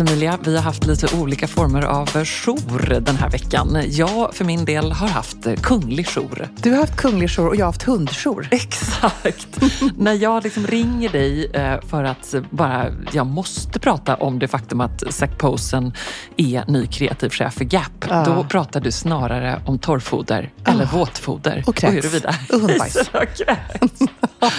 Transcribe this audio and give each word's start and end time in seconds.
Emilia, 0.00 0.38
vi 0.44 0.56
har 0.56 0.62
haft 0.62 0.86
lite 0.86 1.16
olika 1.16 1.46
former 1.48 1.82
av 1.82 2.06
jour 2.24 3.00
den 3.00 3.16
här 3.16 3.30
veckan. 3.30 3.82
Jag 3.88 4.34
för 4.34 4.44
min 4.44 4.64
del 4.64 4.92
har 4.92 5.08
haft 5.08 5.36
kunglig 5.62 6.08
jour. 6.08 6.48
Du 6.56 6.70
har 6.70 6.78
haft 6.80 6.96
kunglig 6.96 7.30
jour 7.30 7.48
och 7.48 7.56
jag 7.56 7.60
har 7.60 7.72
haft 7.72 7.82
hundjour. 7.82 8.48
Exakt. 8.50 9.48
När 9.96 10.12
jag 10.12 10.44
liksom 10.44 10.66
ringer 10.66 11.08
dig 11.08 11.46
eh, 11.46 11.80
för 11.80 12.04
att 12.04 12.34
bara, 12.50 12.86
jag 13.12 13.26
måste 13.26 13.78
prata 13.78 14.14
om 14.16 14.38
det 14.38 14.48
faktum 14.48 14.80
att 14.80 15.02
Zac 15.14 15.30
Posen 15.38 15.92
är 16.36 16.64
ny 16.70 16.86
kreativ 16.86 17.30
chef 17.30 17.54
för 17.54 17.64
Gap. 17.64 18.04
Ja. 18.08 18.24
Då 18.24 18.44
pratar 18.44 18.80
du 18.80 18.92
snarare 18.92 19.62
om 19.66 19.78
torrfoder 19.78 20.50
eller 20.66 20.86
våtfoder. 20.86 21.64
Och 21.66 21.76
kräks. 21.76 21.94
huruvida 21.94 22.34
Och 22.52 22.60
hundbajs. 22.60 22.96
och 23.12 23.36
kräks. 23.36 23.92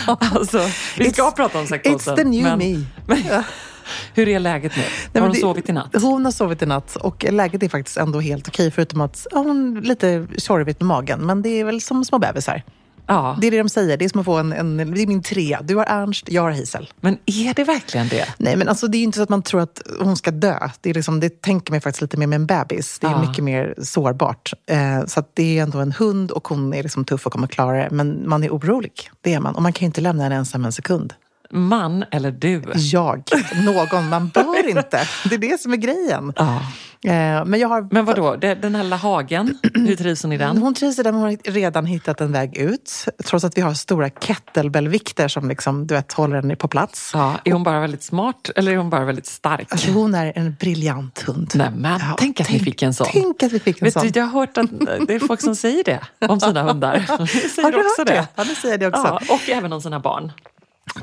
alltså, 0.05 0.59
vi 0.97 1.11
ska 1.11 1.21
It's- 1.21 1.35
prata 1.35 1.59
om 1.59 1.67
Zac 1.67 1.81
Posen. 1.83 2.13
It's 2.13 2.17
the 2.17 2.23
new 2.23 2.44
men, 2.44 2.58
me. 2.59 2.85
Men, 3.05 3.44
hur 4.13 4.27
är 4.27 4.40
läget 4.40 4.71
nu? 4.77 4.84
men 5.13 5.21
har 5.21 5.27
hon 5.30 5.35
det- 5.35 5.41
sovit 5.41 5.70
i 5.70 5.71
natt? 5.71 5.95
Hon 6.02 6.26
har 6.26 6.31
sovit 6.31 6.62
i 6.62 6.66
natt 6.66 6.95
och 6.95 7.26
läget 7.30 7.63
är 7.63 7.70
faktiskt 7.70 7.98
ändå 7.98 8.20
helt 8.20 8.48
okej 8.48 8.72
förutom 8.72 9.02
att 9.02 9.27
ja, 9.31 9.38
hon 9.38 9.77
är 9.77 9.81
lite 9.81 10.27
tjorvigt 10.38 10.80
med 10.80 10.88
magen. 10.88 11.26
Men 11.26 11.41
det 11.41 11.49
är 11.49 11.63
väl 11.66 11.81
som 11.81 12.05
små 12.05 12.20
bebisar. 12.20 12.64
Ja. 13.08 13.38
Det 13.42 13.47
är 13.47 13.52
det 13.52 13.58
de 13.58 13.70
säger. 13.70 13.97
Det 13.97 14.05
är 14.05 14.09
som 14.09 14.20
att 14.20 14.25
få 14.25 14.38
en, 14.38 14.53
en 14.53 14.78
det 14.78 15.02
är 15.02 15.08
min 15.08 15.23
trea. 15.23 15.61
Du 15.61 15.75
har 15.75 15.86
Ernst, 15.86 16.25
jag 16.31 16.42
har 16.42 16.52
Hazel. 16.52 16.89
Men 17.02 17.17
är 17.25 17.53
det 17.53 17.64
verkligen 17.64 18.08
det? 18.08 18.25
Nej, 18.38 18.55
men 18.55 18.67
alltså, 18.67 18.88
det 18.88 18.97
är 18.97 19.00
ju 19.00 19.03
inte 19.05 19.16
så 19.17 19.23
att 19.23 19.30
man 19.30 19.42
tror 19.42 19.61
att 19.61 19.81
hon 20.00 20.17
ska 20.17 20.31
dö. 20.31 20.70
Det, 20.81 20.89
är 20.89 20.94
liksom, 20.94 21.20
det 21.20 21.42
tänker 21.42 21.72
man 21.73 21.81
faktiskt 21.81 22.02
lite 22.02 22.17
mer 22.17 22.27
med 22.27 22.36
en 22.36 22.45
bebis. 22.45 23.00
Det 23.00 23.08
är 23.08 23.11
Ja. 23.11 23.22
mycket 23.30 23.44
mer 23.44 23.73
sårbart. 23.83 24.53
Eh, 24.70 25.05
så 25.08 25.23
det 25.33 25.59
är 25.59 25.64
ändå 25.64 25.80
en 25.80 25.92
hund 25.92 26.31
och 26.31 26.48
hon 26.48 26.73
är 26.73 26.83
liksom 26.83 27.05
tuff 27.05 27.25
och 27.25 27.31
kommer 27.33 27.48
klara 27.48 27.77
det. 27.83 27.89
Men 27.92 28.30
man 28.30 28.44
är 28.44 28.50
orolig. 28.50 28.94
Det 29.22 29.33
är 29.33 29.39
man. 29.39 29.55
Och 29.55 29.61
man 29.61 29.73
kan 29.73 29.86
ju 29.86 29.88
inte 29.88 30.02
lämna 30.02 30.23
henne 30.23 30.36
ensam 30.36 30.66
en 30.66 30.72
sekund. 30.72 31.14
Man 31.52 32.05
eller 32.11 32.31
du? 32.31 32.61
Jag, 32.75 33.23
någon, 33.66 34.09
man 34.09 34.27
bör 34.30 34.69
inte. 34.69 35.07
Det 35.30 35.35
är 35.35 35.39
det 35.39 35.61
som 35.61 35.73
är 35.73 35.77
grejen. 35.77 36.33
Ja. 36.35 36.61
Eh, 37.03 37.45
men 37.45 37.59
jag 37.59 37.67
har... 37.67 37.88
Men 37.91 38.05
vad 38.05 38.16
då? 38.16 38.35
den 38.35 38.75
här 38.75 38.83
lilla 38.83 38.95
hagen, 38.95 39.58
hur 39.73 39.95
trivs 39.95 40.23
hon 40.23 40.31
i 40.31 40.38
den? 40.38 40.58
Hon 40.58 40.73
trivs 40.73 40.99
i 40.99 41.03
den, 41.03 41.13
hon 41.13 41.23
har 41.23 41.52
redan 41.52 41.85
hittat 41.85 42.21
en 42.21 42.31
väg 42.31 42.58
ut. 42.58 43.05
Trots 43.25 43.45
att 43.45 43.58
vi 43.58 43.61
har 43.61 43.73
stora 43.73 44.09
kettlebellvikter 44.09 45.27
som 45.27 45.49
liksom, 45.49 45.88
du 45.88 45.93
vet, 45.93 46.13
håller 46.13 46.35
henne 46.35 46.55
på 46.55 46.67
plats. 46.67 47.11
Ja, 47.13 47.35
är 47.43 47.52
hon 47.52 47.63
bara 47.63 47.80
väldigt 47.80 48.03
smart 48.03 48.49
eller 48.55 48.71
är 48.71 48.77
hon 48.77 48.89
bara 48.89 49.05
väldigt 49.05 49.25
stark? 49.25 49.67
Alltså, 49.71 49.91
hon 49.91 50.15
är 50.15 50.33
en 50.36 50.55
briljant 50.59 51.21
hund. 51.21 51.52
Nej, 51.55 51.71
men 51.75 51.99
Ja, 51.99 52.15
tänk 52.19 52.41
att 52.41 52.49
ni 52.52 52.59
fick 52.59 52.81
en 52.81 52.93
sån. 52.93 53.08
Tänk 53.11 53.43
att 53.43 53.52
vi 53.52 53.59
fick 53.59 53.81
en 53.81 53.86
Vet 53.86 53.93
sån. 53.93 54.08
du, 54.08 54.19
jag 54.19 54.25
har 54.25 54.39
hört 54.39 54.58
att 54.58 54.69
det 55.08 55.15
är 55.15 55.27
folk 55.27 55.41
som 55.41 55.55
säger 55.55 55.83
det 55.83 55.99
om 56.27 56.39
sina 56.39 56.63
hundar. 56.63 57.05
De 57.17 57.27
säger 57.27 57.63
Har 57.63 57.71
du 57.71 57.77
också 57.77 58.02
hört 58.02 58.08
det? 58.08 58.27
Ja, 58.36 58.43
det 58.43 58.55
säger 58.55 58.77
det 58.77 58.88
också. 58.88 59.19
Ja, 59.27 59.33
och 59.36 59.49
även 59.49 59.73
om 59.73 59.81
sina 59.81 59.99
barn. 59.99 60.31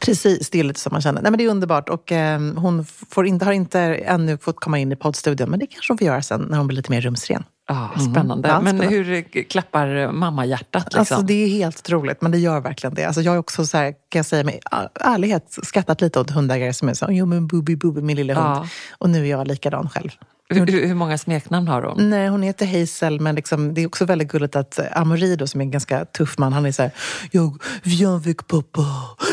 Precis, 0.00 0.50
det 0.50 0.60
är 0.60 0.64
lite 0.64 0.80
som 0.80 0.92
man 0.92 1.02
känner. 1.02 1.22
Nej, 1.22 1.30
men 1.30 1.38
det 1.38 1.44
är 1.44 1.48
underbart. 1.48 1.88
Och, 1.88 2.12
eh, 2.12 2.40
hon 2.56 2.84
får 2.84 3.26
inte, 3.26 3.44
har 3.44 3.52
inte 3.52 3.80
ännu 3.80 4.38
fått 4.38 4.60
komma 4.60 4.78
in 4.78 4.92
i 4.92 4.96
poddstudion, 4.96 5.50
men 5.50 5.58
det 5.60 5.66
kanske 5.66 5.92
hon 5.92 5.98
får 5.98 6.06
göra 6.06 6.22
sen 6.22 6.40
när 6.50 6.58
hon 6.58 6.66
blir 6.66 6.76
lite 6.76 6.90
mer 6.90 7.00
rumsren. 7.00 7.44
Ja, 7.68 7.90
spännande. 8.10 8.48
Ja, 8.48 8.60
Men 8.60 8.78
spännande. 8.78 8.98
hur 8.98 9.42
klappar 9.42 10.12
mammahjärtat? 10.12 10.84
Liksom? 10.84 11.00
Alltså, 11.00 11.22
det 11.22 11.44
är 11.44 11.48
helt 11.48 11.78
otroligt, 11.78 12.22
men 12.22 12.30
det 12.32 12.38
gör 12.38 12.60
verkligen 12.60 12.94
det. 12.94 13.04
Alltså, 13.04 13.20
jag 13.20 13.32
har 13.32 13.38
också, 13.38 13.66
så 13.66 13.76
här, 13.76 13.92
kan 14.08 14.18
jag 14.18 14.26
säga 14.26 14.44
med 14.44 14.58
ärlighet, 15.00 15.58
skrattat 15.62 16.00
lite 16.00 16.20
åt 16.20 16.30
hundägare 16.30 16.72
som 16.72 16.88
är 16.88 16.94
så 16.94 17.06
jo 17.10 17.26
men 17.26 17.46
Booby 17.46 17.76
Booby, 17.76 18.00
min 18.00 18.16
lilla 18.16 18.34
hund. 18.34 18.56
Ja. 18.56 18.68
Och 18.98 19.10
nu 19.10 19.22
är 19.26 19.30
jag 19.30 19.48
likadan 19.48 19.88
själv. 19.88 20.10
Hur, 20.54 20.86
hur 20.86 20.94
många 20.94 21.18
smeknamn 21.18 21.68
har 21.68 21.82
hon? 21.82 22.10
Nej, 22.10 22.28
hon 22.28 22.42
heter 22.42 22.66
Hazel, 22.66 23.20
men 23.20 23.34
liksom, 23.34 23.74
det 23.74 23.82
är 23.82 23.86
också 23.86 24.04
väldigt 24.04 24.28
gulligt 24.28 24.56
att 24.56 24.78
eh, 24.78 24.86
Amori 24.92 25.36
då, 25.36 25.46
som 25.46 25.60
är 25.60 25.64
en 25.64 25.70
ganska 25.70 26.04
tuff 26.04 26.38
man, 26.38 26.52
han 26.52 26.66
är 26.66 26.72
så 26.72 26.82
här, 26.82 26.90
jag, 27.30 27.62
viens 27.82 28.20
avec 28.20 28.46
pappa, 28.46 28.86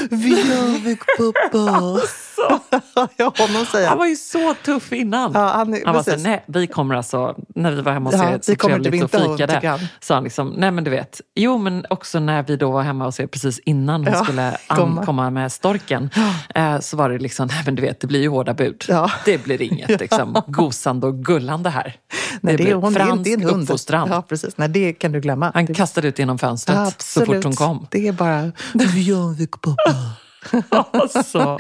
viens 0.09 0.79
avec 0.79 0.99
pappa. 1.17 2.01
ja, 3.17 3.33
honom 3.37 3.65
säger 3.71 3.87
Han 3.89 3.97
var 3.97 4.05
ju 4.05 4.15
så 4.15 4.53
tuff 4.53 4.93
innan. 4.93 5.31
Ja, 5.33 5.39
han 5.55 5.81
han 5.85 5.95
var 5.95 6.03
så, 6.03 6.15
nej, 6.17 6.43
vi 6.47 6.67
kommer 6.67 6.95
alltså, 6.95 7.35
när 7.55 7.71
vi 7.71 7.81
var 7.81 7.91
hemma 7.91 8.09
hos 8.09 8.19
Ja, 8.19 8.29
er 8.29 8.37
vi 8.37 8.43
så 8.43 8.55
kommer 8.55 8.75
typ 8.75 8.83
trevligt 8.83 9.03
och 9.15 9.21
fikade, 9.37 9.79
sa 9.99 10.13
han 10.13 10.23
liksom, 10.23 10.49
nej 10.49 10.71
men 10.71 10.83
du 10.83 10.91
vet, 10.91 11.21
jo 11.35 11.57
men 11.57 11.85
också 11.89 12.19
när 12.19 12.43
vi 12.43 12.55
då 12.57 12.71
var 12.71 12.81
hemma 12.83 13.05
hos 13.05 13.19
er 13.19 13.27
precis 13.27 13.59
innan 13.59 14.03
hon 14.05 14.13
Ja, 14.13 14.23
skulle 14.23 14.57
komma. 14.67 14.99
ankomma 14.99 15.29
med 15.29 15.51
storken, 15.51 16.09
eh, 16.55 16.79
så 16.79 16.97
var 16.97 17.09
det 17.09 17.17
liksom, 17.17 17.47
nej 17.47 17.61
men 17.65 17.75
du 17.75 17.81
vet, 17.81 17.99
det 17.99 18.07
blir 18.07 18.21
ju 18.21 18.29
hårda 18.29 18.53
bud. 18.53 18.85
Ja. 18.87 19.11
Det 19.25 19.43
blir 19.43 19.61
inget 19.61 19.99
liksom, 19.99 20.41
gosande 20.47 21.07
och 21.07 21.15
gullande 21.25 21.69
här. 21.69 21.95
Nej, 22.41 22.57
det, 22.57 22.69
är, 22.69 22.75
hon, 22.75 22.93
det, 22.93 22.99
är, 22.99 23.05
fransk 23.05 23.23
det 23.23 23.29
är 23.29 23.37
en 23.37 23.43
hund. 23.43 23.61
uppfostran. 23.63 24.07
Ja, 24.11 24.21
precis. 24.21 24.57
Nej, 24.57 24.69
det 24.69 24.93
kan 24.93 25.11
du 25.11 25.19
glömma. 25.21 25.51
Han 25.53 25.65
det, 25.65 25.73
kastade 25.73 26.07
ut 26.07 26.19
genom 26.19 26.37
fönstret 26.37 26.77
så 26.77 26.83
absolut. 26.87 27.27
fort 27.27 27.43
hon 27.43 27.53
kom. 27.55 27.87
Det 27.91 28.07
är 28.07 28.11
bara, 28.11 28.51
viens 28.73 29.35
avec 29.35 29.51
pappa. 29.51 29.75
Alltså. 30.91 31.57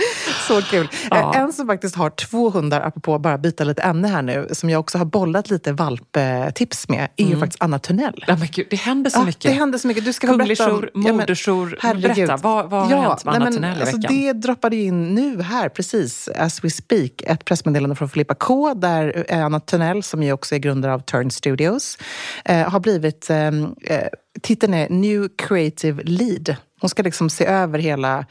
Så 0.47 0.61
kul. 0.61 0.87
Ja. 1.09 1.35
Eh, 1.35 1.41
En 1.41 1.53
som 1.53 1.67
faktiskt 1.67 1.95
har 1.95 2.09
två 2.09 2.49
hundar, 2.49 2.81
apropå 2.81 3.19
bara 3.19 3.37
byta 3.37 3.63
lite 3.63 3.81
ämne 3.81 4.07
här 4.07 4.21
nu, 4.21 4.47
som 4.51 4.69
jag 4.69 4.79
också 4.79 4.97
har 4.97 5.05
bollat 5.05 5.49
lite 5.49 5.71
valptips 5.71 6.89
med, 6.89 7.07
är 7.15 7.25
ju 7.25 7.39
faktiskt 7.39 7.63
Anna 7.63 7.79
Tunnell. 7.79 8.23
Ja, 8.27 8.35
men 8.35 8.47
gud, 8.51 8.67
det 8.69 8.75
händer 8.75 9.09
så 9.09 9.19
Ja, 9.19 9.25
mycket. 9.25 9.41
Det 9.41 9.51
händer 9.51 9.77
så 9.79 9.87
mycket. 9.87 10.05
Du 10.05 10.13
ska 10.13 10.33
om... 10.33 10.39
jour, 10.39 10.89
Ja, 10.93 11.13
men-. 11.13 12.01
Berätta, 12.01 12.37
vad, 12.37 12.69
vad 12.69 12.83
har 12.83 12.91
Ja, 12.91 13.01
hänt 13.01 13.25
med 13.25 13.35
Anna 13.35 13.43
nej, 13.45 13.53
men 13.53 13.53
Tunnell 13.53 13.77
i 13.77 13.81
alltså, 13.81 13.97
veckan? 13.97 14.15
Det 14.15 14.33
droppade 14.33 14.75
in 14.75 15.15
nu 15.15 15.41
här, 15.41 15.69
precis 15.69 16.29
as 16.35 16.63
we 16.63 16.69
speak, 16.69 17.11
ett 17.25 17.45
pressmeddelande 17.45 17.95
från 17.95 18.09
Filippa 18.09 18.35
K 18.35 18.73
där 18.73 19.25
eh, 19.29 19.45
Anna 19.45 19.59
Tunnell, 19.59 20.03
som 20.03 20.23
ju 20.23 20.31
också 20.31 20.55
är 20.55 20.59
grundare 20.59 20.93
av 20.93 20.99
Turn 20.99 21.31
Studios, 21.31 21.97
eh, 22.45 22.69
har 22.69 22.79
blivit... 22.79 23.29
Eh, 23.29 23.37
eh, 23.47 24.07
titeln 24.41 24.73
är 24.73 24.89
New 24.89 25.27
Creative 25.37 26.03
Lead. 26.03 26.55
Hon 26.81 26.89
ska 26.89 27.03
liksom 27.03 27.29
se 27.29 27.45
över 27.45 27.79
hela 27.79 28.25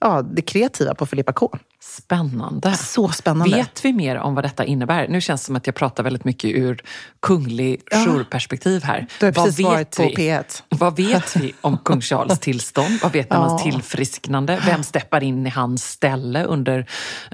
ja, 0.00 0.22
det 0.22 0.42
kreativa 0.42 0.94
på 0.94 1.06
Filippa 1.06 1.32
K. 1.32 1.58
Spännande. 1.86 2.72
Så 2.74 3.08
spännande. 3.08 3.56
Vet 3.56 3.84
vi 3.84 3.92
mer 3.92 4.16
om 4.16 4.34
vad 4.34 4.44
detta 4.44 4.64
innebär? 4.64 5.08
Nu 5.08 5.20
känns 5.20 5.40
det 5.40 5.44
som 5.46 5.56
att 5.56 5.66
jag 5.66 5.74
pratar 5.76 6.02
väldigt 6.04 6.24
mycket 6.24 6.50
ur 6.50 6.82
kunglig 7.22 7.80
jourperspektiv 8.06 8.82
här. 8.84 9.06
Du 9.20 9.26
har 9.26 9.32
Vad 9.32 9.44
precis 9.44 9.66
varit 9.66 9.78
vet 9.80 9.96
på 9.96 10.02
vi? 10.02 10.30
P1. 10.30 10.62
Vad 10.68 10.96
vet 10.96 11.36
vi 11.36 11.54
om 11.60 11.78
kung 11.78 12.00
Charles 12.00 12.38
tillstånd? 12.40 12.98
Vad 13.02 13.12
vet 13.12 13.26
vi 13.26 13.36
om 13.36 13.42
Ja. 13.42 13.48
hans 13.48 13.62
tillfrisknande? 13.62 14.60
Vem 14.66 14.82
steppar 14.82 15.22
in 15.22 15.46
i 15.46 15.50
hans 15.50 15.84
ställe 15.90 16.44
under 16.44 16.86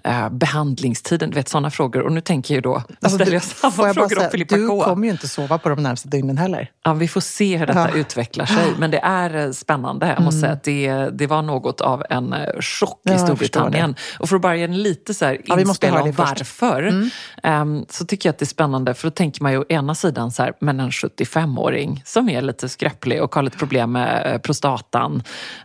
eh, 0.04 0.28
behandlingstiden? 0.30 1.30
Du 1.30 1.34
vet, 1.34 1.48
sådana 1.48 1.70
frågor. 1.70 2.02
Och 2.02 2.12
nu 2.12 2.20
tänker 2.20 2.54
jag 2.54 2.62
då, 2.62 2.82
nu 3.00 3.08
ställer 3.08 3.32
jag 3.32 3.42
samma 3.42 3.70
får 3.72 3.86
jag 3.86 3.94
frågor 3.94 4.14
om 4.16 4.20
säga, 4.20 4.30
Filippa 4.30 4.56
Du 4.56 4.68
K. 4.68 4.80
kommer 4.84 5.04
ju 5.06 5.10
inte 5.12 5.28
sova 5.28 5.58
på 5.58 5.68
de 5.68 5.82
närmaste 5.82 6.08
dygnen 6.08 6.38
heller. 6.38 6.70
Ja, 6.84 6.92
vi 6.94 7.08
får 7.08 7.20
se 7.20 7.56
hur 7.56 7.66
detta 7.66 7.90
Ja. 7.90 7.96
utvecklar 7.96 8.46
sig. 8.46 8.66
Men 8.78 8.90
det 8.90 8.98
är 8.98 9.46
eh, 9.46 9.52
spännande. 9.52 10.06
Jag 10.06 10.22
måste 10.22 10.40
säga 10.40 10.52
att 10.52 10.64
det, 10.64 10.92
det 11.12 11.26
var 11.26 11.42
något 11.42 11.80
av 11.80 12.04
en 12.10 12.32
eh, 12.32 12.60
chock 12.60 13.00
Ja, 13.02 13.10
i 13.12 13.14
jag 13.14 13.20
Storbritannien. 13.20 13.94
Och 14.18 14.28
för 14.28 14.39
bara 14.40 14.56
ge 14.56 14.64
en 14.64 14.82
lite 14.82 15.14
så 15.14 15.24
här 15.24 15.40
Ja, 15.44 15.54
vi 15.54 15.64
måste 15.64 15.90
om 15.90 16.12
varför. 16.12 17.10
ehm, 17.42 17.84
så 17.88 18.06
tycker 18.06 18.28
jag 18.28 18.32
att 18.32 18.38
det 18.38 18.42
är 18.42 18.46
spännande. 18.46 18.94
För 18.94 19.06
då 19.06 19.10
tänker 19.10 19.42
man 19.42 19.52
ju 19.52 19.58
å 19.58 19.64
ena 19.68 19.94
sidan 19.94 20.32
så 20.32 20.42
här, 20.42 20.52
men 20.60 20.80
en 20.80 20.90
75-åring 20.90 22.02
som 22.06 22.28
är 22.28 22.42
lite 22.42 22.68
skräpplig 22.68 23.22
och 23.22 23.34
har 23.34 23.42
lite 23.42 23.58
problem 23.58 23.92
med 23.92 24.32
eh, 24.34 24.38
prostatan 24.38 25.22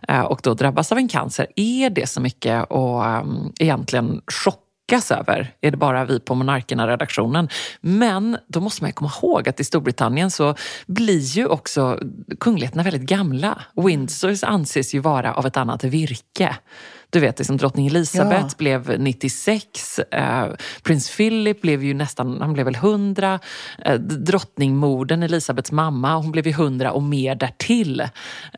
eh, 0.08 0.20
och 0.20 0.40
då 0.42 0.54
drabbas 0.54 0.92
av 0.92 0.98
en 0.98 1.08
cancer. 1.08 1.46
Är 1.56 1.90
det 1.90 2.06
så 2.08 2.20
mycket 2.20 2.64
och 2.70 3.06
um, 3.06 3.52
egentligen 3.58 4.20
chock 4.44 4.62
chockas 4.86 5.10
över 5.10 5.54
är 5.60 5.70
det 5.70 5.76
bara 5.76 6.04
vi 6.04 6.20
på 6.20 6.34
Monarkerna-redaktionen. 6.34 7.48
Men 7.80 8.38
då 8.48 8.60
måste 8.60 8.84
man 8.84 8.92
komma 8.92 9.10
ihåg 9.22 9.48
att 9.48 9.60
i 9.60 9.64
Storbritannien 9.64 10.30
så 10.30 10.54
blir 10.86 11.18
ju 11.18 11.46
också 11.46 12.00
kungligheterna 12.40 12.82
väldigt 12.82 13.02
gamla. 13.02 13.62
Windsors 13.74 14.44
anses 14.44 14.94
ju 14.94 14.98
vara 14.98 15.34
av 15.34 15.46
ett 15.46 15.56
annat 15.56 15.84
virke. 15.84 16.56
Du 17.16 17.20
vet, 17.20 17.38
liksom 17.38 17.56
drottning 17.56 17.86
Elizabeth 17.86 18.40
Ja. 18.40 18.48
blev 18.58 19.00
96, 19.00 19.98
eh, 19.98 20.46
prins 20.82 21.16
Philip 21.16 21.62
blev 21.62 21.84
ju 21.84 21.94
nästan, 21.94 22.40
han 22.40 22.52
blev 22.52 22.64
väl 22.64 22.74
100. 22.74 23.38
Eh, 23.84 23.94
drottningmodern, 23.94 25.22
Elisabeths 25.22 25.72
mamma, 25.72 26.16
hon 26.16 26.32
blev 26.32 26.46
ju 26.46 26.52
100 26.52 26.92
och 26.92 27.02
mer 27.02 27.34
därtill. 27.34 28.02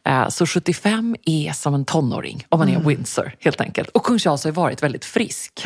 Eh, 0.05 0.29
så 0.29 0.47
75 0.47 1.17
är 1.25 1.53
som 1.53 1.75
en 1.75 1.85
tonåring 1.85 2.45
om 2.49 2.59
man 2.59 2.69
är 2.69 2.81
Windsor 2.81 3.33
helt 3.41 3.61
enkelt. 3.61 3.89
Och 3.89 4.03
kung 4.03 4.19
Charles 4.19 4.45
har 4.45 4.51
ju 4.51 4.55
varit 4.55 4.83
väldigt 4.83 5.05
frisk. 5.05 5.63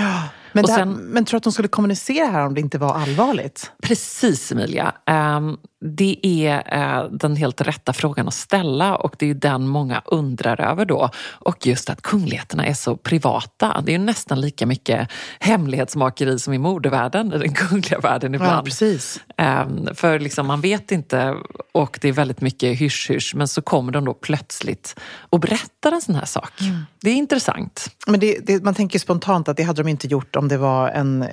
Men, 0.52 0.64
här, 0.68 0.76
sen- 0.76 0.94
men 0.94 1.24
tror 1.24 1.36
du 1.36 1.38
att 1.38 1.42
de 1.42 1.52
skulle 1.52 1.68
kommunicera 1.68 2.26
här 2.26 2.46
om 2.46 2.54
det 2.54 2.60
inte 2.60 2.78
var 2.78 2.94
allvarligt? 2.94 3.72
Precis 3.82 4.52
Emilia. 4.52 4.92
Ehm, 5.06 5.56
det 5.84 6.18
är 6.22 6.74
eh, 6.74 7.10
den 7.10 7.36
helt 7.36 7.60
rätta 7.60 7.92
frågan 7.92 8.28
att 8.28 8.34
ställa 8.34 8.96
och 8.96 9.14
det 9.18 9.30
är 9.30 9.34
den 9.34 9.68
många 9.68 10.02
undrar 10.06 10.60
över 10.60 10.84
då. 10.84 11.10
Och 11.30 11.66
just 11.66 11.90
att 11.90 12.02
kungligheterna 12.02 12.66
är 12.66 12.74
så 12.74 12.96
privata. 12.96 13.80
Det 13.80 13.92
är 13.92 13.98
ju 13.98 14.04
nästan 14.04 14.40
lika 14.40 14.66
mycket 14.66 15.08
hemlighetsmakeri 15.40 16.38
som 16.38 16.54
i 16.54 16.58
modevärlden, 16.58 17.32
i 17.32 17.38
den 17.38 17.54
kungliga 17.54 17.98
världen 17.98 18.34
ibland. 18.34 18.58
Ja, 18.58 18.62
precis. 18.62 19.20
Um, 19.38 19.88
för 19.94 20.18
liksom, 20.18 20.46
man 20.46 20.60
vet 20.60 20.92
inte 20.92 21.36
och 21.72 21.98
det 22.02 22.08
är 22.08 22.12
väldigt 22.12 22.40
mycket 22.40 22.78
hysch-hysch 22.78 23.34
men 23.34 23.48
så 23.48 23.62
kommer 23.62 23.92
de 23.92 24.04
då 24.04 24.14
plötsligt 24.14 25.00
och 25.30 25.40
berättar 25.40 25.92
en 25.92 26.00
sån 26.00 26.14
här 26.14 26.24
sak. 26.24 26.60
Mm. 26.60 26.86
Det 27.00 27.10
är 27.10 27.14
intressant. 27.14 27.88
Men 28.06 28.20
det, 28.20 28.38
det, 28.46 28.64
man 28.64 28.74
tänker 28.74 28.98
spontant 28.98 29.48
att 29.48 29.56
det 29.56 29.62
hade 29.62 29.82
de 29.82 29.88
inte 29.88 30.06
gjort 30.06 30.36
om 30.42 30.48
det 30.48 30.56
var 30.56 30.88
en 30.88 31.24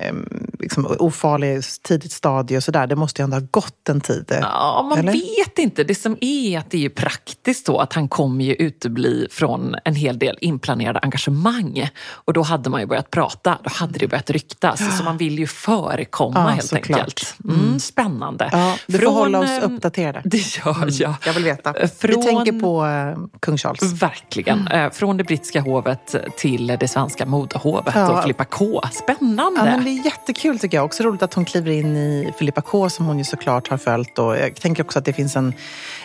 liksom, 0.58 0.96
ofarlig 0.98 1.62
tidigt 1.82 2.12
stadie 2.12 2.56
och 2.56 2.64
sådär. 2.64 2.86
Det 2.86 2.96
måste 2.96 3.22
ju 3.22 3.24
ändå 3.24 3.36
ha 3.36 3.46
gått 3.50 3.88
en 3.88 4.00
tid. 4.00 4.36
Ja, 4.40 4.86
man 4.88 4.98
eller? 4.98 5.12
vet 5.12 5.58
inte. 5.58 5.84
Det 5.84 5.94
som 5.94 6.16
är 6.20 6.58
att 6.58 6.70
det 6.70 6.76
är 6.76 6.80
ju 6.80 6.90
praktiskt 6.90 7.66
så 7.66 7.78
att 7.78 7.92
han 7.92 8.08
kommer 8.08 8.44
ju 8.44 8.54
utebli 8.54 9.26
från 9.30 9.76
en 9.84 9.94
hel 9.94 10.18
del 10.18 10.38
inplanerade 10.40 10.98
engagemang. 10.98 11.90
Och 12.08 12.32
då 12.32 12.42
hade 12.42 12.70
man 12.70 12.80
ju 12.80 12.86
börjat 12.86 13.10
prata, 13.10 13.58
då 13.64 13.70
hade 13.70 13.98
det 13.98 14.08
börjat 14.08 14.30
ryktas. 14.30 14.80
Ja. 14.80 14.90
Så 14.90 15.04
man 15.04 15.16
vill 15.16 15.38
ju 15.38 15.46
förekomma 15.46 16.40
ja, 16.40 16.46
helt 16.48 16.72
enkelt. 16.72 17.34
Mm, 17.44 17.60
mm. 17.60 17.78
Spännande. 17.78 18.48
Ja, 18.52 18.76
du 18.86 18.98
får 18.98 19.12
hålla 19.12 19.38
oss 19.38 19.62
uppdaterade. 19.62 20.20
Det 20.30 20.56
gör 20.56 20.76
mm, 20.76 20.88
jag. 20.92 21.14
Jag 21.26 21.32
vill 21.32 21.44
veta. 21.44 21.72
Från, 21.72 22.20
Vi 22.20 22.26
tänker 22.26 22.60
på 22.60 22.84
uh, 22.84 23.26
kung 23.40 23.58
Charles. 23.58 23.82
Verkligen. 23.82 24.68
Mm. 24.68 24.90
Från 24.90 25.16
det 25.16 25.24
brittiska 25.24 25.60
hovet 25.60 26.14
till 26.36 26.66
det 26.80 26.88
svenska 26.88 27.26
modehovet 27.26 27.94
ja. 27.94 28.10
och 28.10 28.22
Filippa 28.22 28.44
K. 28.44 28.80
Spännande! 29.02 29.60
Ja, 29.60 29.64
men 29.64 29.84
det 29.84 29.90
är 29.90 30.04
jättekul 30.04 30.58
tycker 30.58 30.76
jag. 30.76 30.84
Också 30.84 31.02
roligt 31.02 31.22
att 31.22 31.34
hon 31.34 31.44
kliver 31.44 31.70
in 31.70 31.96
i 31.96 32.32
Filippa 32.38 32.60
K 32.60 32.90
som 32.90 33.06
hon 33.06 33.18
ju 33.18 33.24
såklart 33.24 33.68
har 33.68 33.76
följt. 33.76 34.18
Och 34.18 34.36
jag 34.36 34.54
tänker 34.54 34.84
också 34.84 34.98
att 34.98 35.04
det 35.04 35.12
finns 35.12 35.36
en, 35.36 35.54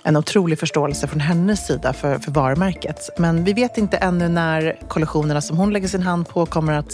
en 0.04 0.18
otrolig 0.18 0.60
förståelse 0.60 1.08
från 1.08 1.20
hennes 1.20 1.68
sida 1.68 1.94
för, 1.94 2.20
för 2.20 2.32
varumärket. 2.32 3.10
Men 3.18 3.44
vi 3.44 3.54
vet 3.54 3.78
inte 3.78 3.98
ännu 3.98 4.30
när 4.30 4.80
kollektionerna 4.88 5.42
som 5.42 5.58
hon 5.58 5.74
lägger 5.74 5.88
sin 5.88 6.04
hand 6.04 6.30
på 6.30 6.46
kommer 6.46 6.74
att 6.74 6.92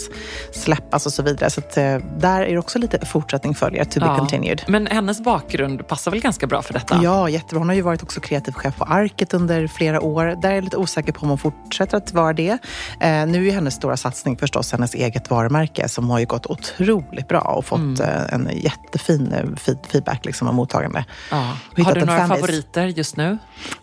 släppas 0.52 1.06
och 1.06 1.12
så 1.12 1.22
vidare. 1.22 1.50
Så 1.50 1.60
att, 1.60 1.76
eh, 1.76 1.96
där 2.18 2.42
är 2.42 2.52
det 2.52 2.58
också 2.58 2.78
lite 2.78 3.06
fortsättning 3.06 3.54
följer, 3.54 3.84
to 3.84 4.00
be 4.00 4.06
ja. 4.06 4.18
continued. 4.18 4.62
Men 4.68 4.86
hennes 4.86 5.20
bakgrund 5.20 5.88
passar 5.88 6.10
väl 6.10 6.20
ganska 6.20 6.46
bra 6.46 6.62
för 6.62 6.72
detta? 6.72 7.00
Ja, 7.02 7.28
jättebra. 7.28 7.58
Hon 7.58 7.68
har 7.68 7.76
ju 7.76 7.82
varit 7.82 8.02
också 8.02 8.20
kreativ 8.20 8.52
chef 8.52 8.76
på 8.76 8.84
Arket 8.84 9.34
under 9.34 9.66
flera 9.66 10.00
år. 10.00 10.24
Där 10.42 10.50
är 10.50 10.54
jag 10.54 10.64
lite 10.64 10.76
osäker 10.76 11.12
på 11.12 11.22
om 11.22 11.28
hon 11.28 11.38
fortsätter 11.38 11.96
att 11.96 12.12
vara 12.12 12.32
det. 12.32 12.58
Eh, 13.00 13.26
nu 13.26 13.48
är 13.48 13.52
hennes 13.52 13.74
stora 13.74 13.96
satsning 13.96 14.36
förstås 14.36 14.72
hennes 14.72 14.94
eget 14.94 15.30
varumärke 15.30 15.88
som 15.92 16.10
har 16.10 16.18
ju 16.18 16.26
gått 16.26 16.46
otroligt 16.46 17.28
bra 17.28 17.40
och 17.40 17.64
fått 17.64 17.78
mm. 17.78 18.00
Eh, 18.02 18.34
en 18.34 18.50
jättefin 18.54 19.32
eh, 19.32 19.76
feedback 19.88 20.24
liksom, 20.24 20.48
av 20.48 20.54
mottagande. 20.54 21.04
Ja. 21.30 21.56
Har 21.84 21.94
du 21.94 22.04
några 22.04 22.26
favoriter 22.26 22.86
just 22.86 23.16
nu? 23.16 23.38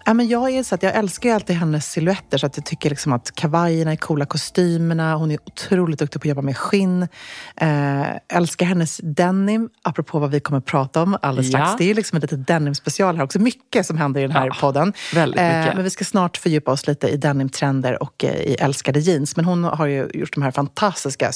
Ja, 0.06 0.13
men 0.13 0.27
jag, 0.27 0.50
är 0.50 0.63
så 0.63 0.75
att 0.75 0.83
jag 0.83 0.95
älskar 0.95 1.29
ju 1.29 1.35
alltid 1.35 1.56
hennes 1.56 1.91
silhuetter 1.91 2.38
så 2.38 2.45
att 2.45 2.57
jag 2.57 2.65
tycker 2.65 2.89
liksom 2.89 3.13
att 3.13 3.35
kavajerna 3.35 3.91
är 3.91 3.95
coola, 3.95 4.25
kostymerna, 4.25 5.15
hon 5.15 5.31
är 5.31 5.38
otroligt 5.45 6.00
duktig 6.00 6.21
på 6.21 6.25
att 6.25 6.29
jobba 6.29 6.41
med 6.41 6.57
skinn. 6.57 7.07
Eh, 7.56 8.38
älskar 8.38 8.65
hennes 8.65 9.01
denim, 9.03 9.69
apropå 9.81 10.19
vad 10.19 10.31
vi 10.31 10.39
kommer 10.39 10.57
att 10.57 10.65
prata 10.65 11.03
om 11.03 11.17
alldeles 11.21 11.47
strax. 11.47 11.71
Det 11.77 11.83
är 11.83 11.88
ju 11.88 11.94
liksom 11.94 12.17
ett 12.17 12.21
litet 12.21 12.47
denim-special 12.47 13.17
här 13.17 13.23
också. 13.23 13.39
Mycket 13.39 13.85
som 13.85 13.97
händer 13.97 14.21
i 14.21 14.23
den 14.23 14.31
här 14.31 14.47
ja, 14.47 14.56
podden. 14.59 14.94
Väldigt 15.13 15.41
mycket. 15.41 15.67
Eh, 15.67 15.75
men 15.75 15.83
vi 15.83 15.89
ska 15.89 16.06
snart 16.06 16.38
fördjupa 16.38 16.71
oss 16.71 16.88
lite 16.88 17.07
i 17.07 17.17
denimtrender 17.17 18.03
och 18.03 18.23
eh, 18.23 18.35
i 18.35 18.56
älskade 18.59 19.00
jeans. 19.00 19.35
Men 19.35 19.45
hon 19.45 19.63
har 19.63 19.85
ju 19.85 20.09
gjort 20.13 20.33
de 20.33 20.44
här 20.44 20.51
fantastiska, 20.51 21.31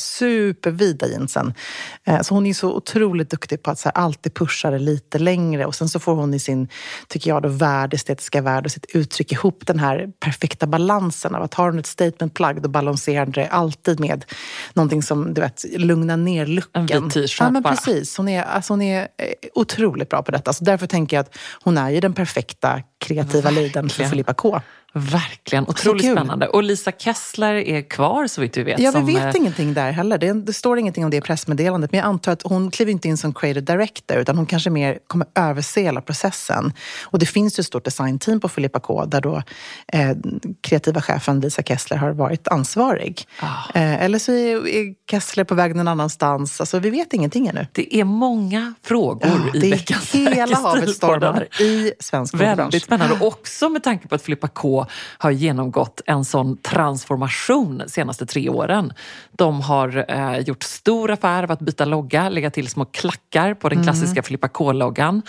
supervida 0.64 1.08
jeansen. 1.08 1.54
Eh, 2.04 2.22
så 2.22 2.34
hon 2.34 2.46
är 2.46 2.54
så 2.54 2.74
otroligt 2.74 3.30
duktig 3.30 3.64
på 3.64 3.72
att 3.72 3.80
så 3.80 3.90
här, 3.90 3.98
alltid 3.98 4.34
pusha 4.34 4.72
det 4.72 4.80
lite 4.80 5.20
längre. 5.20 5.66
Och 5.66 5.76
sen 5.76 5.90
så 5.90 6.00
får 6.00 6.16
hon 6.16 6.34
i 6.34 6.40
sin, 6.40 6.68
tycker 7.08 7.30
jag, 7.30 7.42
då, 7.42 7.50
värld, 7.50 7.94
estetiska 7.94 8.42
värld 8.42 8.66
och 8.66 8.72
sitt 8.72 8.86
uttryck 8.96 9.32
ihop 9.32 9.64
den 9.68 9.80
här 9.80 10.08
perfekta 10.20 10.68
balansen 10.68 11.36
av 11.36 11.44
att 11.44 11.54
har 11.54 11.70
hon 11.70 11.80
ett 11.80 11.88
statement 11.88 12.34
plagg 12.34 12.62
då 12.62 12.70
balanserar 12.70 13.26
det 13.26 13.48
alltid 13.48 14.00
med 14.00 14.26
någonting 14.74 15.04
som 15.04 15.34
du 15.34 15.42
vet, 15.42 15.66
lugnar 15.78 16.18
ner 16.18 16.46
looken. 16.46 16.88
En 16.92 17.04
vit 17.04 17.14
t-shirt 17.14 17.38
ja, 17.40 17.50
men 17.50 17.64
precis. 17.64 18.18
Hon 18.18 18.28
är, 18.28 18.44
alltså, 18.44 18.74
hon 18.74 18.82
är 18.82 19.02
eh, 19.02 19.08
otroligt 19.54 20.10
bra 20.10 20.24
på 20.24 20.32
detta. 20.32 20.54
Så 20.54 20.64
därför 20.64 20.88
tänker 20.88 21.18
jag 21.18 21.22
att 21.22 21.38
hon 21.64 21.78
är 21.78 21.90
ju 21.90 22.00
den 22.00 22.14
perfekta 22.14 22.82
kreativa 23.00 23.50
liden 23.50 23.90
för 23.90 24.04
Filippa 24.04 24.34
K. 24.34 24.62
Verkligen, 24.96 25.68
otroligt 25.68 26.12
spännande. 26.12 26.48
Och 26.48 26.64
Lisa 26.64 26.92
Kessler 26.92 27.54
är 27.54 27.82
kvar 27.82 28.28
så 28.28 28.42
vitt 28.42 28.58
vi 28.58 28.64
vet. 28.64 28.80
Ja, 28.80 28.92
vi 28.92 29.14
vet 29.14 29.36
eh, 29.36 29.42
ingenting 29.42 29.74
där 29.74 29.92
heller. 29.92 30.18
Det, 30.18 30.34
det, 30.34 30.54
står 30.54 30.80
ingenting 30.80 31.06
om 31.06 31.12
det 31.12 31.18
i 31.18 31.22
pressmeddelandet. 31.22 31.92
Men 31.92 31.98
jag 31.98 32.08
antar 32.08 32.32
att 32.32 32.42
hon 32.42 32.72
kliver 32.72 32.92
inte 32.92 33.08
in 33.08 33.18
som 33.18 33.34
creative 33.34 33.62
director 33.62 34.18
utan 34.18 34.38
hon 34.38 34.46
kanske 34.46 34.70
mer 34.70 35.00
kommer 35.08 35.28
överse 35.36 35.82
hela 35.82 36.02
processen. 36.02 36.74
Och 37.04 37.20
det 37.20 37.26
finns 37.26 37.60
ju 37.60 37.62
ett 37.62 37.68
stort 37.68 37.86
designteam 37.86 38.40
på 38.40 38.50
Filippa 38.50 38.80
K 38.80 39.06
där 39.06 39.22
då 39.22 39.44
eh, 39.88 40.12
kreativa 40.62 41.02
chefen 41.02 41.40
Lisa 41.40 41.64
Kessler 41.64 41.98
har 41.98 42.12
varit 42.12 42.48
ansvarig. 42.48 43.28
Ah. 43.40 43.80
Eh, 43.80 44.04
eller 44.04 44.20
så 44.20 44.32
är, 44.32 44.68
är, 44.68 44.94
Kessler 45.12 45.44
på 45.44 45.56
väg 45.56 45.76
någon 45.76 45.88
annanstans. 45.88 46.60
Alltså, 46.60 46.80
vi 46.80 46.90
vet 46.90 47.14
ingenting 47.14 47.48
ännu. 47.48 47.68
Det 47.72 47.96
är 47.96 48.04
många 48.04 48.74
frågor 48.84 49.52
ja, 49.54 49.60
i 49.60 49.72
veckans 49.72 50.12
Det 50.12 50.26
är 50.26 50.36
hela 50.36 50.58
havet 50.58 50.90
stormar 50.90 51.48
i 51.62 51.94
svensk 52.00 52.34
Väldigt 52.34 52.84
spännande. 52.84 53.18
Också 53.26 53.70
med 53.70 53.84
tanke 53.84 54.08
på 54.08 54.16
att 54.16 54.22
Filippa 54.22 54.48
K 54.48 54.83
har 55.18 55.32
genomgått 55.32 56.02
en 56.06 56.26
sån 56.26 56.58
transformation 56.58 57.78
de 57.78 57.90
senaste 57.90 58.26
tre 58.26 58.50
åren. 58.50 58.94
De 59.32 59.62
har 59.62 60.06
eh, 60.08 60.40
gjort 60.40 60.64
stor 60.64 61.12
affär 61.12 61.44
av 61.44 61.52
att 61.52 61.60
byta 61.60 61.86
logga, 61.86 62.30
lägga 62.30 62.50
till 62.50 62.68
små 62.68 62.86
klackar 62.86 63.54
på 63.54 63.70
den 63.70 63.78
mm. 63.78 63.84
klassiska 63.84 64.12
mm. 64.12 64.24
Filippa 64.24 64.48
K-loggan. 64.48 65.22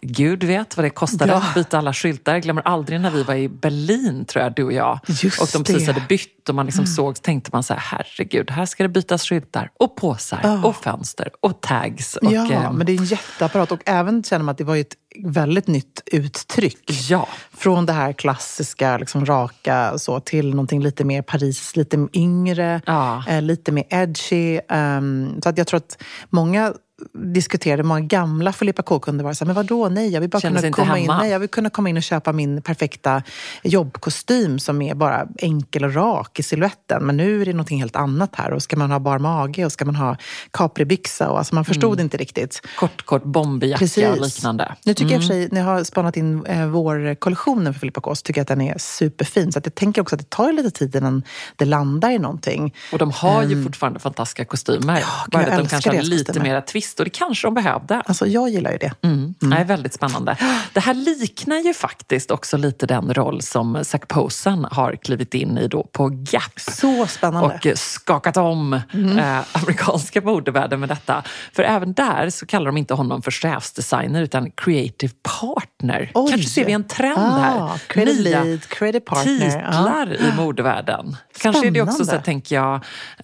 Gud 0.00 0.44
vet 0.44 0.76
vad 0.76 0.84
det 0.84 0.90
kostade 0.90 1.32
ja. 1.32 1.38
att 1.38 1.54
byta 1.54 1.78
alla 1.78 1.92
skyltar. 1.92 2.38
Glömmer 2.38 2.62
aldrig 2.62 3.00
när 3.00 3.10
vi 3.10 3.22
var 3.22 3.34
i 3.34 3.48
Berlin, 3.48 4.24
tror 4.24 4.44
jag, 4.44 4.54
du 4.54 4.64
och 4.64 4.72
jag. 4.72 5.00
Just 5.06 5.40
och 5.40 5.48
de 5.52 5.64
precis 5.64 5.86
hade 5.86 6.02
bytt 6.08 6.48
och 6.48 6.54
man 6.54 6.66
liksom 6.66 6.84
mm. 6.84 6.94
såg, 6.94 7.22
tänkte 7.22 7.50
man 7.52 7.62
så 7.62 7.74
här, 7.74 7.80
herregud, 7.80 8.50
här 8.50 8.66
ska 8.66 8.82
det 8.82 8.88
bytas 8.88 9.22
skyltar 9.22 9.70
och 9.78 9.96
påsar 9.96 10.40
oh. 10.44 10.66
och 10.66 10.76
fönster 10.76 11.30
och 11.40 11.60
tags. 11.60 12.16
Och, 12.16 12.32
ja, 12.32 12.52
eh, 12.52 12.72
men 12.72 12.86
det 12.86 12.92
är 12.92 12.98
en 12.98 13.04
jätteapparat 13.04 13.72
och 13.72 13.80
även 13.84 14.22
känner 14.22 14.44
man 14.44 14.52
att 14.52 14.58
det 14.58 14.64
var 14.64 14.76
ett 14.76 14.94
väldigt 15.24 15.66
nytt 15.66 16.02
uttryck. 16.06 16.90
Ja. 17.10 17.28
Från 17.50 17.86
det 17.86 17.92
här 17.92 18.12
klassiska, 18.12 18.98
liksom, 18.98 19.26
raka 19.26 19.98
så, 19.98 20.20
till 20.20 20.50
någonting 20.50 20.82
lite 20.82 21.04
mer 21.04 21.22
Paris, 21.22 21.76
lite 21.76 22.08
yngre, 22.12 22.80
ja. 22.86 23.24
eh, 23.28 23.42
lite 23.42 23.72
mer 23.72 23.84
edgy. 23.90 24.60
Um, 24.68 25.40
så 25.42 25.48
att 25.48 25.58
jag 25.58 25.66
tror 25.66 25.78
att 25.78 26.02
många 26.30 26.74
diskuterade 27.12 27.82
många 27.82 28.00
gamla 28.00 28.52
Filippa 28.52 28.82
K-kunder 28.82 29.24
var 29.24 29.32
så 29.32 29.44
här, 29.44 29.46
men 29.46 29.56
vadå, 29.56 29.88
nej, 29.88 30.08
jag 30.08 30.20
vill 30.20 30.30
bara 30.30 30.40
kunna 30.40 30.72
komma 30.72 30.98
in, 30.98 31.06
nej, 31.06 31.30
jag 31.30 31.38
vill 31.38 31.48
kunna 31.48 31.70
komma 31.70 31.88
in 31.88 31.96
och 31.96 32.02
köpa 32.02 32.32
min 32.32 32.62
perfekta 32.62 33.22
jobbkostym 33.62 34.58
som 34.58 34.82
är 34.82 34.94
bara 34.94 35.26
enkel 35.38 35.84
och 35.84 35.94
rak 35.94 36.38
i 36.38 36.42
siluetten. 36.42 37.06
Men 37.06 37.16
nu 37.16 37.42
är 37.42 37.46
det 37.46 37.52
någonting 37.52 37.80
helt 37.80 37.96
annat 37.96 38.36
här 38.36 38.52
och 38.52 38.62
ska 38.62 38.76
man 38.76 38.90
ha 38.90 38.98
bar 38.98 39.18
mage 39.18 39.64
och 39.64 39.72
ska 39.72 39.84
man 39.84 39.96
ha 39.96 40.16
capribyxa 40.50 41.30
och 41.30 41.38
alltså 41.38 41.54
man 41.54 41.64
förstod 41.64 41.92
mm. 41.92 42.04
inte 42.04 42.16
riktigt. 42.16 42.62
Kort, 42.76 43.02
kort 43.02 43.24
bomberjacka 43.24 44.10
och 44.10 44.20
liknande. 44.20 44.74
Nu 44.84 44.94
tycker 44.94 45.14
mm. 45.14 45.14
jag 45.14 45.22
för 45.22 45.34
sig, 45.34 45.48
när 45.52 45.60
jag 45.60 45.66
har 45.66 45.84
spanat 45.84 46.16
in 46.16 46.46
eh, 46.46 46.66
vårkollektionen 46.66 47.74
för 47.74 47.80
Filippa 47.80 48.00
K 48.00 48.14
så 48.14 48.22
tycker 48.22 48.38
jag 48.38 48.42
att 48.42 48.48
den 48.48 48.60
är 48.60 48.78
superfin. 48.78 49.52
Så 49.52 49.58
att 49.58 49.66
jag 49.66 49.74
tänker 49.74 50.02
också 50.02 50.14
att 50.14 50.20
det 50.20 50.30
tar 50.30 50.52
lite 50.52 50.70
tid 50.70 50.96
innan 50.96 51.22
det 51.56 51.64
landar 51.64 52.10
i 52.10 52.18
någonting. 52.18 52.74
Och 52.92 52.98
de 52.98 53.10
har 53.10 53.42
ju 53.42 53.54
um, 53.54 53.64
fortfarande 53.64 54.00
fantastiska 54.00 54.44
kostymer. 54.44 55.00
Ja, 55.00 55.06
bara 55.30 55.46
att 55.46 55.58
de 55.58 55.68
kanske 55.68 55.90
har 55.90 56.02
lite 56.02 56.24
kostymer. 56.24 56.48
mer 56.48 56.60
twist 56.60 56.87
twist 56.88 57.00
och 57.00 57.04
det 57.04 57.10
kanske 57.10 57.46
de 57.46 57.54
behövde. 57.54 58.00
Alltså 58.00 58.26
jag 58.26 58.48
gillar 58.48 58.72
ju 58.72 58.78
det. 58.78 58.92
Mm. 59.02 59.34
Mm. 59.42 59.50
Det 59.50 59.56
är 59.56 59.64
väldigt 59.64 59.94
spännande. 59.94 60.36
Det 60.72 60.80
här 60.80 60.94
liknar 60.94 61.58
ju 61.58 61.74
faktiskt 61.74 62.30
också 62.30 62.56
lite 62.56 62.86
den 62.86 63.14
roll 63.14 63.42
som 63.42 63.84
Zac 63.84 64.00
Posen 64.08 64.66
har 64.70 64.96
klivit 64.96 65.34
in 65.34 65.58
i 65.58 65.68
då 65.68 65.84
på 65.92 66.08
Gap. 66.08 66.60
Så 66.60 67.06
spännande. 67.06 67.54
Och 67.72 67.78
skakat 67.78 68.36
om 68.36 68.80
mm. 68.92 69.18
eh, 69.18 69.44
amerikanska 69.52 70.20
modevärlden 70.20 70.80
med 70.80 70.88
detta. 70.88 71.22
För 71.52 71.62
även 71.62 71.92
där 71.92 72.30
så 72.30 72.46
kallar 72.46 72.66
de 72.66 72.76
inte 72.76 72.94
honom 72.94 73.22
för 73.22 73.30
chefsdesigner 73.30 74.22
utan 74.22 74.50
creative 74.50 75.12
partner. 75.40 76.10
Oj. 76.14 76.30
Kanske 76.30 76.48
ser 76.48 76.64
vi 76.64 76.72
en 76.72 76.84
trend 76.84 77.18
ah, 77.18 77.38
här. 77.38 77.78
Creative 77.88 78.22
Nya 78.22 78.44
lead, 78.44 78.68
creative 78.68 79.00
partner. 79.00 79.50
titlar 79.50 80.16
ah. 80.20 80.24
i 80.24 80.36
modevärlden. 80.36 81.16
Kanske 81.42 81.66
är 81.66 81.70
det 81.70 81.82
också 81.82 82.04
så, 82.04 82.18
tänker 82.18 82.56
jag, 82.56 82.74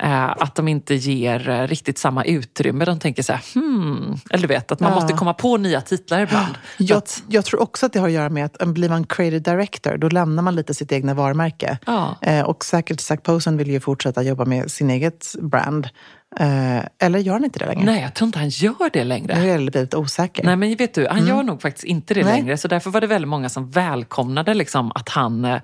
eh, 0.01 0.31
att 0.31 0.55
de 0.55 0.69
inte 0.69 0.95
ger 0.95 1.49
eh, 1.49 1.67
riktigt 1.67 1.99
samma 1.99 2.25
utrymme. 2.25 2.85
De 2.85 2.99
tänker 2.99 3.23
så 3.23 3.33
här, 3.33 3.54
hmm, 3.55 4.17
eller 4.31 4.43
du 4.43 4.55
vet, 4.55 4.73
att 4.73 4.81
man 4.81 4.91
ja. 4.91 4.95
måste 4.95 5.13
komma 5.13 5.35
på 5.35 5.57
nya 5.57 5.81
titlar 5.81 6.21
ibland. 6.21 6.55
Jag, 6.79 6.99
att, 6.99 7.23
jag, 7.29 7.45
tror 7.45 7.63
också 7.63 7.87
att 7.87 7.93
det 7.93 7.99
har 7.99 8.07
att 8.07 8.13
göra 8.13 8.29
med 8.29 8.45
att 8.45 8.69
blir 8.69 8.89
man 8.89 9.07
creative 9.07 9.39
director, 9.39 9.97
då 9.97 10.09
lämnar 10.09 10.43
man 10.43 10.57
lite 10.57 10.75
sitt 10.75 10.93
egna 10.93 11.15
varumärke. 11.15 11.79
Ja. 11.87 12.17
Eh, 12.23 12.41
och 12.45 12.65
säkert 12.65 13.01
Zac 13.01 13.21
Posen 13.23 13.57
vill 13.57 13.71
ju 13.71 13.81
fortsätta 13.81 14.23
jobba 14.23 14.45
med 14.45 14.71
sin 14.71 14.91
eget 14.91 15.35
brand. 15.41 15.89
Eh, 16.37 16.85
eller 16.99 17.19
gör 17.19 17.33
han 17.33 17.45
inte 17.45 17.59
det 17.59 17.67
längre? 17.67 17.85
Nej, 17.85 18.03
jag 18.03 18.15
tror 18.15 18.27
inte 18.27 18.39
han 18.39 18.49
gör 18.49 18.91
det 18.93 19.05
längre. 19.05 19.39
Nu 19.39 19.49
är 19.49 19.53
jag 19.53 19.61
lite 19.61 19.97
osäker. 19.97 20.45
Nej, 20.45 20.57
men 20.57 20.77
vet 20.77 20.95
du, 20.95 21.09
han 21.09 21.27
gör 21.27 21.43
nog 21.43 21.63
faktiskt 21.63 21.85
inte 21.85 22.15
det 22.15 22.25
Nej. 22.25 22.33
längre. 22.33 22.57
Så 22.57 22.69
därför 22.69 22.91
var 22.91 23.01
det 23.01 23.07
väldigt 23.07 23.29
många 23.29 23.49
som 23.49 23.71
välkomnade 23.71 24.55
liksom, 24.55 24.93
att 24.95 25.09
han 25.09 25.45
eh, 25.45 25.61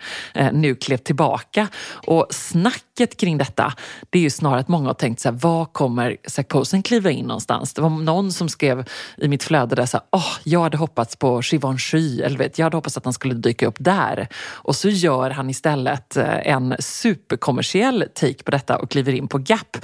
nu 0.52 0.74
klev 0.74 0.96
tillbaka. 0.96 1.68
Och 2.06 2.26
snacket 2.30 3.16
kring 3.16 3.38
detta, 3.38 3.72
det 4.10 4.18
är 4.18 4.22
ju 4.22 4.30
snarare 4.30 4.60
att 4.60 4.68
många 4.68 4.86
har 4.86 4.94
tänkt 4.94 5.20
så 5.20 5.28
här, 5.28 5.36
var 5.36 5.64
kommer 5.64 6.16
Zac 6.26 6.46
Posen 6.48 6.82
kliva 6.82 7.10
in 7.10 7.26
någonstans? 7.26 7.74
Det 7.74 7.82
var 7.82 7.90
någon 7.90 8.32
som 8.32 8.48
skrev 8.48 8.84
i 9.16 9.28
mitt 9.28 9.42
flöde 9.42 9.74
där 9.74 9.86
så 9.86 9.96
här, 9.96 10.06
oh, 10.12 10.32
jag 10.44 10.60
hade 10.60 10.76
hoppats 10.76 11.16
på 11.16 11.40
Givenchy, 11.42 12.20
eller 12.22 12.38
vet, 12.38 12.58
jag 12.58 12.66
hade 12.66 12.76
hoppats 12.76 12.96
att 12.96 13.04
han 13.04 13.12
skulle 13.12 13.34
dyka 13.34 13.66
upp 13.66 13.76
där. 13.78 14.28
Och 14.48 14.76
så 14.76 14.88
gör 14.88 15.30
han 15.30 15.50
istället 15.50 16.16
eh, 16.16 16.46
en 16.46 16.76
superkommersiell 16.78 18.04
take 18.14 18.42
på 18.44 18.50
detta 18.50 18.78
och 18.78 18.90
kliver 18.90 19.12
in 19.12 19.28
på 19.28 19.38
Gap. 19.38 19.76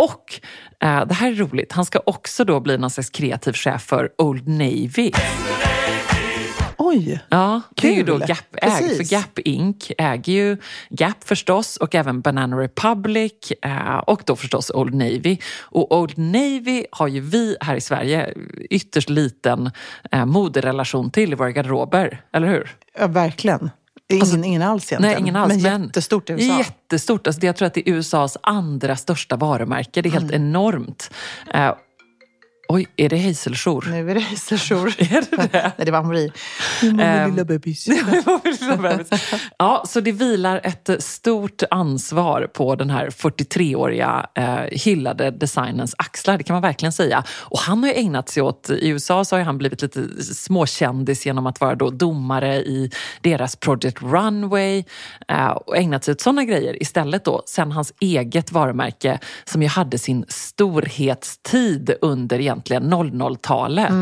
Och 0.00 0.40
eh, 0.80 1.06
det 1.06 1.14
här 1.14 1.30
är 1.30 1.34
roligt, 1.34 1.72
han 1.72 1.84
ska 1.84 2.00
också 2.06 2.44
då 2.44 2.60
bli 2.60 2.78
någon 2.78 2.90
slags 2.90 3.10
kreativ 3.10 3.52
chef 3.52 3.82
för 3.82 4.10
Old 4.18 4.48
Navy. 4.48 5.12
Oj! 6.78 7.20
Ja, 7.28 7.60
det 7.74 7.88
är 7.88 7.96
ju 7.96 8.02
då 8.02 8.18
Kul. 8.18 8.28
Gap 8.28 8.56
äg, 8.62 8.96
för 8.96 9.12
Gap 9.12 9.38
Inc 9.38 9.92
äger 9.98 10.32
ju 10.32 10.56
Gap 10.90 11.24
förstås 11.24 11.76
och 11.76 11.94
även 11.94 12.20
Banana 12.20 12.56
Republic 12.56 13.52
eh, 13.62 13.96
och 13.96 14.22
då 14.26 14.36
förstås 14.36 14.70
Old 14.70 14.94
Navy. 14.94 15.38
Och 15.60 15.98
Old 15.98 16.18
Navy 16.18 16.84
har 16.92 17.08
ju 17.08 17.20
vi 17.20 17.56
här 17.60 17.76
i 17.76 17.80
Sverige 17.80 18.34
ytterst 18.70 19.10
liten 19.10 19.70
eh, 20.12 20.26
moderelation 20.26 21.10
till 21.10 21.32
i 21.32 21.34
våra 21.34 21.50
garderober, 21.50 22.22
eller 22.32 22.48
hur? 22.48 22.76
Ja, 22.98 23.06
verkligen. 23.06 23.70
Ingen, 24.10 24.44
ingen 24.44 24.62
alls 24.62 24.92
egentligen. 24.92 25.12
Nej, 25.14 25.22
ingen 25.22 25.36
alls. 25.36 25.62
Men 25.62 25.82
jättestort 25.82 26.30
i 26.30 26.32
USA. 26.32 26.58
Jättestort. 26.58 27.26
Alltså, 27.26 27.46
jag 27.46 27.56
tror 27.56 27.66
att 27.66 27.74
det 27.74 27.88
är 27.88 27.92
USAs 27.94 28.36
andra 28.42 28.96
största 28.96 29.36
varumärke. 29.36 30.02
Det 30.02 30.08
är 30.08 30.10
helt 30.10 30.32
Mm. 30.32 30.42
enormt. 30.48 31.10
Eh, 31.54 31.72
oj, 32.70 32.86
är 32.96 33.08
det 33.08 33.18
Hazeljour? 33.18 33.86
Nu 33.90 34.10
är 34.10 34.14
det 34.14 34.20
Hazeljour. 34.20 34.88
Är 34.98 35.24
det 35.30 35.48
det? 35.52 35.72
Nej, 35.76 35.86
det 35.86 35.90
var 35.90 35.98
Amori. 35.98 36.32
Ehm, 36.82 37.30
lilla 37.30 37.44
bebis? 37.44 37.88
ja, 39.58 39.84
så 39.86 40.00
det 40.00 40.12
vilar 40.12 40.60
ett 40.64 41.02
stort 41.02 41.62
ansvar 41.70 42.46
på 42.54 42.74
den 42.74 42.90
här 42.90 43.10
43-åriga 43.10 44.26
eh, 44.34 44.56
hyllade 44.56 45.30
designens 45.30 45.94
axlar, 45.98 46.38
det 46.38 46.44
kan 46.44 46.54
man 46.54 46.62
verkligen 46.62 46.92
säga. 46.92 47.24
Och 47.30 47.58
han 47.58 47.82
har 47.82 47.90
ju 47.90 47.94
ägnat 47.94 48.28
sig 48.28 48.42
åt, 48.42 48.70
i 48.70 48.88
USA 48.88 49.24
så 49.24 49.36
har 49.36 49.42
han 49.42 49.58
blivit 49.58 49.82
lite 49.82 50.24
småkändis 50.24 51.26
genom 51.26 51.46
att 51.46 51.60
vara 51.60 51.74
då 51.74 51.90
domare 51.90 52.56
i 52.56 52.90
deras 53.20 53.56
Project 53.56 54.02
Runway 54.02 54.84
eh, 55.28 55.46
och 55.46 55.76
ägnat 55.76 56.04
sig 56.04 56.12
åt 56.12 56.20
sådana 56.20 56.44
grejer 56.44 56.82
istället 56.82 57.24
då, 57.24 57.42
sen 57.46 57.72
hans 57.72 57.92
eget 58.00 58.52
varumärke 58.52 59.18
som 59.44 59.62
ju 59.62 59.68
hade 59.68 59.98
sin 59.98 60.24
storhetstid 60.28 61.94
under 62.00 62.38
egentligen 62.60 62.94
00-talet. 62.94 63.92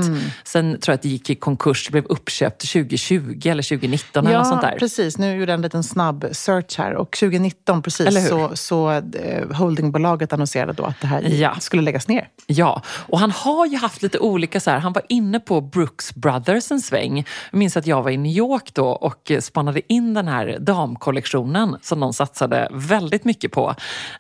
Sen 0.44 0.70
tror 0.80 0.92
jag 0.92 0.94
att 0.94 1.02
det 1.02 1.08
gick 1.08 1.30
i 1.30 1.34
konkurs, 1.34 1.90
blev 1.90 2.04
uppköpt 2.04 2.72
2020 2.72 3.40
eller 3.44 3.62
2019 3.62 4.26
eller 4.26 4.38
något 4.38 4.46
sånt 4.48 4.60
där. 4.60 4.76
precis. 4.78 5.18
Nu 5.18 5.36
gjorde 5.36 5.52
jag 5.52 5.56
en 5.56 5.62
liten 5.62 5.84
snabb 5.84 6.28
search 6.32 6.78
här. 6.78 6.94
Och 6.94 7.10
2019 7.20 7.82
precis, 7.82 8.28
så, 8.28 8.50
så 8.54 8.90
eh, 8.90 9.50
holdingbolaget 9.56 10.32
annonserade 10.32 10.72
då 10.72 10.84
att 10.84 11.00
det 11.00 11.06
här 11.06 11.22
Ja. 11.22 11.54
skulle 11.60 11.82
läggas 11.82 12.08
ner. 12.08 12.28
Ja, 12.46 12.82
och 12.88 13.18
han 13.18 13.30
har 13.30 13.66
ju 13.66 13.76
haft 13.76 14.02
lite 14.02 14.18
olika 14.18 14.60
så 14.60 14.70
här. 14.70 14.78
Han 14.78 14.92
var 14.92 15.02
inne 15.08 15.40
på 15.40 15.60
Brooks 15.60 16.14
Brothers 16.14 16.70
en 16.70 16.80
sväng. 16.80 17.24
Jag 17.50 17.58
minns 17.58 17.76
att 17.76 17.86
jag 17.86 18.02
var 18.02 18.10
i 18.10 18.16
New 18.16 18.32
York 18.32 18.74
då 18.74 18.86
och 18.88 19.32
spanade 19.40 19.92
in 19.92 20.14
den 20.14 20.28
här 20.28 20.56
damkollektionen 20.60 21.76
som 21.82 22.00
de 22.00 22.12
satsade 22.12 22.68
väldigt 22.72 23.24
mycket 23.24 23.52
på. 23.52 23.74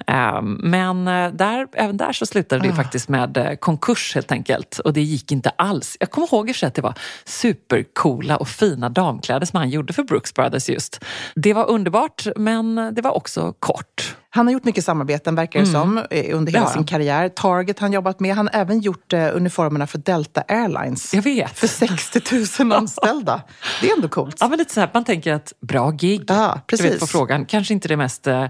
Ehm, 0.06 0.52
Men 0.62 1.08
eh, 1.08 1.30
där, 1.32 1.66
även 1.72 1.96
där 1.96 2.12
så 2.12 2.26
slutade 2.26 2.62
det 2.62 2.68
ju 2.68 2.74
faktiskt 2.74 3.08
med 3.08 3.36
eh, 3.36 3.54
konkurs 3.54 4.16
helt 4.28 4.32
enkelt. 4.32 4.78
Och 4.78 4.92
det 4.92 5.00
gick 5.02 5.32
inte 5.32 5.50
alls. 5.50 5.96
Jag 6.00 6.10
kommer 6.10 6.26
ihåg 6.26 6.50
i 6.50 6.66
att 6.66 6.74
det 6.74 6.82
var 6.82 6.94
supercoola 7.24 8.36
och 8.36 8.48
fina 8.48 8.88
damkläder 8.88 9.46
som 9.46 9.56
han 9.58 9.70
gjorde 9.70 9.92
för 9.92 10.02
Brooks 10.02 10.34
Brothers 10.34 10.68
just. 10.68 11.04
Det 11.34 11.52
var 11.54 11.70
underbart, 11.70 12.26
men 12.36 12.74
det 12.94 13.02
var 13.02 13.16
också 13.16 13.52
kort. 13.58 14.16
Han 14.30 14.46
har 14.46 14.52
gjort 14.52 14.64
mycket 14.64 14.84
samarbeten, 14.84 15.34
verkar 15.34 15.60
det 15.60 15.66
som, 15.66 15.98
eh, 16.10 16.36
under 16.36 16.52
hela 16.52 16.64
Ja. 16.64 16.70
sin 16.72 16.84
karriär. 16.84 17.28
Target 17.28 17.78
han 17.78 17.92
jobbat 17.92 18.20
med. 18.20 18.34
Han 18.36 18.48
har 18.52 18.60
även 18.60 18.80
gjort 18.80 19.12
eh, 19.12 19.36
uniformerna 19.36 19.86
för 19.86 19.98
Delta 19.98 20.42
Airlines. 20.48 21.14
Jag 21.14 21.22
vet. 21.22 21.58
För 21.58 21.66
60 21.66 22.62
000 22.64 22.72
anställda. 22.78 23.40
Det 23.80 23.90
är 23.90 23.94
ändå 23.96 24.08
coolt. 24.08 24.36
Ja, 24.40 24.48
men 24.48 24.58
lite 24.58 24.74
så 24.74 24.80
här, 24.80 24.90
man 24.94 25.04
tänker 25.04 25.32
att 25.32 25.52
bra 25.60 25.90
gig. 25.90 26.24
Ja, 26.28 26.60
Du 26.66 26.76
vet, 26.76 26.82
precis. 26.84 27.00
på 27.00 27.06
frågan. 27.06 27.44
Kanske 27.46 27.74
inte 27.74 27.88
det 27.88 27.96
mest 27.96 28.26
eh, 28.26 28.44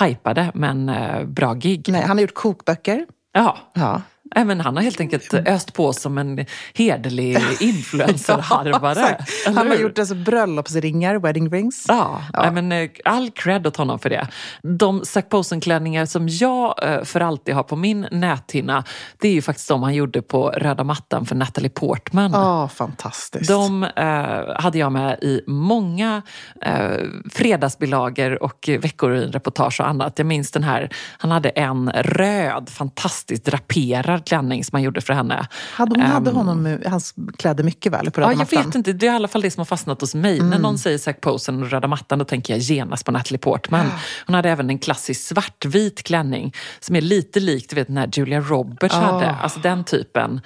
hypade, 0.00 0.50
men 0.54 0.88
eh, 0.88 1.24
bra 1.24 1.54
gig. 1.54 1.88
Nej, 1.88 2.02
han 2.02 2.16
har 2.16 2.22
gjort 2.22 2.34
kokböcker. 2.34 3.06
Ja. 3.32 3.56
Ja. 3.74 4.02
Men 4.34 4.60
han 4.60 4.76
har 4.76 4.82
helt 4.82 5.00
enkelt 5.00 5.34
öst 5.34 5.72
på 5.72 5.92
som 5.92 6.18
en 6.18 6.46
hederlig 6.74 7.38
influencer-harvare. 7.60 9.24
eller 9.46 9.56
han 9.56 9.68
har 9.68 9.76
gjort 9.76 9.98
alltså, 9.98 10.14
bröllopsringar, 10.14 11.18
wedding 11.18 11.50
rings. 11.50 11.84
Ja, 11.88 12.22
Nej, 12.32 12.50
men, 12.50 12.72
eh, 12.72 12.90
all 13.04 13.30
cred 13.30 13.66
åt 13.66 13.76
honom 13.76 13.98
för 13.98 14.10
det. 14.10 14.28
De 14.62 15.04
Zac 15.04 15.24
Posen-klänningar 15.28 16.06
som 16.06 16.28
jag 16.28 16.74
eh, 16.82 17.04
för 17.04 17.20
alltid 17.20 17.54
har 17.54 17.62
på 17.62 17.76
min 17.76 18.06
näthinna, 18.10 18.84
det 19.18 19.28
är 19.28 19.32
ju 19.32 19.42
faktiskt 19.42 19.68
de 19.68 19.82
han 19.82 19.94
gjorde 19.94 20.22
på 20.22 20.48
röda 20.48 20.84
mattan 20.84 21.26
för 21.26 21.34
Natalie 21.34 21.70
Portman. 21.70 22.30
Ja, 22.32 22.68
fantastiskt. 22.68 23.48
De 23.48 23.82
eh, 23.82 24.60
hade 24.60 24.78
jag 24.78 24.92
med 24.92 25.18
i 25.22 25.40
många 25.46 26.22
eh, 26.60 26.96
fredagsbilagor 27.30 28.42
och 28.42 28.70
veckor 28.78 29.14
i 29.14 29.26
reportage 29.26 29.80
och 29.80 29.88
annat. 29.88 30.18
Jag 30.18 30.26
minns 30.26 30.50
den 30.50 30.64
här, 30.64 30.88
han 31.18 31.30
hade 31.30 31.48
en 31.48 31.90
röd, 31.90 32.68
fantastiskt 32.68 33.44
draperad 33.44 34.23
klänning 34.26 34.64
som 34.64 34.76
han 34.76 34.82
gjorde 34.82 35.00
för 35.00 35.12
henne. 35.12 35.46
hade, 35.72 36.00
hon 36.00 36.10
hade 36.10 36.30
Ehm, 36.30 36.36
honom, 36.36 36.78
hans 36.86 37.14
kläder 37.38 37.64
mycket 37.64 37.92
väl 37.92 38.10
på 38.10 38.20
röda 38.20 38.32
Ja, 38.32 38.32
jag 38.32 38.38
mattan? 38.38 38.66
vet 38.66 38.74
inte, 38.74 38.92
det 38.92 39.06
är 39.06 39.12
i 39.12 39.16
alla 39.16 39.28
fall 39.28 39.42
det 39.42 39.50
som 39.50 39.60
har 39.60 39.64
fastnat 39.64 40.00
hos 40.00 40.14
mig. 40.14 40.40
När 40.40 40.58
någon 40.58 40.78
säger 40.78 40.98
Zac 40.98 41.16
Posen 41.20 41.62
och 41.62 41.70
röda 41.70 41.88
mattan 41.88 42.18
då 42.18 42.24
tänker 42.24 42.52
jag 42.54 42.60
genast 42.60 43.04
på 43.04 43.12
Natalie 43.12 43.38
Portman. 43.38 43.86
Hon 44.26 44.34
hade 44.34 44.50
även 44.50 44.70
en 44.70 44.78
klassisk 44.78 45.28
svartvit 45.28 46.02
klänning 46.02 46.54
som 46.80 46.96
är 46.96 47.00
lite 47.00 47.40
lik 47.40 47.70
du 47.70 47.76
vet, 47.76 47.86
den 47.86 47.96
här 47.96 48.10
Julia 48.12 48.40
Roberts 48.40 48.94
hade. 48.94 49.30
Alltså 49.30 49.60
den 49.60 49.84
typen. 49.84 50.40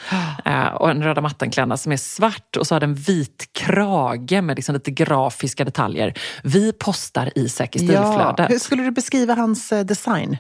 Eh, 0.45 0.67
och 0.67 0.91
en 0.91 1.03
röda 1.03 1.21
mattan-klänning 1.21 1.79
som 1.79 1.93
är 1.93 1.97
svart 1.97 2.57
och 2.57 2.67
så 2.67 2.75
har 2.75 2.81
den 2.81 2.95
vit 2.95 3.49
krage 3.53 4.43
med 4.43 4.57
liksom 4.57 4.75
lite 4.75 4.91
grafiska 4.91 5.65
detaljer. 5.65 6.15
Vi 6.43 6.73
postar 6.73 7.31
i 7.39 7.49
Säker 7.49 7.81
Ja. 7.81 7.87
stilflödet. 7.87 8.51
Hur 8.51 8.59
skulle 8.59 8.83
du 8.83 8.91
beskriva 8.91 9.35
hans 9.35 9.73
eh, 9.73 9.85
design? 9.85 10.37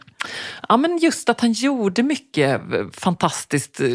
Ja, 0.68 0.76
men 0.76 0.98
just 0.98 1.28
att 1.28 1.40
han 1.40 1.52
gjorde 1.52 2.02
mycket 2.02 2.60
eh, 2.74 2.80
fantastiskt. 3.20 3.80
eh, 3.80 3.86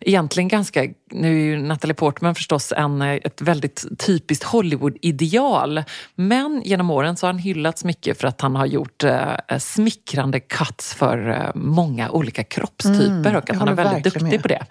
Egentligen 0.00 0.48
ganska... 0.48 0.86
Nu 1.10 1.28
är 1.40 1.44
ju 1.44 1.58
Natalie 1.62 1.94
Portman 1.94 2.34
förstås 2.34 2.72
en, 2.76 3.02
eh, 3.02 3.12
ett 3.14 3.40
väldigt 3.42 3.84
typiskt 3.98 4.44
Hollywood-ideal. 4.44 5.84
Men 6.14 6.62
genom 6.64 6.90
åren 6.90 7.16
så 7.16 7.26
har 7.26 7.32
han 7.32 7.38
hyllats 7.38 7.84
mycket 7.84 8.20
för 8.20 8.28
att 8.28 8.40
han 8.40 8.56
har 8.56 8.66
gjort 8.66 9.04
eh, 9.04 9.58
smickrande 9.58 10.40
cuts 10.40 10.94
för 10.94 11.28
eh, 11.30 11.50
många 11.54 12.10
olika 12.10 12.44
kroppstyper 12.44 13.36
och 13.36 13.44
jag 13.48 13.50
att 13.50 13.56
han 13.58 13.68
är 13.68 13.72
väldigt 13.74 14.04
duktig 14.04 14.22
med. 14.22 14.42
på 14.42 14.48
det. 14.48 14.66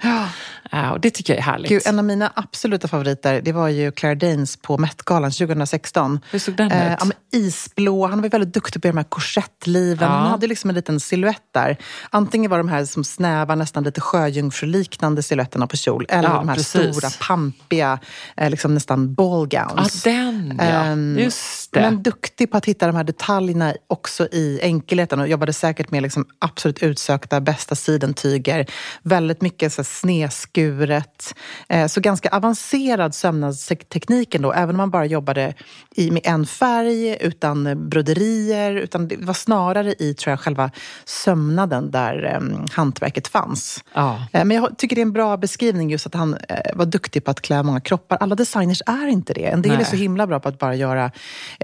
Eh, 0.72 0.90
och 0.90 1.00
det 1.00 1.10
tycker 1.10 1.34
jag 1.34 1.38
är 1.40 1.44
härligt. 1.44 1.70
Gud, 1.70 1.82
en 1.86 2.00
av 2.00 2.06
mina 2.06 2.32
absoluta 2.36 2.88
favoriter 2.88 3.42
det 3.42 3.52
var 3.52 3.68
ju 3.68 3.92
Claire 3.92 4.16
Danes 4.16 4.58
på 4.58 4.78
Met-galan 4.78 5.32
2016. 5.32 6.20
Hur 6.32 6.40
såg 6.40 6.56
den 6.56 6.72
Eh, 6.72 6.94
ut? 6.94 7.00
ja, 7.02 7.40
isblå. 7.40 8.08
Han 8.08 8.22
var 8.22 8.30
väldigt 8.30 8.54
duktig 8.54 8.82
på 8.82 8.88
de 8.88 8.98
här 8.98 9.04
korsettliven. 9.04 10.10
Ja. 10.12 10.16
Han 10.18 10.32
hade 10.32 10.48
liksom 10.48 10.70
en 10.70 10.76
liten 10.76 11.00
silhuett 11.00 11.42
där. 11.54 11.78
Antingen 12.10 12.52
var 12.52 12.58
de 12.58 12.68
här 12.70 12.86
som 12.86 13.04
snäva, 13.04 13.56
nästan 13.56 13.84
lite 13.88 14.02
sjöjungfruliknande 14.02 15.24
silhuetterna 15.24 15.68
på 15.68 15.78
kjol. 15.78 16.06
Eller 16.10 16.30
Ja, 16.30 16.36
de 16.36 16.50
här 16.50 16.56
precis. 16.56 16.96
stora, 16.98 17.10
pampiga, 17.28 18.00
eh, 18.38 18.50
liksom 18.50 18.74
nästan 18.74 19.14
ballgowns. 19.14 20.06
Ja, 20.06 20.12
den 20.12 20.56
ja. 20.60 20.64
Ehm, 20.66 21.18
Just 21.20 21.67
det. 21.78 21.92
Men 21.92 22.04
duktig 22.04 22.52
på 22.52 22.58
att 22.58 22.66
hitta 22.66 22.88
de 22.88 22.96
här 22.96 23.04
detaljerna 23.04 23.74
också 23.88 24.28
i 24.32 24.60
enkelheten 24.62 25.20
och 25.20 25.28
jobbade 25.28 25.54
säkert 25.54 25.92
med 25.92 26.04
liksom 26.04 26.26
absolut 26.40 26.84
utsökta 26.84 27.42
bästa 27.42 27.76
sidentyger. 27.76 28.66
Väldigt 29.04 29.42
mycket 29.42 29.74
så 29.74 29.84
snedskuret. 29.84 31.36
Eh, 31.70 31.88
Så 31.88 32.02
ganska 32.02 32.30
avancerad 32.30 33.16
sömnadsteknik 33.16 34.36
ändå, 34.36 34.54
även 34.54 34.70
om 34.70 34.78
man 34.78 34.90
bara 34.92 35.06
jobbade 35.06 35.54
i, 35.96 36.12
med 36.12 36.22
en 36.26 36.46
färg, 36.46 37.18
utan 37.22 37.90
broderier. 37.90 38.76
Utan 38.76 39.08
det 39.08 39.18
var 39.20 39.34
snarare 39.34 39.94
i 40.00 40.14
tror 40.14 40.32
jag, 40.32 40.40
själva 40.40 40.72
sömnaden 41.06 41.92
där 41.92 42.24
eh, 42.34 42.66
hantverket 42.72 43.28
fanns. 43.28 43.84
Ja. 43.94 44.26
Eh, 44.34 44.46
Men 44.46 44.58
jag 44.58 44.78
tycker 44.78 44.96
det 44.96 45.02
är 45.02 45.04
en 45.06 45.14
bra 45.14 45.38
beskrivning 45.38 45.90
just 45.90 46.06
att 46.06 46.14
han 46.14 46.34
eh, 46.50 46.58
var 46.76 46.86
duktig 46.86 47.24
på 47.26 47.32
att 47.32 47.42
klä 47.42 47.64
många 47.64 47.80
kroppar. 47.80 48.18
Alla 48.18 48.36
designers 48.36 48.82
är 48.86 49.08
inte 49.08 49.34
det. 49.34 49.46
En 49.46 49.62
del 49.62 49.72
Nej. 49.72 49.82
är 49.82 49.86
så 49.86 49.96
himla 49.96 50.28
bra 50.28 50.40
på 50.40 50.50
att 50.50 50.60
bara 50.60 50.76
göra 50.76 51.12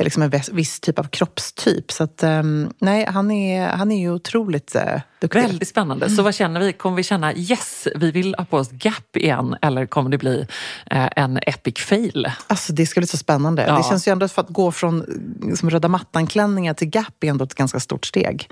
liksom 0.03 0.23
en 0.23 0.31
viss, 0.51 0.79
typ 0.79 0.99
av 0.99 1.03
kroppstyp. 1.03 1.91
Så 1.91 2.03
att, 2.03 2.23
ehm, 2.23 2.73
nej, 2.79 3.05
han 3.05 3.31
är, 3.31 3.67
han 3.67 3.91
är 3.91 3.99
ju 3.99 4.11
otroligt 4.11 4.75
eh, 4.75 5.01
duktig. 5.21 5.41
Väldigt 5.41 5.67
spännande. 5.67 6.09
Så 6.09 6.21
vad 6.21 6.35
känner 6.35 6.59
vi? 6.59 6.73
Kommer 6.73 6.97
vi 6.97 7.03
känna 7.03 7.33
yes, 7.33 7.87
vi 7.95 8.11
vill 8.11 8.35
ha 8.37 8.45
på 8.45 8.57
oss 8.57 8.69
Gap 8.71 9.17
igen 9.17 9.55
eller 9.61 9.85
kommer 9.85 10.09
det 10.09 10.17
bli 10.17 10.47
eh, 10.85 11.09
en 11.15 11.37
epic 11.37 11.77
fail? 11.77 12.31
Alltså 12.47 12.73
det 12.73 12.85
ska 12.85 12.99
bli 12.99 13.07
så 13.07 13.17
spännande. 13.17 13.65
Ja. 13.67 13.77
Det 13.77 13.83
känns 13.83 14.07
ju 14.07 14.11
ändå 14.11 14.27
för 14.27 14.41
att 14.41 14.49
gå 14.49 14.71
från 14.71 15.01
eh, 15.49 15.55
som 15.55 15.69
röda 15.69 15.87
mattan-klänningar 15.87 16.73
till 16.73 16.89
Gap 16.89 17.23
är 17.23 17.27
ändå 17.27 17.45
ett 17.45 17.55
ganska 17.55 17.79
stort 17.79 18.05
steg. 18.05 18.49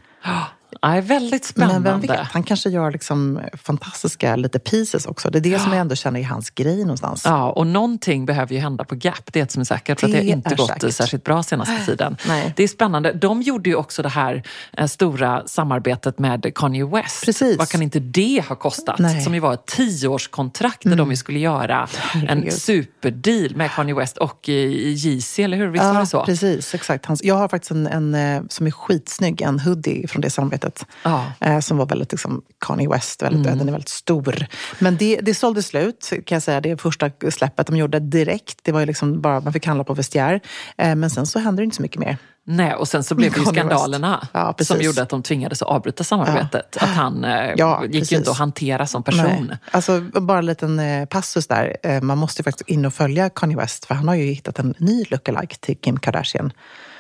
Ja, 0.81 1.01
väldigt 1.01 1.45
spännande. 1.45 1.91
Men 1.91 2.01
vem 2.01 2.17
vet, 2.17 2.27
han 2.27 2.43
kanske 2.43 2.69
gör 2.69 2.91
liksom 2.91 3.39
fantastiska 3.63 4.35
lite 4.35 4.59
pieces 4.59 5.05
också. 5.05 5.29
Det 5.29 5.39
är 5.39 5.41
det 5.41 5.59
som 5.59 5.71
jag 5.71 5.81
ändå 5.81 5.95
känner 5.95 6.19
är 6.19 6.23
hans 6.23 6.49
grej 6.49 6.81
någonstans. 6.81 7.21
Ja, 7.25 7.51
och 7.51 7.67
någonting 7.67 8.25
behöver 8.25 8.53
ju 8.53 8.59
hända 8.59 8.83
på 8.83 8.95
Gap. 8.95 9.33
Det 9.33 9.39
är 9.39 9.43
ett 9.43 9.51
som 9.51 9.59
är 9.59 9.65
säkert. 9.65 9.99
För 9.99 10.07
att 10.07 10.13
det 10.13 10.17
har 10.17 10.25
inte 10.25 10.55
gått 10.55 10.67
säkert. 10.67 10.93
särskilt 10.93 11.23
bra 11.23 11.43
senaste 11.43 11.85
tiden. 11.85 12.17
Nej. 12.27 12.53
Det 12.55 12.63
är 12.63 12.67
spännande. 12.67 13.13
De 13.13 13.41
gjorde 13.41 13.69
ju 13.69 13.75
också 13.75 14.01
det 14.01 14.09
här 14.09 14.43
eh, 14.77 14.87
stora 14.87 15.43
samarbetet 15.47 16.19
med 16.19 16.51
Kanye 16.55 16.85
West. 16.85 17.25
Precis. 17.25 17.57
Vad 17.57 17.69
kan 17.69 17.81
inte 17.81 17.99
det 17.99 18.43
ha 18.49 18.55
kostat? 18.55 18.99
Nej. 18.99 19.11
Mm. 19.11 19.23
Som 19.23 19.33
ju 19.33 19.39
var 19.39 19.53
ett 19.53 19.65
tioårskontrakt 19.65 20.83
där 20.83 20.95
de 20.95 21.09
ju 21.09 21.15
skulle 21.15 21.39
göra 21.39 21.87
en 22.27 22.51
superdeal 22.51 23.55
med 23.55 23.71
Kanye 23.71 23.95
West 23.95 24.17
och 24.17 24.49
eh, 24.49 24.55
Yeezy, 24.55 25.43
eller 25.43 25.57
hur? 25.57 25.67
Visst 25.67 25.85
var 25.85 25.99
det 25.99 26.05
så? 26.05 26.25
precis. 26.25 26.73
Exakt. 26.75 27.05
Hans, 27.05 27.23
jag 27.23 27.35
har 27.35 27.47
faktiskt 27.47 27.71
en, 27.71 27.87
en 27.87 28.15
eh, 28.15 28.41
som 28.49 28.67
är 28.67 28.71
skitsnygg, 28.71 29.41
en 29.41 29.59
hoodie 29.59 30.07
från 30.07 30.21
det 30.21 30.29
samarbetet. 30.29 30.60
Ja. 31.03 31.25
Eh, 31.39 31.59
som 31.59 31.77
var 31.77 31.85
väldigt 31.85 32.11
liksom, 32.11 32.41
Kanye 32.65 32.89
West, 32.89 33.21
väldigt, 33.21 33.45
Mm. 33.45 33.57
den 33.57 33.67
är 33.67 33.71
väldigt 33.71 33.89
stor. 33.89 34.45
Men 34.79 34.97
det, 34.97 35.19
det 35.21 35.33
sålde 35.33 35.63
slut, 35.63 36.09
kan 36.25 36.35
jag 36.35 36.43
säga. 36.43 36.61
Det 36.61 36.81
första 36.81 37.09
släppet 37.31 37.67
de 37.67 37.75
gjorde 37.77 37.99
direkt. 37.99 38.59
Det 38.63 38.71
var 38.71 38.79
ju 38.79 38.85
liksom 38.85 39.21
bara, 39.21 39.39
man 39.39 39.53
fick 39.53 39.65
handla 39.65 39.83
på 39.83 39.93
vestiär. 39.93 40.39
Eh, 40.77 40.95
men 40.95 41.09
sen 41.09 41.25
så 41.25 41.39
hände 41.39 41.61
det 41.61 41.63
inte 41.63 41.75
så 41.75 41.81
mycket 41.81 41.99
mer. 41.99 42.17
Nej, 42.43 42.73
och 42.75 42.87
sen 42.87 43.03
så 43.03 43.15
blev 43.15 43.31
det 43.33 43.39
ju 43.39 43.45
skandalerna 43.45 44.27
Ja, 44.33 44.55
som 44.59 44.81
gjorde 44.81 45.01
att 45.01 45.09
de 45.09 45.23
tvingades 45.23 45.61
att 45.61 45.67
avbryta 45.67 46.03
samarbetet. 46.03 46.77
Att 46.77 46.89
han 46.89 47.23
eh, 47.25 47.51
Ja, 47.57 47.83
gick 47.85 48.11
ju 48.11 48.17
inte 48.17 48.31
att 48.31 48.37
hantera 48.37 48.87
som 48.87 49.03
person. 49.03 49.45
Nej. 49.49 49.57
Alltså, 49.71 50.01
bara 50.01 50.37
en 50.39 50.45
liten 50.45 50.81
passus 51.09 51.47
där. 51.47 52.01
Man 52.01 52.17
måste 52.17 52.39
ju 52.39 52.43
faktiskt 52.43 52.69
in 52.69 52.85
och 52.85 52.93
följa 52.93 53.29
Kanye 53.29 53.57
West, 53.57 53.85
för 53.85 53.95
han 53.95 54.07
har 54.07 54.15
ju 54.15 54.23
hittat 54.25 54.59
en 54.59 54.73
ny 54.77 55.05
lookalike 55.09 55.55
till 55.59 55.77
Kim 55.77 55.99
Kardashian. 55.99 56.51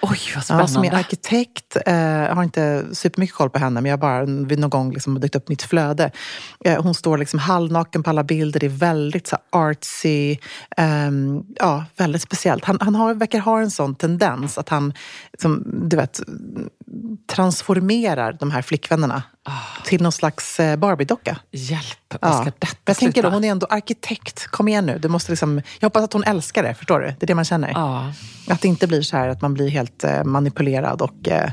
Oj, 0.03 0.09
vad 0.09 0.35
Ja, 0.35 0.41
spännande. 0.41 0.67
som 0.67 0.83
är 0.83 0.93
arkitekt. 0.93 1.77
Eh, 1.85 1.95
jag 1.95 2.35
har 2.35 2.43
inte 2.43 2.85
supermycket 2.93 3.35
koll 3.35 3.49
på 3.49 3.59
henne, 3.59 3.81
men 3.81 3.89
jag 3.89 3.97
har 3.97 4.01
bara 4.01 4.25
vid 4.45 4.59
någon 4.59 4.69
gång 4.69 4.91
liksom 4.93 5.19
dykt 5.19 5.35
upp 5.35 5.49
mitt 5.49 5.61
flöde. 5.61 6.11
Eh, 6.65 6.83
hon 6.83 6.93
står 6.93 7.17
liksom 7.17 7.39
halvnaken 7.39 8.03
på 8.03 8.09
alla 8.09 8.23
bilder. 8.23 8.59
Det 8.59 8.65
är 8.65 8.69
väldigt 8.69 9.27
så 9.27 9.37
artsy. 9.49 10.37
ehm, 10.77 11.43
ja, 11.55 11.85
väldigt 11.97 12.21
speciellt. 12.21 12.65
Han, 12.65 12.77
han 12.81 12.95
har, 12.95 13.13
verkar 13.13 13.39
ha 13.39 13.59
en 13.61 13.71
sån 13.71 13.95
tendens 13.95 14.57
att 14.57 14.69
han 14.69 14.93
som, 15.41 15.63
du 15.89 15.95
vet, 15.97 16.21
transformerar 17.35 18.33
de 18.39 18.51
här 18.51 18.61
flickvännerna 18.61 19.23
till 19.85 20.01
någon 20.01 20.11
slags 20.11 20.59
eh, 20.59 20.75
Barbie-docka. 20.75 21.37
Hjälp, 21.51 22.13
vad 22.21 22.33
ska 22.35 22.45
Ja. 22.45 22.51
detta 22.59 22.67
Jag 22.85 22.97
tänker 22.97 23.21
då, 23.21 23.27
sluta? 23.27 23.35
hon 23.35 23.43
är 23.43 23.51
ändå 23.51 23.67
arkitekt. 23.69 24.47
Kom 24.47 24.67
igen 24.67 24.85
nu. 24.85 24.97
Du 24.99 25.07
måste 25.07 25.31
liksom, 25.31 25.61
jag 25.79 25.85
hoppas 25.85 26.03
att 26.03 26.13
hon 26.13 26.23
älskar 26.23 26.63
det, 26.63 26.73
förstår 26.73 26.99
du? 26.99 27.05
Det 27.05 27.23
är 27.23 27.27
det 27.27 27.35
man 27.35 27.45
känner. 27.45 27.69
Ja. 27.69 28.13
Att 28.49 28.61
det 28.61 28.67
inte 28.67 28.87
blir 28.87 29.01
så 29.01 29.17
här 29.17 29.29
att 29.29 29.41
man 29.41 29.53
blir 29.53 29.69
helt 29.69 30.03
eh, 30.03 30.23
manipulerad 30.23 31.01
och 31.01 31.27
eh, 31.27 31.51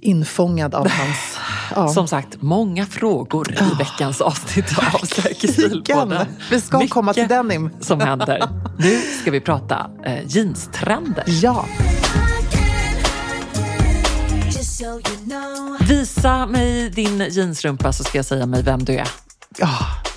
infångad 0.00 0.74
av 0.74 0.88
hans... 0.90 1.38
Ja. 1.74 1.88
Som 1.88 2.08
sagt, 2.08 2.42
många 2.42 2.86
frågor 2.86 3.52
i 3.52 3.74
veckans 3.78 4.20
avsnitt 4.20 4.78
av 4.78 4.98
stil-podden. 5.06 6.26
Vi 6.50 6.60
ska 6.60 6.78
Mycket 6.78 6.92
komma 6.92 7.14
till 7.14 7.28
denim. 7.28 7.70
som 7.80 8.00
händer. 8.00 8.48
Nu 8.78 9.00
ska 9.22 9.30
vi 9.30 9.40
prata 9.40 9.90
eh, 10.04 10.26
jeanstrender. 10.26 11.24
Ja, 11.26 11.64
Visa 15.88 16.46
mig 16.46 16.90
din 16.90 17.20
jeansrumpa 17.30 17.92
så 17.92 18.04
ska 18.04 18.18
jag 18.18 18.24
säga 18.24 18.46
mig 18.46 18.62
vem 18.62 18.84
du 18.84 18.92
är. 18.96 19.08
ja. 19.58 19.68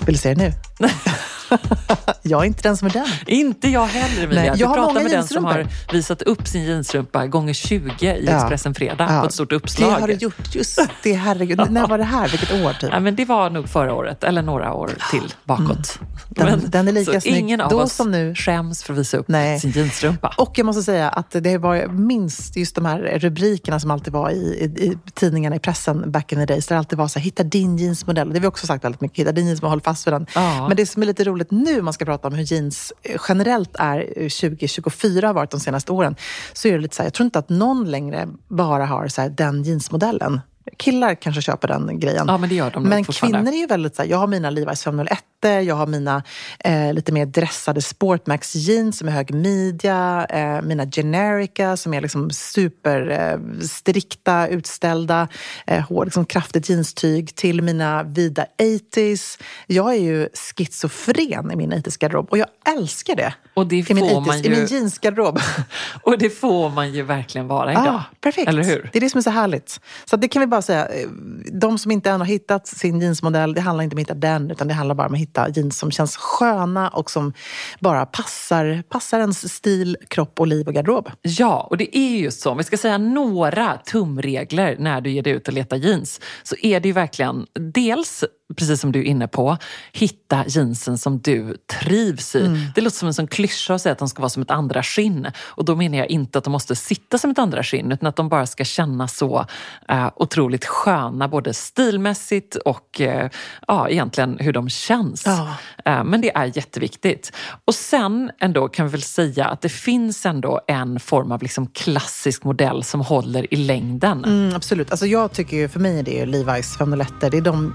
vill 0.06 0.14
du 0.14 0.18
se 0.18 0.34
det 0.34 0.44
nu? 0.44 0.52
jag 2.22 2.40
är 2.40 2.44
inte 2.46 2.62
den 2.62 2.76
som 2.76 2.86
är 2.88 2.92
den. 2.92 3.06
Inte 3.26 3.68
jag 3.68 3.86
heller 3.86 4.24
Emilia. 4.24 4.42
Nej, 4.42 4.50
du 4.54 4.58
jag 4.60 4.68
har 4.68 4.74
pratar 4.74 4.92
många 4.94 5.02
med 5.04 5.12
den 5.12 5.28
som 5.28 5.44
har 5.44 5.66
visat 5.92 6.22
upp 6.22 6.48
sin 6.48 6.64
jeansrumpa 6.64 7.26
gånger 7.26 7.52
20 7.52 8.06
i 8.06 8.24
Ja. 8.26 8.32
Expressen 8.32 8.74
Fredag 8.74 9.06
Ja, 9.10 9.20
på 9.20 9.26
ett 9.26 9.34
stort 9.34 9.52
uppslag. 9.52 9.90
Det 9.90 10.00
har 10.00 10.08
du 10.08 10.14
gjort. 10.14 10.54
Just 10.54 10.80
det, 11.02 11.12
herregud. 11.14 11.60
När 11.70 11.86
var 11.86 11.98
det 11.98 12.04
här? 12.04 12.28
Vilket 12.28 12.52
år? 12.52 12.72
Typ? 12.72 12.90
Ja, 12.92 13.00
men 13.00 13.16
det 13.16 13.24
var 13.24 13.50
nog 13.50 13.68
förra 13.68 13.94
året, 13.94 14.24
eller 14.24 14.42
några 14.42 14.72
år 14.74 14.90
till 15.10 15.34
bakåt. 15.44 15.98
Den- 16.28 16.46
men, 16.46 16.70
den 16.70 16.88
är 16.88 16.92
lika 16.92 17.12
så 17.12 17.20
snygg 17.20 17.36
ingen 17.36 17.60
av 17.60 17.70
då 17.70 17.80
oss 17.80 17.92
som 17.92 18.10
nu. 18.10 18.34
skäms 18.34 18.82
för 18.82 18.92
att 18.92 18.98
visa 18.98 19.16
upp 19.16 19.28
Nej. 19.28 19.60
sin 19.60 19.70
jeansrumpa. 19.70 20.34
Och 20.38 20.58
jag 20.58 20.64
måste 20.66 20.82
säga 20.82 21.08
att 21.08 21.30
det 21.30 21.58
var 21.58 21.86
minst 21.88 22.56
just 22.56 22.74
de 22.74 22.84
här 22.84 22.98
rubrikerna 23.18 23.80
som 23.80 23.90
alltid 23.90 24.12
var 24.12 24.30
i, 24.30 24.34
i, 24.34 24.84
i 24.86 24.98
tidningarna, 25.14 25.56
i 25.56 25.58
pressen 25.58 26.10
back 26.10 26.32
in 26.32 26.38
the 26.38 26.44
days. 26.46 26.66
Där 26.66 26.74
det 26.74 26.78
alltid 26.78 26.98
var 26.98 27.08
så 27.08 27.18
här, 27.18 27.24
hitta 27.24 27.42
din 27.42 27.78
jeansmodell. 27.78 28.28
Det 28.28 28.34
har 28.34 28.40
vi 28.40 28.46
också 28.46 28.66
sagt 28.66 28.84
väldigt 28.84 29.00
mycket. 29.00 29.18
Hitta 29.18 29.32
din 29.32 29.46
jeansmodell, 29.46 29.70
håll 29.70 29.80
fast 29.80 30.06
vid 30.06 30.14
den. 30.14 30.26
Ja. 30.34 30.68
Men 30.68 30.76
det 30.76 30.86
som 30.86 31.02
är 31.02 31.06
lite 31.06 31.24
roligt 31.24 31.41
nu, 31.50 31.82
man 31.82 31.92
ska 31.92 32.04
prata 32.04 32.28
om 32.28 32.34
hur 32.34 32.44
jeans 32.44 32.92
eh, 33.02 33.20
generellt 33.28 33.76
är 33.78 33.98
eh, 34.16 34.28
2024 34.28 35.26
har 35.26 35.34
varit 35.34 35.50
de 35.50 35.60
senaste 35.60 35.92
åren, 35.92 36.16
så 36.52 36.68
är 36.68 36.72
det 36.72 36.78
lite 36.78 36.96
så 36.96 37.02
här, 37.02 37.06
jag 37.06 37.14
tror 37.14 37.24
inte 37.24 37.38
att 37.38 37.48
någon 37.48 37.90
längre 37.90 38.28
bara 38.48 38.86
har 38.86 39.08
så 39.08 39.22
här, 39.22 39.28
den 39.28 39.62
jeansmodellen. 39.62 40.40
Killar 40.78 41.14
kanske 41.14 41.42
köper 41.42 41.68
den 41.68 42.00
grejen. 42.00 42.24
Ja, 42.28 42.38
men 42.38 42.48
det 42.48 42.54
gör 42.54 42.70
de 42.70 42.82
Men 42.82 43.04
kvinnor 43.04 43.48
är 43.48 43.58
ju 43.58 43.66
väldigt 43.66 43.96
så 43.96 44.02
här, 44.02 44.08
jag 44.08 44.18
har 44.18 44.26
mina 44.26 44.50
Levi's 44.50 44.84
501, 44.84 45.18
jag 45.48 45.74
har 45.74 45.86
mina 45.86 46.22
eh, 46.64 46.92
lite 46.92 47.12
mer 47.12 47.26
dressade 47.26 47.82
Sportmax 47.82 48.54
jeans 48.54 48.98
som 48.98 49.08
är 49.08 49.12
hög 49.12 49.34
midja, 49.34 50.26
eh, 50.30 50.62
mina 50.62 50.86
Generica 50.86 51.76
som 51.76 51.94
är 51.94 52.00
liksom 52.00 52.30
super 52.30 53.10
eh, 53.10 54.44
utställda, 54.50 55.28
eh, 55.66 55.80
hår, 55.88 56.04
liksom 56.04 56.24
kraftigt 56.24 56.68
jeanstyg 56.68 57.34
till 57.34 57.62
mina 57.62 58.02
vida 58.02 58.46
80s. 58.62 59.40
Jag 59.66 59.94
är 59.94 59.98
ju 60.00 60.28
schizofren 60.56 61.50
i 61.52 61.56
min 61.56 61.72
80s-garderob 61.72 62.28
och 62.30 62.38
jag 62.38 62.46
älskar 62.76 63.16
det. 63.16 63.34
Och 63.54 63.66
det 63.66 63.76
I 63.90 63.94
min, 63.94 64.08
får 64.08 64.20
man 64.20 64.24
80s, 64.36 64.42
ju- 64.42 64.52
I 64.54 64.56
min 64.56 64.66
jeansgarderob. 64.66 65.38
Och 66.02 66.18
det 66.18 66.30
får 66.30 66.70
man 66.70 66.92
ju 66.92 67.02
verkligen 67.02 67.48
vara 67.48 67.72
idag. 67.72 67.86
Ja, 67.86 68.04
perfekt. 68.20 68.48
Eller 68.48 68.64
hur? 68.64 68.90
Det 68.92 68.98
är 68.98 69.00
det 69.00 69.10
som 69.10 69.18
är 69.18 69.22
så 69.22 69.30
härligt. 69.30 69.80
Så 70.04 70.16
det 70.16 70.28
kan 70.28 70.40
vi 70.40 70.46
bara 70.46 70.62
säga. 70.62 70.86
eh, 70.88 71.08
De 71.52 71.78
som 71.78 71.90
inte 71.90 72.10
än 72.10 72.20
har 72.20 72.26
hittat 72.26 72.66
sin 72.66 73.00
jeansmodell, 73.00 73.54
det 73.54 73.60
handlar 73.60 73.84
inte 73.84 73.94
om 73.94 73.98
att 73.98 74.00
hitta 74.00 74.14
den, 74.14 74.50
utan 74.50 74.68
det 74.68 74.74
handlar 74.74 74.94
bara 74.94 75.06
om 75.06 75.14
att 75.14 75.20
hitta 75.20 75.31
jeans 75.54 75.78
som 75.78 75.90
känns 75.90 76.16
sköna 76.16 76.88
och 76.88 77.10
som 77.10 77.32
bara 77.80 78.06
passar, 78.06 78.82
passar 78.88 79.20
ens 79.20 79.54
stil, 79.54 79.96
kropp 80.08 80.40
och 80.40 80.46
liv 80.46 80.68
och 80.68 80.74
garderob. 80.74 81.10
Ja, 81.22 81.66
och 81.70 81.76
det 81.76 81.98
är 81.98 82.16
ju 82.16 82.30
så. 82.30 82.50
Om 82.50 82.58
vi 82.58 82.64
ska 82.64 82.76
säga 82.76 82.98
några 82.98 83.76
tumregler 83.76 84.76
när 84.78 85.00
du 85.00 85.10
ger 85.10 85.22
dig 85.22 85.32
ut 85.32 85.48
och 85.48 85.54
letar 85.54 85.76
jeans 85.76 86.20
så 86.42 86.56
är 86.62 86.80
det 86.80 86.88
ju 86.88 86.92
verkligen 86.92 87.46
dels, 87.54 88.24
precis 88.56 88.80
som 88.80 88.92
du 88.92 88.98
är 89.00 89.04
inne 89.04 89.28
på, 89.28 89.56
hitta 89.92 90.44
jeansen 90.46 90.98
som 90.98 91.18
du 91.18 91.56
trivs 91.80 92.34
i. 92.36 92.70
Det 92.74 92.80
låter 92.80 92.96
som 92.96 93.08
en 93.08 93.14
sån 93.14 93.26
klyscha 93.26 93.74
att 93.74 93.82
säga 93.82 93.92
att 93.92 93.98
de 93.98 94.08
ska 94.08 94.22
vara 94.22 94.30
som 94.30 94.42
ett 94.42 94.50
andra 94.50 94.82
skinn. 94.82 95.26
Och 95.38 95.64
då 95.64 95.76
menar 95.76 95.98
jag 95.98 96.10
inte 96.10 96.38
att 96.38 96.44
de 96.44 96.50
måste 96.50 96.76
sitta 96.76 97.18
som 97.18 97.30
ett 97.30 97.38
andra 97.38 97.62
skinn 97.62 97.92
utan 97.92 98.08
att 98.08 98.16
de 98.16 98.28
bara 98.28 98.46
ska 98.46 98.64
kännas 98.64 99.16
så 99.16 99.46
eh, 99.88 100.10
otroligt 100.16 100.64
sköna 100.64 101.28
både 101.28 101.54
stilmässigt 101.54 102.56
och 102.56 103.00
eh, 103.00 103.30
ja, 103.66 103.88
egentligen 103.88 104.36
hur 104.40 104.52
de 104.52 104.68
känns. 104.68 105.22
Ja. 105.26 105.54
Eh, 105.84 106.04
Men 106.04 106.20
det 106.20 106.36
är 106.36 106.56
jätteviktigt. 106.56 107.32
Och 107.64 107.74
sen 107.74 108.30
ändå 108.40 108.68
kan 108.68 108.86
vi 108.86 108.92
väl 108.92 109.02
säga 109.02 109.46
att 109.46 109.60
det 109.60 109.68
finns 109.68 110.26
ändå 110.26 110.60
en 110.66 111.00
form 111.00 111.32
av 111.32 111.42
liksom 111.42 111.66
klassisk 111.66 112.44
modell 112.44 112.84
som 112.84 113.00
håller 113.00 113.54
i 113.54 113.56
längden. 113.56 114.24
Mm, 114.24 114.56
absolut. 114.56 114.90
Alltså 114.90 115.06
jag 115.06 115.32
tycker 115.32 115.56
ju, 115.56 115.68
för 115.68 115.80
mig 115.80 115.98
är 115.98 116.02
det 116.02 116.10
ju 116.10 116.24
Levi's 116.26 116.78
501. 116.78 117.12
Det 117.20 117.36
är 117.36 117.40
de 117.40 117.74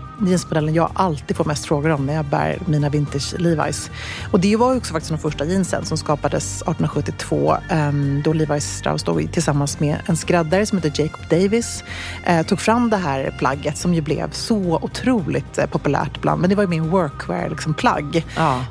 jeansmodellen 0.68 0.74
jag 0.74 0.92
alltid 0.94 1.38
får 1.38 1.46
mest 1.46 1.66
frågor 1.66 1.90
om 1.90 2.06
när 2.06 2.14
jag 2.14 2.26
bär 2.26 2.60
mina 2.66 2.90
vintage 2.90 3.36
Levi's. 3.38 3.90
Och 4.32 4.40
det 4.40 4.56
var 4.56 4.72
ju 4.72 4.78
också 4.78 4.94
faktiskt 4.94 5.12
de 5.12 5.18
första 5.18 5.46
jeansen 5.46 5.86
som 5.86 5.98
skapades 5.98 6.62
1872 6.62 7.58
um, 7.72 8.22
då 8.24 8.34
Levi 8.34 8.62
Strauss 8.62 9.04
då, 9.04 9.20
tillsammans 9.32 9.80
med 9.80 9.98
en 10.06 10.18
skräddare 10.18 10.66
som 10.66 10.78
heter 10.78 11.02
Jacob 11.02 11.30
Davis 11.30 11.84
eh, 12.26 12.46
tog 12.46 12.60
fram 12.60 12.90
det 12.90 12.98
här 12.98 13.36
plagget 13.40 13.78
som 13.78 13.94
ju 13.94 14.02
blev 14.02 14.32
så 14.32 14.80
otroligt 14.82 15.58
eh, 15.58 15.66
populärt 15.66 16.22
bland, 16.22 16.42
men 16.42 16.50
det 16.50 16.56
var 16.56 16.64
ju 16.64 16.70
min 16.70 16.90
workwear 16.90 17.50
liksom, 17.50 17.74
plagg. 17.74 18.26
Ja. 18.36 18.64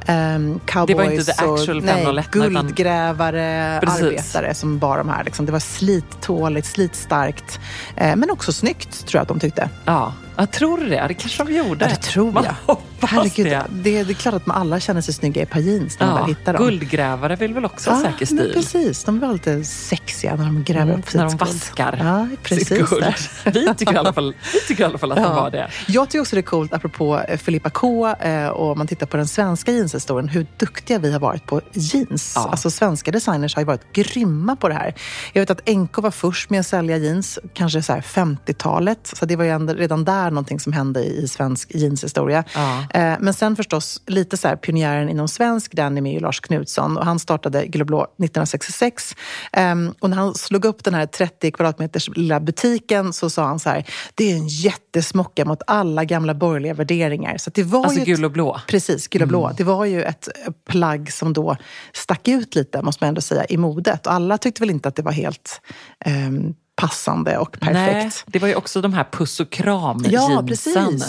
Cowboys 0.67 0.87
Det 0.87 0.95
var 0.95 1.11
inte 1.11 1.25
the 1.25 1.33
actual 1.33 1.77
och, 1.77 1.85
nej, 1.85 1.95
501, 1.95 2.27
utan- 2.29 2.43
guldgrävare, 2.43 3.81
Precis. 3.81 4.03
arbetare 4.03 4.55
som 4.55 4.79
bar 4.79 4.99
de 4.99 5.09
här. 5.09 5.25
Liksom. 5.25 5.47
Det 5.47 5.53
var 5.53 5.61
slittåligt, 5.61 6.67
slitstarkt, 6.67 7.61
eh, 7.97 8.17
men 8.17 8.31
också 8.31 8.53
snyggt 8.53 9.07
tror 9.07 9.19
jag 9.19 9.23
att 9.23 9.29
de 9.29 9.41
tyckte. 9.41 9.69
Ja, 9.85 10.13
jag 10.37 10.51
tror 10.51 10.79
det. 10.79 11.05
Det 11.09 11.15
kanske 11.15 11.45
de 11.45 11.53
gjorde. 11.55 11.85
Ja, 11.85 11.91
det 11.91 11.97
tror 12.03 12.33
Man 12.33 12.45
jag. 12.45 12.55
hoppas 12.67 13.11
Herregud, 13.11 13.47
det. 13.47 13.65
det. 13.71 14.03
Det, 14.05 14.11
är 14.11 14.15
klart 14.15 14.35
att 14.35 14.47
man 14.47 14.57
alla 14.57 14.81
känner 14.81 15.01
sig 15.01 15.15
snygga 15.15 15.43
i 15.43 15.61
jeans 15.61 15.99
när 16.01 16.07
man 16.07 16.17
Ja, 16.17 16.21
väl 16.27 16.35
hittar 16.35 16.53
dem. 16.53 16.63
guldgrävare 16.63 17.37
vill 17.37 17.55
väl 17.55 17.65
också 17.65 17.91
ha 17.91 17.97
säker 18.01 18.17
men 18.19 18.27
stil? 18.27 18.51
precis. 18.55 19.05
De 19.05 19.21
var 19.21 19.33
lite 19.33 19.65
sexiga 19.65 20.35
när 20.37 20.45
de 20.45 20.65
gräver 20.65 20.83
Mm, 20.87 20.99
upp 20.99 21.15
när 21.15 21.23
de 21.25 21.31
sitt 21.31 21.39
guld. 21.41 21.51
vaskar 21.53 21.99
Ja, 22.03 22.29
sitt 22.31 22.43
precis. 22.43 22.69
guld. 22.69 23.03
där. 23.03 23.17
Vi 23.53 23.75
tycker 23.75 23.95
i 23.95 23.97
alla 23.97 24.13
fall, 24.13 24.35
vi 24.53 24.61
tycker 24.61 24.83
i 24.83 24.87
alla 24.87 24.99
fall 24.99 25.13
att 25.13 25.19
de 25.23 25.35
var 25.37 25.51
det. 25.51 25.71
Jag 25.87 26.09
tycker 26.09 26.21
också 26.21 26.37
det 26.37 26.41
är 26.41 26.43
coolt, 26.43 26.73
apropå 26.75 27.21
eh, 27.29 27.39
Filippa 27.39 27.71
K 27.71 28.09
eh, 28.09 28.47
och 28.49 28.71
om 28.73 28.79
man 28.79 28.87
tittar 28.87 29.07
på 29.07 29.17
den 29.17 29.27
svenska 29.29 29.73
jeanshistorien, 29.73 30.29
hur 30.29 30.47
duktiga 30.57 30.99
vi 30.99 31.13
har 31.13 31.21
varit 31.21 31.47
på 31.47 31.61
jeans. 31.73 32.33
Ja. 32.37 32.49
Alltså 32.51 32.71
svenska 32.71 33.11
designers 33.11 33.55
har 33.55 33.63
ju 33.63 33.67
varit 33.67 33.93
grymma 33.93 34.57
på 34.57 34.69
det 34.69 34.75
här. 34.75 34.95
Jag 35.33 35.43
vet 35.43 35.51
att 35.51 35.69
NK 35.69 35.99
var 35.99 36.11
först 36.11 36.51
med 36.51 36.61
att 36.61 36.67
sälja 36.67 36.97
jeans, 36.97 37.39
kanske 37.55 37.83
så 37.83 37.93
här 37.93 38.01
50-talet. 38.01 39.13
Så 39.17 39.27
det 39.27 39.37
var 39.37 39.45
ju 39.45 39.67
redan 39.67 40.05
där 40.05 40.26
är 40.27 40.31
någonting 40.31 40.61
som 40.61 40.73
hände 40.73 41.05
i 41.05 41.29
svensk 41.29 41.75
jeanshistoria. 41.75 42.45
Ja. 42.55 42.87
Eh, 42.95 43.17
men 43.21 43.35
sen 43.35 43.57
förstås, 43.57 44.03
lite 44.07 44.37
så 44.37 44.49
här, 44.49 44.57
pionjären 44.57 45.09
inom 45.09 45.29
svensk 45.29 45.77
denim 45.77 46.07
är 46.07 46.13
ju 46.13 46.21
Lars 46.21 46.41
Knutsson. 46.41 46.97
Och 46.99 47.05
han 47.05 47.19
startade 47.19 47.67
Gul 47.67 47.81
och 47.81 47.87
Blå 47.87 48.03
1966. 48.03 49.17
Ehm, 49.53 49.95
och 50.01 50.11
när 50.11 50.17
han 50.17 50.35
slog 50.35 50.65
upp 50.65 50.85
den 50.85 50.95
här 50.95 51.07
30 51.07 51.51
kvadratmeters 51.51 52.09
lilla 52.17 52.41
butiken 52.41 53.13
så 53.13 53.31
sa 53.31 53.45
han 53.47 53.59
så 53.59 53.69
här, 53.71 53.85
det 54.15 54.33
är 54.33 54.37
en 54.37 54.49
jättesmocka 54.49 55.45
mot 55.45 55.63
alla 55.67 56.05
gamla 56.05 56.35
borgerliga 56.35 56.75
värderingar. 56.75 57.37
Så 57.39 57.51
det 57.55 57.63
var 57.63 57.81
Alltså 57.85 57.97
ju 57.97 58.01
ett- 58.03 58.07
gul 58.07 58.25
och 58.25 58.33
blå. 58.33 58.61
Precis, 58.69 59.09
gul 59.09 59.23
och 59.23 59.29
blå. 59.29 59.53
Det 59.57 59.65
var 59.65 59.85
ju 59.85 60.03
ett 60.03 60.29
plagg 60.69 61.13
som 61.13 61.33
då 61.33 61.57
stack 61.93 62.29
ut 62.29 62.55
lite, 62.55 62.83
måste 62.83 63.05
man 63.05 63.09
ändå 63.09 63.21
säga, 63.21 63.45
i 63.45 63.57
modet. 63.57 64.07
Och 64.07 64.13
alla 64.13 64.39
tyckte 64.39 64.63
väl 64.63 64.71
inte 64.71 64.89
att 64.89 64.97
det 64.97 65.03
var 65.03 65.13
helt 65.13 65.61
ehm, 66.05 66.55
passande 66.77 67.39
och 67.39 67.53
perfekt. 67.53 67.75
Nej, 67.75 68.11
det 68.27 68.39
var 68.39 68.49
ju 68.49 68.55
också 68.55 68.81
de 68.81 68.93
här 68.95 69.05
puss 69.13 69.41
och 69.41 69.51
kram 69.51 70.05
Ja, 70.09 70.31
jeansen 70.47 71.01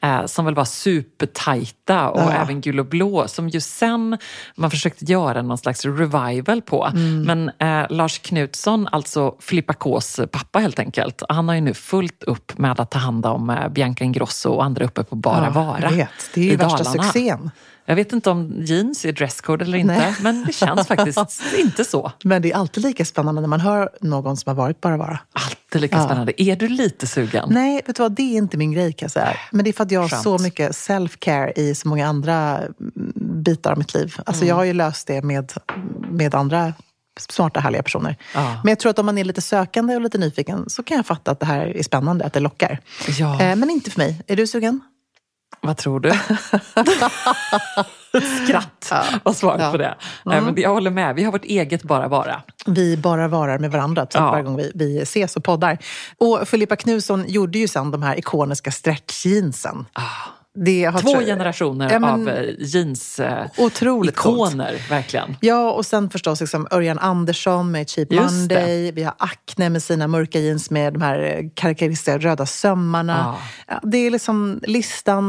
eh, 0.00 0.26
som 0.26 0.44
väl 0.44 0.54
var 0.54 0.64
supertajta 0.64 2.08
och 2.08 2.20
Ja. 2.20 2.30
även 2.32 2.60
gul 2.60 2.80
och 2.80 2.86
blå 2.86 3.28
som 3.28 3.48
ju 3.48 3.60
sen 3.60 4.18
man 4.56 4.70
försökte 4.70 5.04
göra 5.04 5.42
någon 5.42 5.58
slags 5.58 5.84
revival 5.84 6.62
på. 6.62 6.84
Mm. 6.86 7.22
Men 7.22 7.50
eh, 7.58 7.86
Lars 7.90 8.18
Knutsson, 8.18 8.88
alltså 8.92 9.34
Filippa 9.40 9.74
Ks 9.74 10.20
pappa 10.32 10.58
helt 10.58 10.78
enkelt, 10.78 11.22
han 11.28 11.48
har 11.48 11.54
ju 11.54 11.60
nu 11.60 11.74
fullt 11.74 12.22
upp 12.22 12.58
med 12.58 12.80
att 12.80 12.90
ta 12.90 12.98
hand 12.98 13.26
om 13.26 13.50
eh, 13.50 13.68
Bianca 13.68 14.04
Ingrosso 14.04 14.50
och 14.50 14.64
andra 14.64 14.84
uppe 14.84 15.04
på 15.04 15.16
Bara 15.16 15.44
Ja, 15.44 15.50
Vara. 15.50 15.80
jag 15.82 15.90
vet. 15.90 16.08
Det 16.34 16.40
är 16.40 16.44
ju 16.44 16.52
i 16.52 16.56
värsta 16.56 16.82
Dalarna. 16.82 17.02
succén. 17.02 17.50
Jag 17.86 17.96
vet 17.96 18.12
inte 18.12 18.30
om 18.30 18.52
jeans 18.64 19.04
är 19.04 19.12
dresscode 19.12 19.64
eller 19.64 19.78
inte, 19.78 19.94
Nej. 19.96 20.14
men 20.20 20.44
det 20.44 20.52
känns 20.52 20.86
faktiskt 20.86 21.42
inte 21.58 21.84
så. 21.84 22.12
Men 22.24 22.42
det 22.42 22.52
är 22.52 22.56
alltid 22.56 22.82
lika 22.82 23.04
spännande 23.04 23.40
när 23.40 23.48
man 23.48 23.60
hör 23.60 23.90
någon 24.00 24.36
som 24.36 24.50
har 24.50 24.54
varit 24.54 24.80
Bara 24.80 24.96
Vara. 24.96 25.18
Alltid 25.32 25.80
lika 25.80 25.96
Ja. 25.96 26.04
spännande. 26.04 26.42
Är 26.42 26.56
du 26.56 26.68
lite 26.68 27.06
sugen? 27.06 27.48
Nej, 27.52 27.82
vet 27.86 27.96
du 27.96 28.02
vad? 28.02 28.12
Det 28.12 28.22
är 28.22 28.36
inte 28.36 28.56
min 28.56 28.72
grej 28.72 28.92
kan 28.92 29.04
jag 29.06 29.10
säga. 29.12 29.36
Men 29.50 29.64
det 29.64 29.70
är 29.70 29.72
för 29.72 29.84
att 29.84 29.90
jag 29.90 30.00
har 30.00 30.08
Skönt. 30.08 30.22
så 30.22 30.38
mycket 30.38 30.70
self-care 30.72 31.52
i 31.56 31.74
så 31.74 31.88
många 31.88 32.06
andra 32.06 32.58
mm, 32.58 32.72
bitar 33.44 33.72
av 33.72 33.78
mitt 33.78 33.94
liv. 33.94 34.14
Alltså 34.26 34.44
jag 34.44 34.54
har 34.54 34.64
ju 34.64 34.72
löst 34.72 35.06
det 35.06 35.22
med, 35.22 35.52
med 36.10 36.34
andra 36.34 36.72
smarta, 37.30 37.60
härliga 37.60 37.82
personer. 37.82 38.16
Ja. 38.34 38.60
Men 38.64 38.70
jag 38.70 38.78
tror 38.78 38.90
att 38.90 38.98
om 38.98 39.06
man 39.06 39.18
är 39.18 39.24
lite 39.24 39.40
sökande 39.42 39.94
och 39.94 40.00
lite 40.00 40.18
nyfiken 40.18 40.64
så 40.70 40.82
kan 40.82 40.96
jag 40.96 41.06
fatta 41.06 41.30
att 41.30 41.40
det 41.40 41.46
här 41.46 41.76
är 41.76 41.82
spännande, 41.82 42.24
att 42.24 42.32
det 42.32 42.40
lockar. 42.40 42.80
Ja. 43.18 43.40
Eh, 43.42 43.56
men 43.56 43.70
inte 43.70 43.90
för 43.90 43.98
mig. 44.00 44.22
Är 44.26 44.36
du 44.36 44.46
sugen? 44.46 44.80
Vad 45.62 45.76
tror 45.76 46.00
du? 46.00 46.10
Skratt 48.44 48.92
var 49.22 49.32
svaret 49.32 49.60
Ja. 49.60 49.70
på 49.70 49.76
det. 49.76 49.94
Nej, 50.24 50.40
men 50.40 50.54
jag 50.56 50.70
håller 50.70 50.90
med, 50.90 51.14
vi 51.14 51.24
har 51.24 51.32
vårt 51.32 51.44
eget 51.44 51.82
bara 51.82 52.08
vara. 52.08 52.42
Vi 52.66 52.96
bara 52.96 53.28
varar 53.28 53.58
med 53.58 53.70
varandra 53.70 54.06
typ, 54.06 54.14
Ja. 54.20 54.30
varje 54.30 54.42
gång 54.44 54.56
vi, 54.56 54.72
vi 54.74 55.00
ses 55.00 55.36
och 55.36 55.44
poddar. 55.44 55.78
Och 56.18 56.48
Filippa 56.48 56.76
Knutsson 56.76 57.24
gjorde 57.28 57.58
ju 57.58 57.68
sen 57.68 57.90
de 57.90 58.02
här 58.02 58.18
ikoniska 58.18 58.70
stretchjeansen. 58.70 59.86
Ah. 59.92 60.02
Två 61.00 61.20
generationer 61.20 61.92
Ja, 61.92 61.98
men- 61.98 62.10
av 62.10 62.28
eh, 62.28 62.54
jeans-ikoner, 62.58 64.10
coolt. 64.12 64.54
verkligen. 64.90 65.36
Ja, 65.40 65.72
och 65.72 65.86
sen 65.86 66.10
förstås 66.10 66.40
liksom 66.40 66.66
Örjan 66.70 66.98
Andersson 66.98 67.70
med 67.70 67.88
Cheap 67.90 68.12
Just 68.12 68.34
Monday. 68.34 68.92
Vi 68.92 69.02
har 69.02 69.14
Acne 69.18 69.70
med 69.70 69.82
sina 69.82 70.06
mörka 70.06 70.38
jeans 70.38 70.70
med 70.70 70.92
de 70.92 71.02
här 71.02 71.18
eh, 71.20 71.48
karaktäristiska 71.54 72.18
röda 72.18 72.46
sömmarna. 72.46 73.34
Ja, 73.66 73.80
det 73.82 73.98
är 73.98 74.10
liksom 74.10 74.60
listan. 74.62 75.28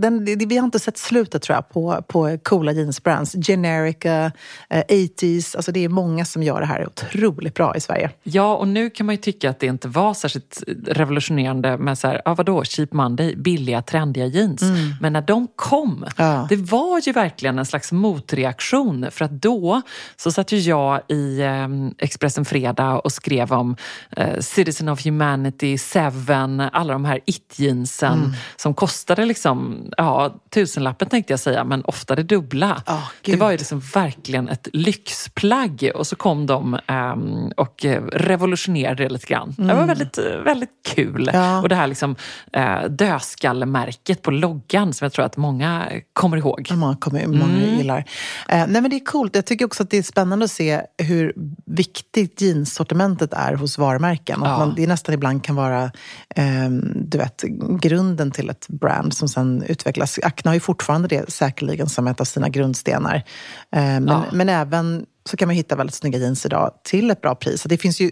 Den, 0.00 0.24
det, 0.24 0.46
vi 0.46 0.56
har 0.56 0.64
inte 0.64 0.78
sett 0.78 0.98
slutet 0.98 1.42
tror 1.42 1.56
jag 1.56 1.68
på, 1.68 2.02
på 2.08 2.38
coola 2.42 2.72
jeansbrands. 2.72 3.32
Generica, 3.46 4.32
eh, 4.70 4.82
80s. 4.88 5.56
Alltså 5.56 5.72
det 5.72 5.84
är 5.84 5.88
många 5.88 6.24
som 6.24 6.42
gör 6.42 6.60
det 6.60 6.66
här 6.66 6.86
otroligt 6.86 7.54
bra 7.54 7.76
i 7.76 7.80
Sverige. 7.80 8.10
Ja, 8.22 8.56
och 8.56 8.68
nu 8.68 8.90
kan 8.90 9.06
man 9.06 9.14
ju 9.14 9.20
tycka 9.20 9.50
att 9.50 9.60
det 9.60 9.66
inte 9.66 9.88
var 9.88 10.14
särskilt 10.14 10.62
revolutionerande 10.86 11.78
med 11.78 11.98
så 11.98 12.06
här, 12.08 12.22
ja 12.24 12.34
vadå, 12.34 12.64
Cheap 12.64 12.92
Monday, 12.92 13.36
billiga 13.36 13.82
trendiga 13.82 14.26
jeans. 14.26 14.51
Men 15.00 15.12
när 15.12 15.20
de 15.22 15.48
kom, 15.56 15.92
Mm. 15.92 16.08
Ja. 16.16 16.46
det 16.48 16.56
var 16.56 17.00
ju 17.06 17.12
verkligen 17.12 17.58
en 17.58 17.66
slags 17.66 17.92
motreaktion. 17.92 19.06
För 19.10 19.24
att 19.24 19.30
då 19.30 19.82
så 20.16 20.32
satt 20.32 20.52
ju 20.52 20.58
jag 20.58 21.00
i 21.08 21.40
eh, 21.40 21.68
Expressen 21.98 22.44
Fredag 22.44 22.98
och 22.98 23.12
skrev 23.12 23.52
om 23.52 23.76
eh, 24.16 24.38
Citizen 24.40 24.88
of 24.88 25.04
Humanity, 25.04 25.78
Seven, 25.78 26.60
alla 26.60 26.92
de 26.92 27.04
här 27.04 27.20
it-jeansen 27.26 28.18
Mm. 28.18 28.32
som 28.56 28.74
kostade 28.74 29.24
liksom, 29.24 29.76
ja, 29.96 30.34
tusenlappen 30.50 31.08
tänkte 31.08 31.32
jag 31.32 31.40
säga, 31.40 31.64
men 31.64 31.84
ofta 31.84 32.14
det 32.14 32.22
dubbla. 32.22 32.82
Ja, 32.86 33.02
det 33.22 33.36
var 33.36 33.50
ju 33.50 33.56
liksom 33.56 33.80
verkligen 33.94 34.48
ett 34.48 34.68
lyxplagg 34.72 35.90
och 35.94 36.06
så 36.06 36.16
kom 36.16 36.46
de 36.46 36.78
ehm, 36.86 37.52
och 37.56 37.84
eh, 37.84 38.02
revolutionerade 38.12 39.02
det 39.02 39.08
lite 39.08 39.26
grann. 39.26 39.54
Det 39.58 39.74
var 39.74 39.84
väldigt, 39.86 40.18
eh, 40.18 40.24
väldigt 40.44 40.70
kul. 40.94 41.28
Mm. 41.28 41.40
Ja. 41.42 41.60
Och 41.62 41.68
det 41.68 41.74
här 41.74 41.86
liksom, 41.86 42.16
eh, 42.52 42.82
dödskallemärket 42.88 44.22
på 44.22 44.30
loggan 44.42 44.92
som 44.92 45.04
jag 45.04 45.12
tror 45.12 45.24
att 45.24 45.36
många 45.36 45.88
kommer 46.12 46.36
ihåg. 46.36 46.68
Många, 46.74 46.96
kommer, 46.96 47.26
många 47.26 47.44
Mm. 47.44 47.76
gillar. 47.78 47.98
Eh, 48.48 48.66
nej 48.68 48.82
men 48.82 48.90
det 48.90 48.96
är 48.96 49.04
coolt. 49.04 49.34
Jag 49.36 49.46
tycker 49.46 49.64
också 49.64 49.82
att 49.82 49.90
det 49.90 49.98
är 49.98 50.02
spännande 50.02 50.44
att 50.44 50.50
se 50.50 50.80
hur 50.98 51.32
viktigt 51.66 52.40
jeanssortimentet 52.40 53.32
är 53.32 53.54
hos 53.54 53.78
varumärken. 53.78 54.40
Ja. 54.44 54.52
Att 54.52 54.58
man, 54.58 54.74
det 54.76 54.86
nästan 54.86 55.14
ibland 55.14 55.44
kan 55.44 55.56
vara 55.56 55.90
ehm, 56.36 56.92
du 56.94 57.18
vet, 57.18 57.42
grunden 57.80 58.30
till 58.30 58.50
ett 58.50 58.68
brand 58.68 59.14
som 59.14 59.28
sen 59.28 59.62
utvecklas. 59.68 60.18
Acne 60.22 60.48
har 60.48 60.54
ju 60.54 60.60
fortfarande 60.60 61.08
det 61.08 61.30
säkerligen 61.32 61.88
som 61.88 62.06
ett 62.08 62.20
av 62.20 62.24
sina 62.24 62.48
grundstenar. 62.48 63.16
Eh, 63.16 63.82
men, 63.82 64.08
Ja. 64.08 64.24
men 64.32 64.48
även 64.48 65.06
så 65.30 65.36
kan 65.36 65.48
man 65.48 65.56
hitta 65.56 65.76
väldigt 65.76 65.94
snygga 65.94 66.18
jeans 66.18 66.46
idag 66.46 66.70
till 66.84 67.10
ett 67.10 67.20
bra 67.20 67.34
pris. 67.34 67.62
Så 67.62 67.68
det 67.68 67.78
finns 67.78 68.00
ju 68.00 68.10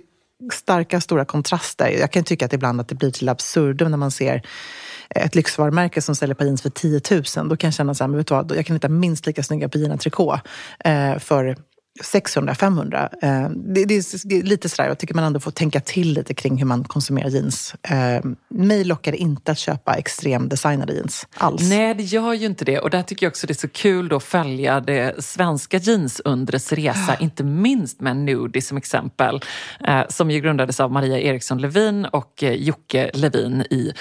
starka, 0.53 1.01
stora 1.01 1.25
kontraster. 1.25 1.89
Jag 2.01 2.11
kan 2.13 2.25
tycka 2.25 2.45
att 2.47 2.53
ibland 2.53 2.81
att 2.81 2.89
det 2.89 2.95
blir 2.95 3.11
till 3.11 3.29
absurdum 3.29 3.91
när 3.91 3.99
man 3.99 4.11
ser 4.11 4.43
ett 5.15 5.35
lyxvarumärke 5.35 6.03
som 6.03 6.15
säljer 6.15 6.35
par 6.35 6.45
jeans 6.45 6.63
för 6.63 6.71
10 6.71 7.01
000. 7.37 7.49
Då 7.49 7.57
kan 7.57 7.69
jag 7.69 7.75
känna 7.75 7.95
så 7.95 8.05
här, 8.05 8.09
men 8.09 8.17
vet 8.19 8.27
du 8.27 8.35
vad, 8.35 8.57
jag 8.57 8.67
kan 8.67 8.77
hitta 8.77 8.89
minst 8.89 9.27
lika 9.27 9.43
snygga 9.43 9.69
på 9.69 9.79
Gina 9.79 9.97
Tricot 9.97 10.41
eh, 10.85 11.19
för 11.19 11.57
600-500. 12.03 13.09
Eh, 13.23 13.51
det, 13.51 13.85
det, 13.85 13.95
är- 13.95 14.43
lite 14.43 14.69
sådär, 14.69 14.89
jag 14.89 14.99
tycker 14.99 15.15
man 15.15 15.25
ändå 15.25 15.41
får 15.41 15.51
tänka 15.51 15.81
till 15.81 16.13
lite 16.13 16.35
kring 16.35 16.57
hur 16.57 16.67
man 16.67 16.85
konsumerar 16.85 17.29
jeans. 17.29 17.75
Eh, 17.83 18.25
mig 18.49 18.85
lockar 18.85 19.13
det 19.13 19.19
inte 19.19 19.53
att 19.53 19.59
köpa 19.59 19.95
extrem 19.95 20.49
designade 20.49 20.93
jeans 20.93 21.27
alls. 21.35 21.63
Nej, 21.69 21.95
det 21.95 22.03
gör 22.03 22.33
ju 22.33 22.47
inte 22.47 22.65
det. 22.65 22.79
Och 22.79 22.91
där 22.91 23.03
tycker 23.03 23.27
jag 23.27 23.31
också 23.31 23.47
det 23.47 23.53
är 23.53 23.55
så 23.55 23.69
kul 23.69 24.09
då 24.09 24.17
att 24.17 24.23
följa 24.23 24.81
det 24.81 25.25
svenska 25.25 25.77
jeansundrets 25.79 26.73
resa, 26.73 27.17
inte 27.21 27.45
minst 27.45 28.01
med 28.01 28.17
Nudie 28.17 28.63
som 28.63 28.77
exempel, 28.77 29.41
eh, 29.89 30.03
som 30.09 30.31
ju 30.31 30.41
grundades 30.41 30.81
av 30.81 30.93
Maria 30.93 31.21
Eriksson 31.21 31.59
Levin 31.59 32.05
och 32.05 32.43
Jocke 32.43 33.11
Levin 33.15 33.63
i 33.71 33.93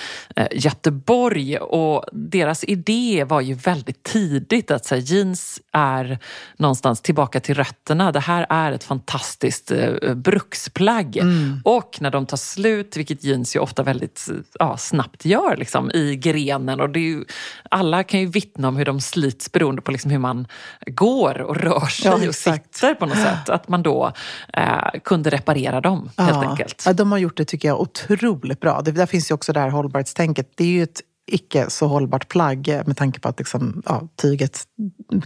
Göteborg. 0.52 1.58
Och 1.58 2.06
deras 2.14 2.64
idé 2.64 3.26
var 3.28 3.42
ju 3.42 3.54
väldigt 3.54 4.04
tidigt 4.04 4.72
att 4.72 4.86
så 4.86 4.96
här, 4.96 5.02
jeans 5.02 5.60
är 5.74 6.20
någonstans 6.58 7.02
tillbaka 7.02 7.40
till 7.40 7.56
rötterna. 7.56 7.89
Det 7.98 8.20
här 8.20 8.46
är 8.50 8.72
ett 8.72 8.84
fantastiskt 8.84 9.72
eh, 9.72 10.14
bruksplagg. 10.16 11.20
Och 11.64 11.98
när 12.02 12.12
de 12.12 12.26
tar 12.26 12.38
slut, 12.38 12.98
vilket 12.98 13.24
jeans 13.24 13.56
ju 13.56 13.60
ofta 13.60 13.84
väldigt 13.84 14.30
ja, 14.60 14.78
snabbt 14.78 15.26
gör 15.26 15.56
liksom, 15.58 15.92
i 15.92 16.16
grenen. 16.16 16.80
Och 16.82 16.98
ju, 16.98 17.24
alla 17.72 18.04
kan 18.04 18.20
ju 18.20 18.26
vittna 18.26 18.68
om 18.68 18.76
hur 18.78 18.86
de 18.86 19.02
slits 19.02 19.52
beroende 19.52 19.82
på 19.82 19.92
liksom 19.92 20.12
hur 20.12 20.20
man 20.20 20.48
går 20.86 21.42
och 21.42 21.56
rör 21.58 21.86
sig 21.86 22.12
Ja, 22.22 22.28
och 22.28 22.36
sitter 22.36 22.94
på 22.96 23.06
något 23.06 23.18
sätt. 23.18 23.50
Att 23.50 23.68
man 23.68 23.84
då 23.84 24.12
eh, 24.54 25.00
kunde 25.04 25.30
reparera 25.30 25.82
dem 25.82 26.10
helt 26.18 26.30
Ja. 26.44 26.50
enkelt. 26.50 26.84
Ja, 26.86 26.94
de 26.94 27.12
har 27.12 27.20
gjort 27.20 27.38
det 27.38 27.46
tycker 27.46 27.68
jag 27.68 27.82
otroligt 27.82 28.60
bra. 28.60 28.82
Det, 28.82 28.92
där 28.92 29.06
finns 29.06 29.32
ju 29.32 29.36
också 29.36 29.54
det 29.54 29.60
här 29.60 29.70
hållbarhetstänket. 29.70 30.52
Det 30.56 30.64
är 30.64 30.68
ju 30.68 30.84
ett 30.84 31.02
icke 31.36 31.70
så 31.70 31.88
hållbart 31.88 32.28
plagg 32.28 32.68
eh, 32.68 32.82
med 32.86 32.98
tanke 32.98 33.20
på 33.20 33.30
att 33.30 33.40
liksom, 33.40 33.82
ja, 33.86 34.08
tyget 34.22 34.64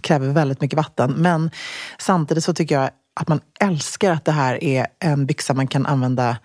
kräver 0.01 0.27
väldigt 0.27 0.61
mycket 0.61 0.77
vatten. 0.77 1.11
Men 1.17 1.51
samtidigt 1.99 2.43
så 2.43 2.53
tycker 2.53 2.75
jag 2.75 2.89
att 3.19 3.27
man 3.27 3.39
älskar 3.59 4.11
att 4.11 4.25
det 4.25 4.31
här 4.31 4.63
är 4.63 4.87
en 4.99 5.25
byxa 5.25 5.53
man 5.53 5.67
kan 5.67 5.85
använda 5.85 6.37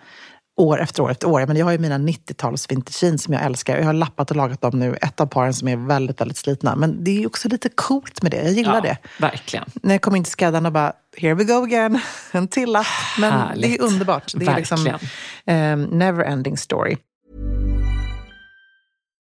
år 0.57 0.81
efter 0.81 1.03
år 1.03 1.11
efter 1.11 1.27
år. 1.27 1.45
Men 1.45 1.57
jag 1.57 1.65
har 1.65 1.71
ju 1.71 1.77
mina 1.77 1.97
90-tals 1.97 2.71
vintage 2.71 3.03
jeans 3.03 3.23
som 3.23 3.33
jag 3.33 3.43
älskar. 3.43 3.77
Jag 3.77 3.85
har 3.85 3.93
lappat 3.93 4.31
och 4.31 4.37
lagat 4.37 4.61
dem 4.61 4.79
nu. 4.79 4.95
Ett 5.01 5.19
av 5.19 5.25
paren 5.25 5.53
som 5.53 5.67
är 5.67 5.75
väldigt, 5.75 6.21
väldigt 6.21 6.37
slitna. 6.37 6.75
Men 6.75 7.03
det 7.03 7.23
är 7.23 7.27
också 7.27 7.47
lite 7.49 7.69
coolt 7.69 8.21
med 8.21 8.31
det. 8.31 8.37
Jag 8.37 8.51
gillar 8.53 8.75
Ja, 8.75 8.81
det. 8.81 8.97
Verkligen. 9.19 9.65
När 9.73 9.93
jag 9.93 10.01
kom 10.01 10.15
in 10.15 10.23
till 10.23 10.31
skräddaren 10.31 10.65
och 10.65 10.71
bara, 10.71 10.93
here 11.17 11.33
we 11.33 11.43
go 11.43 11.63
again. 11.63 11.99
En 12.31 12.47
till 12.47 12.71
lapp. 12.71 12.85
Men 13.19 13.31
det 13.33 13.39
Härligt. 13.39 13.79
är 13.79 13.83
underbart. 13.85 14.33
Det 14.35 14.45
är 14.47 14.55
liksom 14.55 14.83
Verkligen. 14.83 15.73
um, 15.73 15.83
never 15.99 16.23
ending 16.23 16.57
story. 16.57 16.97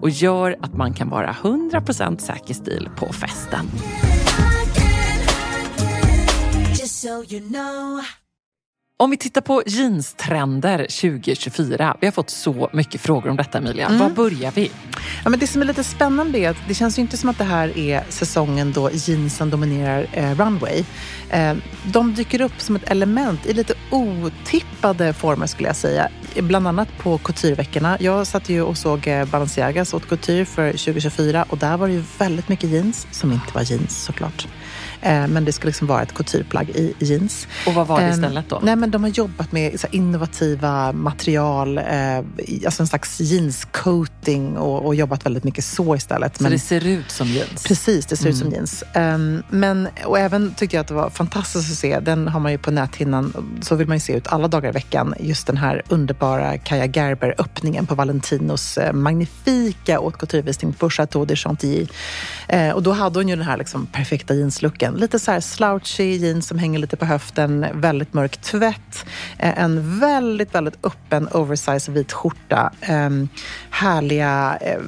och 0.00 0.10
gör 0.10 0.56
att 0.60 0.74
man 0.74 0.94
kan 0.94 1.08
vara 1.08 1.32
100% 1.32 2.18
säker 2.18 2.54
stil 2.54 2.88
på 2.96 3.12
festen. 3.12 3.66
Om 9.04 9.10
vi 9.10 9.16
tittar 9.16 9.40
på 9.40 9.62
jeanstrender 9.66 10.78
2024. 10.78 11.96
Vi 12.00 12.06
har 12.06 12.12
fått 12.12 12.30
så 12.30 12.70
mycket 12.72 13.00
frågor 13.00 13.30
om 13.30 13.36
detta 13.36 13.58
Emilia. 13.58 13.88
Var 13.88 14.10
börjar 14.10 14.52
vi? 14.54 14.70
Ja, 15.24 15.30
men 15.30 15.38
det 15.38 15.46
som 15.46 15.62
är 15.62 15.66
lite 15.66 15.84
spännande 15.84 16.38
är 16.38 16.50
att 16.50 16.56
det 16.68 16.74
känns 16.74 16.98
ju 16.98 17.02
inte 17.02 17.16
som 17.16 17.28
att 17.28 17.38
det 17.38 17.44
här 17.44 17.78
är 17.78 18.04
säsongen 18.08 18.72
då 18.72 18.90
jeansen 18.92 19.50
dominerar 19.50 20.06
eh, 20.12 20.34
runway. 20.34 20.84
Eh, 21.30 21.54
de 21.84 22.14
dyker 22.14 22.40
upp 22.40 22.60
som 22.60 22.76
ett 22.76 22.90
element 22.90 23.46
i 23.46 23.52
lite 23.52 23.74
otippade 23.90 25.12
former 25.12 25.46
skulle 25.46 25.68
jag 25.68 25.76
säga. 25.76 26.08
Bland 26.36 26.68
annat 26.68 26.88
på 26.98 27.18
coutureveckorna. 27.18 27.96
Jag 28.00 28.26
satt 28.26 28.48
ju 28.48 28.62
och 28.62 28.76
såg 28.76 29.06
eh, 29.06 29.24
Balenciagas 29.24 29.92
haute 29.92 30.06
couture 30.06 30.44
för 30.44 30.70
2024 30.70 31.44
och 31.48 31.58
där 31.58 31.76
var 31.76 31.88
det 31.88 31.94
ju 31.94 32.04
väldigt 32.18 32.48
mycket 32.48 32.70
jeans 32.70 33.06
som 33.10 33.32
inte 33.32 33.54
var 33.54 33.62
jeans 33.62 34.04
såklart. 34.04 34.46
Eh, 35.04 35.26
men 35.26 35.44
det 35.44 35.52
skulle 35.52 35.68
liksom 35.68 35.86
vara 35.86 36.02
ett 36.02 36.14
coutureplagg 36.14 36.70
i 36.70 36.94
jeans. 36.98 37.46
Och 37.66 37.74
vad 37.74 37.86
var 37.86 38.00
det 38.00 38.04
Ehm, 38.04 38.12
istället 38.12 38.48
då? 38.48 38.60
Nej, 38.62 38.76
men 38.76 38.90
de 38.94 39.02
har 39.02 39.10
jobbat 39.10 39.52
med 39.52 39.80
så 39.80 39.86
innovativa 39.90 40.92
material, 40.92 41.78
eh, 41.78 42.18
alltså 42.64 42.82
en 42.82 42.86
slags 42.86 43.20
jeanscoating 43.20 44.56
och, 44.56 44.86
och 44.86 44.94
jobbat 44.94 45.26
väldigt 45.26 45.44
mycket 45.44 45.64
så 45.64 45.96
istället. 45.96 46.36
Så 46.38 46.44
det 46.48 46.58
ser 46.58 46.86
ut 46.86 47.10
som 47.10 47.26
jeans? 47.26 47.62
Precis, 47.64 48.06
det 48.06 48.16
ser 48.16 48.28
ut 48.28 48.36
som 48.36 48.46
Mm. 48.46 48.54
jeans. 48.54 48.84
Ehm, 48.92 49.42
men, 49.50 49.88
och 50.04 50.18
även 50.18 50.54
tyckte 50.54 50.76
jag 50.76 50.80
att 50.80 50.88
det 50.88 50.94
var 50.94 51.10
fantastiskt 51.10 51.70
att 51.70 51.78
se, 51.78 52.00
den 52.00 52.28
har 52.28 52.40
man 52.40 52.52
ju 52.52 52.58
på 52.58 52.70
näthinnan, 52.70 53.58
så 53.62 53.74
vill 53.74 53.88
man 53.88 53.96
ju 53.96 54.00
se 54.00 54.12
ut 54.12 54.26
alla 54.26 54.48
dagar 54.48 54.68
i 54.68 54.72
veckan, 54.72 55.14
just 55.20 55.46
den 55.46 55.56
här 55.56 55.82
underbara 55.88 56.58
Kaja 56.58 56.86
Gerber-öppningen 56.86 57.86
på 57.86 57.94
Valentinos 57.94 58.78
eh, 58.78 58.92
magnifika 58.92 59.96
haute 59.96 60.18
couture-visning 60.18 60.72
på 60.72 60.90
Chateau 60.90 61.24
de 61.24 61.36
Chantilly. 61.36 61.86
Eh, 62.48 62.70
och 62.70 62.82
då 62.82 62.92
hade 62.92 63.18
hon 63.18 63.28
ju 63.28 63.36
den 63.36 63.44
här 63.44 63.56
liksom 63.56 63.86
perfekta 63.86 64.34
jeanslooken. 64.34 64.94
Lite 64.94 65.18
så 65.18 65.30
här 65.30 65.40
slouchy 65.40 66.16
jeans 66.16 66.46
som 66.46 66.58
hänger 66.58 66.78
lite 66.78 66.96
på 66.96 67.04
höften, 67.04 67.66
väldigt 67.74 68.14
mörk 68.14 68.36
tvätt, 68.36 68.73
eh, 69.38 69.58
en 69.58 70.00
väldigt, 70.00 70.54
väldigt 70.54 70.78
öppen 70.82 71.28
oversize 71.32 71.92
vit 71.92 72.12
skjorta, 72.12 72.72
eh, 72.80 73.10
härliga 73.70 74.58
eh, 74.60 74.80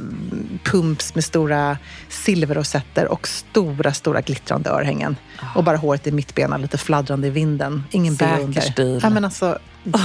pumps 0.65 1.15
med 1.15 1.25
stora 1.25 1.79
silverrosetter 2.09 3.13
och 3.13 3.29
stora, 3.29 3.93
stora 3.93 4.21
glittrande 4.21 4.71
örhängen. 4.71 5.17
Och 5.55 5.65
bara 5.65 5.77
håret 5.77 6.07
i 6.07 6.13
mittbena, 6.13 6.57
lite 6.57 6.79
fladdrande 6.79 7.27
i 7.27 7.31
vinden. 7.31 7.85
Ingen 7.91 8.17
Säker 8.17 8.37
B 8.37 8.43
under. 8.43 8.61
stil. 8.61 9.01
Ja, 9.03 9.11
men 9.11 9.25
alltså, 9.25 9.59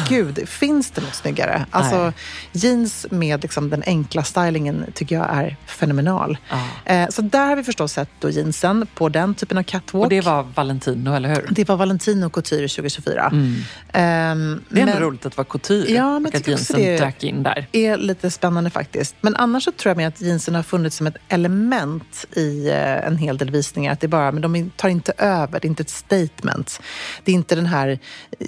gud, 0.09 0.49
finns 0.49 0.91
det 0.91 1.01
något 1.01 1.15
snyggare? 1.15 1.65
Alltså, 1.71 2.03
Nej. 2.03 2.13
jeans 2.51 3.05
med 3.11 3.41
liksom 3.41 3.69
den 3.69 3.83
enkla 3.85 4.23
stylingen 4.23 4.85
tycker 4.93 5.15
jag 5.15 5.27
är 5.29 5.55
fenomenal. 5.65 6.37
Ja. 6.49 6.93
Eh, 6.93 7.09
så 7.09 7.21
där 7.21 7.47
har 7.47 7.55
vi 7.55 7.63
förstås 7.63 7.93
sett 7.93 8.09
då 8.19 8.29
jeansen 8.29 8.87
på 8.95 9.09
den 9.09 9.35
typen 9.35 9.57
av 9.57 9.63
catwalk. 9.63 10.03
Och 10.03 10.09
det 10.09 10.21
var 10.21 10.43
Valentino, 10.55 11.13
eller 11.15 11.29
hur? 11.29 11.47
Det 11.51 11.67
var 11.69 11.77
Valentino 11.77 12.29
Couture 12.29 12.67
2024. 12.67 13.27
Mm. 13.31 13.55
Ehm, 13.93 14.63
Det 14.69 14.79
är 14.79 14.81
ändå 14.81 14.93
men- 14.93 15.01
roligt 15.03 15.25
att 15.25 15.37
vara 15.37 15.45
couture 15.45 15.91
Ja, 15.91 16.19
men 16.19 16.25
och 16.31 16.35
att 16.35 16.47
jeansen 16.47 16.79
det- 16.79 16.97
dök 16.97 17.23
in 17.23 17.43
där. 17.43 17.67
är 17.71 17.97
lite 17.97 18.31
spännande 18.31 18.69
faktiskt. 18.69 19.15
Men 19.21 19.35
annars 19.35 19.63
så 19.63 19.71
tror 19.71 20.01
jag 20.01 20.07
att 20.07 20.21
jeansen 20.21 20.55
har 20.55 20.63
funnits 20.63 20.95
som 20.97 21.07
ett 21.07 21.17
element 21.27 22.25
i 22.35 22.69
eh, 22.69 23.07
en 23.07 23.17
hel 23.17 23.37
del 23.37 23.49
visningar. 23.51 23.93
Att 23.93 23.99
det 23.99 24.07
bara, 24.07 24.31
men 24.31 24.41
de 24.41 24.71
tar 24.75 24.89
inte 24.89 25.13
över, 25.17 25.59
det 25.59 25.65
är 25.65 25.69
inte 25.69 25.83
ett 25.83 25.89
statement. 25.89 26.81
Det 27.23 27.31
är 27.31 27.35
inte 27.35 27.55
den 27.55 27.65
här 27.65 27.99
eh, 28.39 28.47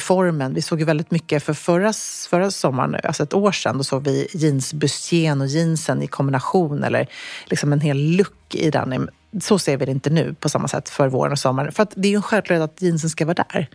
uniformen. 0.00 0.54
Vi 0.54 0.62
såg 0.62 0.78
ju 0.78 0.84
väldigt 0.84 1.10
mycket 1.10 1.42
för 1.42 1.52
förra, 1.52 1.92
förra 2.30 2.50
sommaren, 2.50 3.00
alltså 3.04 3.22
ett 3.22 3.34
år 3.34 3.52
sedan, 3.52 3.78
då 3.78 3.84
såg 3.84 4.04
vi 4.04 4.28
jeansbustien 4.32 5.40
och 5.40 5.46
jeansen 5.46 6.02
i 6.02 6.06
kombination 6.06 6.84
eller 6.84 7.08
liksom 7.46 7.72
en 7.72 7.80
hel 7.80 8.16
look 8.16 8.54
i 8.54 8.70
den. 8.70 9.08
Så 9.40 9.58
ser 9.58 9.76
vi 9.76 9.84
det 9.84 9.92
inte 9.92 10.10
nu 10.10 10.34
på 10.40 10.48
samma 10.48 10.68
sätt 10.68 10.88
för 10.88 11.08
våren 11.08 11.32
och 11.32 11.38
sommaren. 11.38 11.72
För 11.72 11.82
att 11.82 11.92
det 11.96 12.08
är 12.08 12.10
ju 12.10 12.16
en 12.16 12.22
självklarhet 12.22 12.64
att 12.64 12.82
jeansen 12.82 13.10
ska 13.10 13.24
vara 13.26 13.44
där. 13.52 13.68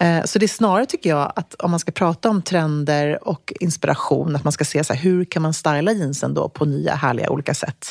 Eh, 0.00 0.24
Så 0.24 0.38
det 0.38 0.46
är 0.46 0.48
snarare, 0.48 0.86
tycker 0.86 1.10
jag, 1.10 1.32
att 1.36 1.54
om 1.54 1.70
man 1.70 1.80
ska 1.80 1.92
prata 1.92 2.30
om 2.30 2.42
trender 2.42 3.28
och 3.28 3.52
inspiration, 3.60 4.36
att 4.36 4.44
man 4.44 4.52
ska 4.52 4.64
se 4.64 4.84
så 4.84 4.92
här, 4.94 5.00
hur 5.00 5.24
kan 5.24 5.42
man 5.42 5.54
styla 5.54 5.92
jeansen 5.92 6.34
då 6.34 6.48
på 6.48 6.64
nya 6.64 6.94
härliga 6.94 7.30
olika 7.30 7.54
sätt. 7.54 7.90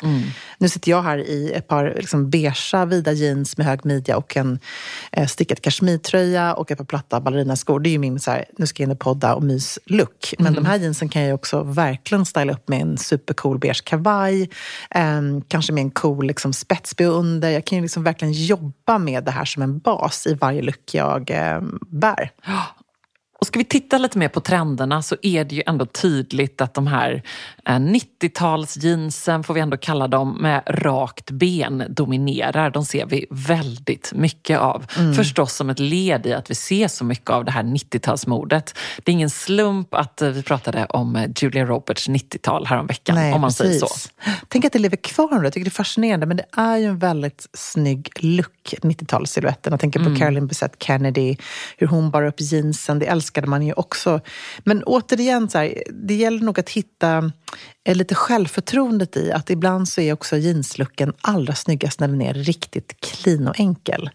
Nu 0.58 0.70
sitter 0.70 0.92
jag 0.92 1.02
här 1.04 1.18
i 1.18 1.52
ett 1.52 1.68
par 1.68 1.94
liksom 1.98 2.30
beigea 2.30 2.86
vida 2.86 3.12
jeans 3.12 3.58
med 3.58 3.66
hög 3.68 3.86
midja 3.86 4.18
och 4.18 4.38
en 4.38 4.60
eh, 5.12 5.28
stickad 5.28 5.62
kashmirtröja 5.62 6.54
och 6.54 6.72
ett 6.72 6.78
par 6.78 6.86
platta 6.86 7.20
ballerinaskor. 7.22 7.80
Det 7.80 7.90
är 7.90 7.92
ju 7.92 8.00
min 8.00 8.20
så 8.20 8.32
här, 8.32 8.46
nu 8.58 8.68
ska 8.68 8.84
jag 8.84 8.88
in 8.88 8.92
och 8.92 9.00
podda 9.00 9.36
och 9.36 9.44
mys-look. 9.44 10.34
Men 10.40 10.54
de 10.54 10.66
här 10.66 10.78
jeansen 10.78 11.10
kan 11.10 11.22
jag 11.22 11.36
också 11.36 11.64
verkligen 11.64 12.26
styla 12.26 12.54
upp 12.54 12.70
med 12.70 12.82
en 12.82 12.98
supercool 12.98 13.60
beige 13.60 13.84
kavaj, 13.84 14.50
eh, 14.92 15.22
kanske 15.48 15.74
med 15.74 15.82
en 15.82 15.92
cool 15.92 16.28
liksom, 16.28 16.54
spets 16.54 16.87
Gatsby 16.88 17.06
under. 17.06 17.50
Jag 17.50 17.66
kan 17.66 17.78
ju 17.78 17.82
liksom 17.82 18.04
verkligen 18.04 18.34
jobba 18.34 18.98
med 18.98 19.24
det 19.24 19.32
här 19.32 19.46
som 19.46 19.64
en 19.64 19.80
bas 19.80 20.28
i 20.28 20.34
varje 20.34 20.62
look 20.62 20.94
jag 20.94 21.32
eh, 21.32 21.62
bär. 21.88 22.32
Och 23.40 23.48
ska 23.48 23.60
vi 23.60 23.66
titta 23.66 23.98
lite 23.98 24.18
mer 24.18 24.28
på 24.28 24.40
trenderna 24.40 25.02
så 25.02 25.16
är 25.22 25.44
det 25.44 25.56
ju 25.56 25.64
ändå 25.66 25.86
tydligt 25.86 26.62
att 26.62 26.74
de 26.74 26.88
här 26.88 27.24
90-talsjeansen, 27.66 29.44
får 29.44 29.54
vi 29.54 29.60
ändå 29.60 29.78
kalla 29.78 30.08
dem, 30.08 30.38
med 30.42 30.64
rakt 30.66 31.32
ben 31.32 31.84
dominerar. 31.90 32.70
De 32.70 32.86
ser 32.86 33.06
vi 33.06 33.26
väldigt 33.30 34.12
mycket 34.16 34.60
av. 34.60 34.86
Mm. 34.98 35.14
Förstås 35.14 35.54
som 35.54 35.70
ett 35.70 35.80
led 35.80 36.26
i 36.26 36.34
att 36.34 36.52
vi 36.52 36.56
ser 36.56 36.88
så 36.88 37.04
mycket 37.04 37.30
av 37.30 37.46
det 37.46 37.52
här 37.52 37.64
90-talsmodet. 37.64 38.76
Det 39.04 39.12
är 39.12 39.14
ingen 39.14 39.30
slump 39.30 39.94
att 39.94 40.22
vi 40.22 40.44
pratade 40.44 40.86
om 40.86 41.34
Julia 41.38 41.66
Roberts 41.66 42.10
90-tal 42.10 42.66
häromveckan, 42.66 43.16
Nej, 43.16 43.34
om 43.34 43.42
man 43.42 43.50
precis. 43.50 43.66
säger 43.66 43.80
så. 43.80 44.10
Tänk 44.48 44.66
att 44.66 44.74
det 44.74 44.80
lever 44.80 44.98
kvar 44.98 45.44
Jag 45.44 45.54
tycker 45.54 45.66
det 45.66 45.70
är 45.70 45.72
fascinerande, 45.72 46.26
men 46.26 46.38
det 46.38 46.46
är 46.52 46.78
ju 46.78 46.86
en 46.86 47.00
väldigt 47.00 47.48
snygg 47.54 48.10
look, 48.20 48.48
90-talssiluetten. 48.76 49.72
Jag 49.72 49.80
tänker 49.80 50.00
på 50.00 50.06
mm. 50.06 50.20
Carolyn 50.20 50.48
Bessette 50.48 50.78
Kennedy, 50.80 51.36
hur 51.78 51.88
hon 51.88 52.12
bar 52.12 52.24
upp 52.24 52.42
jeansen. 52.42 53.00
Det 53.00 53.06
älskade 53.06 53.48
man 53.48 53.66
ju 53.66 53.74
också. 53.74 54.20
Men 54.60 54.84
återigen, 54.84 55.50
så 55.50 55.58
här, 55.58 55.84
det 55.92 56.16
gäller 56.16 56.40
nog 56.40 56.60
att 56.60 56.70
hitta 56.70 57.32
lite 57.94 58.16
självförtroendet 58.16 59.18
i 59.18 59.32
att 59.32 59.50
ibland 59.50 59.90
så 59.90 60.02
är 60.02 60.14
också 60.14 60.38
jeanslucken 60.38 61.14
allra 61.22 61.56
snyggast 61.56 62.00
när 62.00 62.08
den 62.08 62.22
är 62.22 62.34
riktigt 62.34 63.02
clean 63.02 63.48
och 63.48 63.60
enkel. 63.60 64.10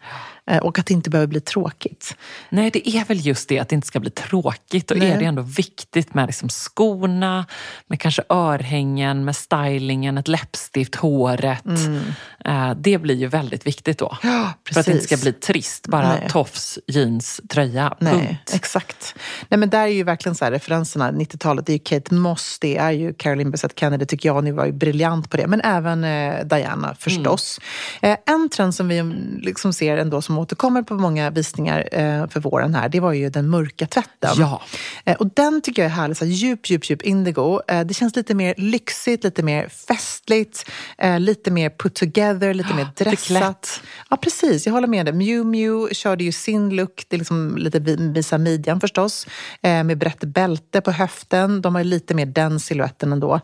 Eh, 0.50 0.58
och 0.58 0.78
att 0.78 0.86
det 0.86 0.94
inte 0.94 1.10
behöver 1.10 1.26
bli 1.26 1.40
tråkigt. 1.40 2.16
Nej, 2.48 2.70
det 2.70 2.88
är 2.88 3.04
väl 3.04 3.26
just 3.26 3.48
det 3.48 3.58
att 3.58 3.68
det 3.68 3.74
inte 3.74 3.86
ska 3.86 4.00
bli 4.00 4.10
tråkigt. 4.10 4.90
Och 4.90 4.96
är 4.96 5.18
det 5.18 5.24
ändå 5.24 5.42
viktigt 5.42 6.14
med 6.14 6.26
liksom 6.26 6.48
skorna, 6.48 7.46
med 7.86 8.00
kanske 8.00 8.22
örhängen, 8.28 9.24
med 9.24 9.36
stylingen, 9.36 10.18
ett 10.18 10.28
läppstift, 10.28 10.94
håret. 10.94 11.64
Mm. 11.64 12.00
Eh, 12.44 12.76
det 12.76 12.98
blir 12.98 13.14
ju 13.14 13.26
väldigt 13.26 13.66
viktigt 13.66 13.98
då. 13.98 14.18
Ja, 14.22 14.52
För 14.72 14.80
att 14.80 14.86
det 14.86 14.92
inte 14.92 15.04
ska 15.04 15.16
bli 15.16 15.32
trist, 15.32 15.88
bara 15.88 16.08
Nej. 16.08 16.28
tofs, 16.30 16.78
jeans, 16.86 17.40
tröja, 17.48 17.94
Nej, 17.98 18.12
punkt. 18.12 18.52
Exakt. 18.54 19.14
Nej, 19.48 19.58
men 19.58 19.70
där 19.70 19.82
är 19.82 19.86
ju 19.86 20.04
verkligen 20.04 20.34
så 20.34 20.44
här, 20.44 20.52
referenserna, 20.52 21.12
90-talet, 21.12 21.66
det 21.66 21.72
är 21.72 21.74
ju 21.74 21.78
Kate 21.78 22.14
Moss, 22.14 22.58
det 22.60 22.76
är 22.76 22.90
ju 22.90 23.14
Caroline 23.14 23.50
Bessette 23.50 23.74
Kennedy 23.80 24.06
tycker 24.06 24.28
jag, 24.28 24.44
ni 24.44 24.52
var 24.52 24.66
ju 24.66 24.72
briljant 24.72 25.30
på 25.30 25.36
det. 25.36 25.46
Men 25.46 25.60
även 25.60 26.04
eh, 26.04 26.44
Diana 26.44 26.94
förstås. 26.94 27.60
Mm. 28.00 28.18
Eh, 28.26 28.34
en 28.34 28.48
trend 28.48 28.74
som 28.74 28.88
vi 28.88 29.02
liksom 29.40 29.72
ser 29.72 29.96
ändå 29.96 30.22
som 30.22 30.31
återkommer 30.38 30.82
på 30.82 30.94
många 30.94 31.30
visningar 31.30 31.88
eh, 31.92 32.28
för 32.28 32.40
våren 32.40 32.74
här, 32.74 32.88
det 32.88 33.00
var 33.00 33.12
ju 33.12 33.30
den 33.30 33.48
mörka 33.48 33.86
tvätten. 33.86 34.30
Ja. 34.36 34.62
Eh, 35.04 35.16
och 35.16 35.30
den 35.34 35.60
tycker 35.60 35.82
jag 35.82 35.90
är 35.90 35.94
härlig, 35.94 36.16
så 36.16 36.24
här, 36.24 36.32
djup, 36.32 36.70
djup, 36.70 36.90
djup 36.90 37.02
indigo. 37.02 37.60
Eh, 37.68 37.80
det 37.80 37.94
känns 37.94 38.16
lite 38.16 38.34
mer 38.34 38.54
lyxigt, 38.56 39.24
lite 39.24 39.42
mer 39.42 39.68
festligt, 39.68 40.70
lite 41.18 41.50
mer 41.50 41.70
put 41.70 41.94
together, 41.94 42.54
lite 42.54 42.74
mer 42.74 42.88
dressat. 42.96 43.82
Ja, 44.10 44.16
precis. 44.16 44.66
Jag 44.66 44.72
håller 44.72 44.88
med 44.88 45.06
dig. 45.06 45.14
Miu 45.14 45.44
Miu 45.44 45.88
körde 45.94 46.24
ju 46.24 46.32
sin 46.32 46.70
look, 46.70 47.04
det 47.08 47.16
är 47.16 47.18
liksom 47.18 47.56
lite 47.56 47.78
visa 47.78 48.38
midjan 48.38 48.80
förstås, 48.80 49.26
med 49.60 49.98
brett 49.98 50.24
bälte 50.24 50.80
på 50.80 50.90
höften. 50.90 51.62
De 51.62 51.74
har 51.74 51.82
ju 51.82 51.88
lite 51.90 52.14
mer 52.14 52.26
den 52.26 52.60
siluetten 52.60 53.12
ändå 53.12 53.40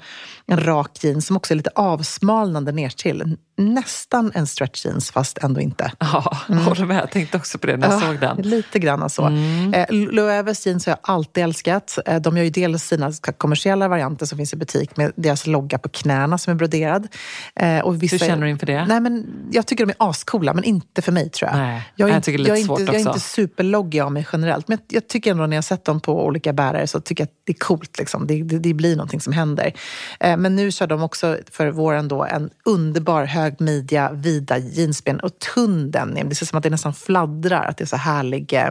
en 0.46 0.64
rak 0.64 1.04
jeans 1.04 1.26
som 1.26 1.36
också 1.36 1.54
är 1.54 1.56
lite 1.56 1.70
avsmalnande 1.74 2.72
ner 2.72 2.88
till. 2.88 3.36
Nästan 3.56 4.32
en 4.34 4.46
stretch 4.46 4.84
jeans 4.86 5.10
fast 5.10 5.38
ändå 5.38 5.60
inte. 5.60 5.92
Ja, 5.98 6.36
mm. 6.48 6.64
Håller 6.78 6.94
med. 6.94 7.02
Jag 7.02 7.10
tänkte 7.10 7.36
också 7.36 7.58
på 7.58 7.66
det 7.66 7.76
när 7.76 7.88
jag 7.88 8.02
ja, 8.02 8.06
såg 8.06 8.20
den. 8.20 8.36
Lite 8.36 8.78
grann 8.78 9.10
så. 9.10 9.24
Mm. 9.24 9.74
Eh, 9.74 10.54
jeans 10.64 10.86
har 10.86 10.90
jag 10.90 10.98
alltid 11.02 11.44
älskat. 11.44 11.98
Eh, 12.06 12.20
de 12.20 12.36
gör 12.36 12.44
ju 12.44 12.50
dels 12.50 12.84
sina 12.84 13.12
kommersiella 13.36 13.88
varianter 13.88 14.26
som 14.26 14.38
finns 14.38 14.52
i 14.52 14.56
butik 14.56 14.96
med 14.96 15.12
deras 15.16 15.46
logga 15.46 15.78
på 15.78 15.88
knäna 15.88 16.38
som 16.38 16.50
är 16.50 16.54
broderad. 16.54 17.08
Eh, 17.56 17.78
och 17.78 18.02
vissa, 18.02 18.14
Hur 18.14 18.18
känner 18.18 18.44
du 18.44 18.50
inför 18.50 18.66
det? 18.66 18.86
Nej, 18.86 19.00
men 19.00 19.26
jag 19.50 19.66
tycker 19.66 19.86
de 19.86 19.92
är 19.92 20.10
ascoola, 20.10 20.54
men 20.54 20.64
inte 20.64 21.02
för 21.02 21.12
mig 21.12 21.30
tror 21.30 21.50
jag. 21.50 21.58
Nej, 21.58 21.92
jag, 21.96 22.08
är 22.08 22.14
jag 22.14 22.22
tycker 22.22 22.38
det 22.38 22.44
är 22.44 22.54
lite 22.54 22.58
jag 22.58 22.66
svårt 22.66 22.80
inte, 22.80 22.92
också. 22.92 23.00
Jag 23.00 23.06
är 23.06 23.14
inte 23.14 23.26
superloggy 23.26 24.00
av 24.00 24.12
mig 24.12 24.26
generellt, 24.32 24.68
men 24.68 24.78
jag, 24.88 25.08
tycker 25.08 25.30
ändå 25.30 25.46
när 25.46 25.56
jag 25.56 25.64
sett 25.64 25.84
dem 25.84 26.00
på 26.00 26.26
olika 26.26 26.52
bärare 26.52 26.86
så 26.86 27.00
tycker 27.00 27.22
jag 27.22 27.26
att 27.26 27.40
det 27.44 27.52
är 27.52 27.58
coolt. 27.58 27.98
Liksom. 27.98 28.26
Det, 28.26 28.42
det, 28.42 28.58
det 28.58 28.74
blir 28.74 28.96
någonting 28.96 29.20
som 29.20 29.32
händer. 29.32 29.72
Eh, 30.20 30.36
men 30.36 30.56
nu 30.56 30.72
kör 30.72 30.86
de 30.86 31.02
också 31.02 31.36
för 31.50 31.70
våren 31.70 32.08
då 32.08 32.24
en 32.24 32.50
underbar 32.64 33.24
hög 33.24 33.60
midja, 33.60 34.12
vida 34.12 34.58
jeansben 34.58 35.20
och 35.20 35.38
tunn 35.38 35.90
denim. 35.90 36.28
Det 36.28 36.34
ser 36.34 36.46
som 36.46 36.58
att 36.58 36.64
det 36.68 36.74
nästan 36.74 36.94
fladdrar, 36.94 37.64
att 37.64 37.76
det 37.76 37.84
är 37.84 37.86
så 37.86 37.96
härlig, 37.96 38.52
eh, 38.52 38.70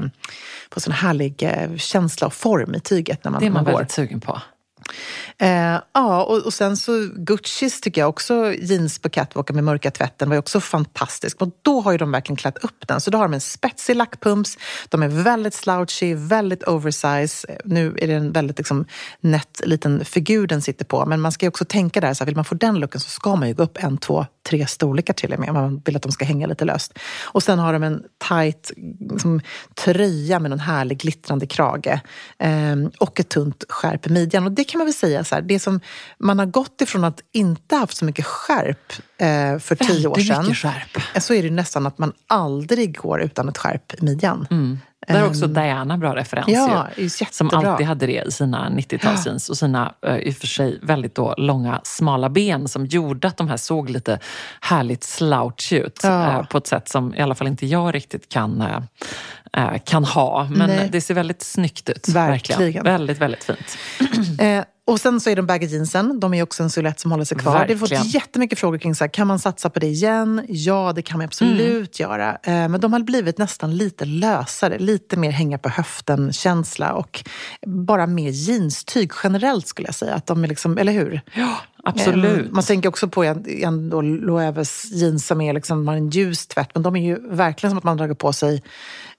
får 0.71 0.81
sån 0.81 0.93
härlig 0.93 1.43
eh, 1.43 1.75
känsla 1.77 2.27
och 2.27 2.33
form 2.33 2.75
i 2.75 2.79
tyget 2.79 3.23
när 3.23 3.31
man, 3.31 3.39
Det 3.39 3.45
är 3.45 3.49
man, 3.49 3.63
man 3.63 3.73
väldigt 3.73 3.91
sugen 3.91 4.19
på. 4.19 4.41
Eh, 5.37 5.79
ja, 5.93 6.23
och, 6.23 6.45
och, 6.45 6.53
sen 6.53 6.77
så 6.77 7.09
Guccis 7.15 7.81
tycker 7.81 8.01
jag 8.01 8.09
också, 8.09 8.53
jeans 8.53 8.99
på 8.99 9.09
catwalken 9.09 9.55
med 9.55 9.63
mörka 9.63 9.91
tvätten 9.91 10.29
var 10.29 10.35
ju 10.35 10.39
också 10.39 10.59
fantastisk. 10.59 11.41
Och 11.41 11.49
då 11.61 11.81
har 11.81 11.91
ju 11.91 11.97
de 11.97 12.11
verkligen 12.11 12.37
klätt 12.37 12.57
upp 12.57 12.87
den. 12.87 13.01
Så 13.01 13.11
då 13.11 13.17
har 13.17 13.25
de 13.25 13.33
en 13.33 13.41
spetsig 13.41 13.95
lackpumps, 13.95 14.57
de 14.89 15.03
är 15.03 15.07
väldigt 15.07 15.53
slouchy, 15.53 16.15
väldigt 16.15 16.63
oversize. 16.63 17.47
Eh, 17.49 17.55
nu 17.65 17.97
är 18.01 18.07
det 18.07 18.13
en 18.13 18.31
väldigt 18.31 18.57
liksom, 18.57 18.85
nätt 19.21 19.61
liten 19.65 20.05
figur 20.05 20.47
den 20.47 20.61
sitter 20.61 20.85
på. 20.85 21.05
Men 21.05 21.21
man 21.21 21.31
ska 21.31 21.45
ju 21.45 21.47
också 21.47 21.65
tänka 21.65 22.01
där, 22.01 22.13
så 22.13 22.23
här, 22.23 22.25
vill 22.25 22.35
man 22.35 22.45
få 22.45 22.55
den 22.55 22.79
looken 22.79 23.01
så 23.01 23.09
ska 23.09 23.35
man 23.35 23.47
ju 23.47 23.53
gå 23.53 23.63
upp 23.63 23.83
en, 23.83 23.97
två, 23.97 24.25
tre 24.49 24.67
storlekar 24.67 25.13
till 25.13 25.33
och 25.33 25.39
med. 25.39 25.53
Man 25.53 25.81
vill 25.85 25.95
att 25.95 26.01
de 26.01 26.11
ska 26.11 26.25
hänga 26.25 26.47
lite 26.47 26.65
löst. 26.65 26.99
Och 27.23 27.43
sen 27.43 27.59
har 27.59 27.73
de 27.73 27.83
en 27.83 28.03
tight 28.29 28.71
liksom, 29.11 29.41
tröja 29.73 30.39
med 30.39 30.49
någon 30.49 30.59
härlig 30.59 30.97
glittrande 30.97 31.47
krage. 31.47 31.99
Eh, 32.39 32.75
och 32.99 33.19
ett 33.19 33.29
tunt 33.29 33.63
skärp 33.69 34.07
i 34.07 34.09
midjan. 34.09 34.45
Och 34.45 34.51
det 34.51 34.63
kan 34.63 34.76
man 34.77 34.85
väl 34.85 34.93
säga, 34.93 35.23
så 35.23 35.35
här, 35.35 35.41
det 35.41 35.59
som 35.59 35.79
man 36.19 36.39
har 36.39 36.45
gått 36.45 36.81
ifrån 36.81 37.03
att 37.03 37.21
inte 37.31 37.75
haft 37.75 37.97
så 37.97 38.05
mycket 38.05 38.25
skärp 38.25 38.93
eh, 39.17 39.59
för 39.59 39.75
tio 39.75 40.07
år 40.07 40.15
sedan. 40.15 40.55
Skärp. 40.55 40.97
Eh, 41.15 41.21
så 41.21 41.33
är 41.33 41.43
det 41.43 41.49
nästan 41.49 41.87
att 41.87 41.97
man 41.97 42.13
aldrig 42.27 42.97
går 42.97 43.21
utan 43.21 43.49
ett 43.49 43.57
skärp 43.57 43.93
i 43.93 44.03
midjan. 44.03 44.47
Mm. 44.51 44.79
Där 45.07 45.15
är 45.15 45.27
också 45.27 45.45
um, 45.45 45.53
Diana 45.53 45.97
bra 45.97 46.15
referens 46.15 46.47
ja, 46.47 46.87
ju, 46.97 47.09
Som 47.09 47.49
alltid 47.53 47.87
hade 47.87 48.05
det 48.05 48.23
i 48.27 48.31
sina 48.31 48.69
90-talsjeans 48.69 49.45
ja. 49.47 49.51
och 49.51 49.57
sina 49.57 49.93
uh, 50.07 50.17
i 50.17 50.31
och 50.31 50.35
för 50.35 50.47
sig 50.47 50.79
väldigt 50.81 51.15
då 51.15 51.35
långa 51.37 51.81
smala 51.83 52.29
ben 52.29 52.67
som 52.67 52.85
gjorde 52.85 53.27
att 53.27 53.37
de 53.37 53.47
här 53.47 53.57
såg 53.57 53.89
lite 53.89 54.19
härligt 54.61 55.03
slouch 55.03 55.73
ut. 55.73 55.99
Ja. 56.03 56.39
Uh, 56.39 56.47
på 56.47 56.57
ett 56.57 56.67
sätt 56.67 56.89
som 56.89 57.15
i 57.15 57.21
alla 57.21 57.35
fall 57.35 57.47
inte 57.47 57.65
jag 57.65 57.95
riktigt 57.95 58.29
kan 58.29 58.63
kan 59.85 60.03
ha. 60.03 60.47
Men 60.51 60.69
Nej. 60.69 60.89
det 60.91 61.01
ser 61.01 61.13
väldigt 61.13 61.41
snyggt 61.41 61.89
ut. 61.89 62.09
Verkligen. 62.09 62.61
verkligen. 62.61 62.83
Väldigt, 62.83 63.21
väldigt 63.21 63.43
fint. 63.43 63.77
Och 64.87 64.99
sen 64.99 65.19
så 65.19 65.29
är 65.29 65.35
de 65.35 65.45
baggy 65.45 65.65
jeansen, 65.65 66.19
de 66.19 66.33
är 66.33 66.43
också 66.43 66.63
en 66.63 66.69
silhuett 66.69 66.99
som 66.99 67.11
håller 67.11 67.25
sig 67.25 67.37
kvar. 67.37 67.53
Verkligen. 67.53 67.79
Det 67.79 67.95
har 67.95 68.03
fått 68.03 68.13
jättemycket 68.13 68.59
frågor 68.59 68.77
kring 68.77 68.95
så 68.95 69.03
här, 69.03 69.09
kan 69.09 69.27
man 69.27 69.39
satsa 69.39 69.69
på 69.69 69.79
det 69.79 69.87
igen? 69.87 70.45
Ja, 70.49 70.93
det 70.95 71.01
kan 71.01 71.17
man 71.17 71.25
absolut 71.25 71.99
mm. 71.99 72.11
göra. 72.11 72.37
Eh, 72.43 72.69
men 72.69 72.79
de 72.79 72.93
har 72.93 72.99
blivit 72.99 73.37
nästan 73.37 73.77
lite 73.77 74.05
lösare, 74.05 74.79
lite 74.79 75.17
mer 75.17 75.31
hänga 75.31 75.57
på 75.57 75.69
höften-känsla 75.69 76.93
och 76.93 77.23
bara 77.65 78.07
mer 78.07 78.29
jeanstyg 78.29 79.11
generellt 79.23 79.67
skulle 79.67 79.87
jag 79.87 79.95
säga. 79.95 80.15
Att 80.15 80.25
de 80.25 80.43
är 80.43 80.47
liksom, 80.47 80.77
eller 80.77 80.91
hur? 80.91 81.21
Ja, 81.33 81.57
absolut. 81.83 82.45
Eh, 82.45 82.51
man 82.51 82.63
tänker 82.63 82.89
också 82.89 83.07
på 83.07 83.23
ändå 83.47 84.01
Loeves 84.01 84.85
jeans 84.91 85.27
som 85.27 85.41
är 85.41 85.53
liksom, 85.53 85.87
har 85.87 85.95
en 85.95 86.09
ljus 86.09 86.47
tvätt, 86.47 86.69
men 86.73 86.83
de 86.83 86.95
är 86.95 87.05
ju 87.05 87.29
verkligen 87.29 87.71
som 87.71 87.77
att 87.77 87.83
man 87.83 87.97
dragit 87.97 88.17
på 88.17 88.33
sig 88.33 88.63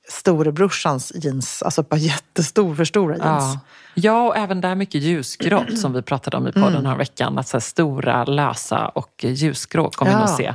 storebrorsans 0.09 1.13
jeans, 1.15 1.63
alltså 1.63 1.83
bara 1.83 1.97
jättestor 1.97 2.75
för 2.75 2.85
stora 2.85 3.17
jeans. 3.17 3.45
Ja. 3.55 3.61
ja, 3.95 4.29
och 4.29 4.37
även 4.37 4.61
där 4.61 4.75
mycket 4.75 5.03
ljusgrått 5.03 5.79
som 5.79 5.93
vi 5.93 6.03
pratade 6.03 6.37
om 6.37 6.49
i 6.49 6.53
podden 6.53 6.75
mm. 6.75 6.87
här 6.87 6.97
veckan. 6.97 7.39
Att 7.39 7.49
så 7.49 7.61
stora, 7.61 8.25
lösa 8.25 8.89
och 8.89 9.25
ljusgrå 9.25 9.91
kommer 9.91 10.13
ja, 10.13 10.19
vi 10.19 10.25
nog 10.25 10.37
se 10.37 10.55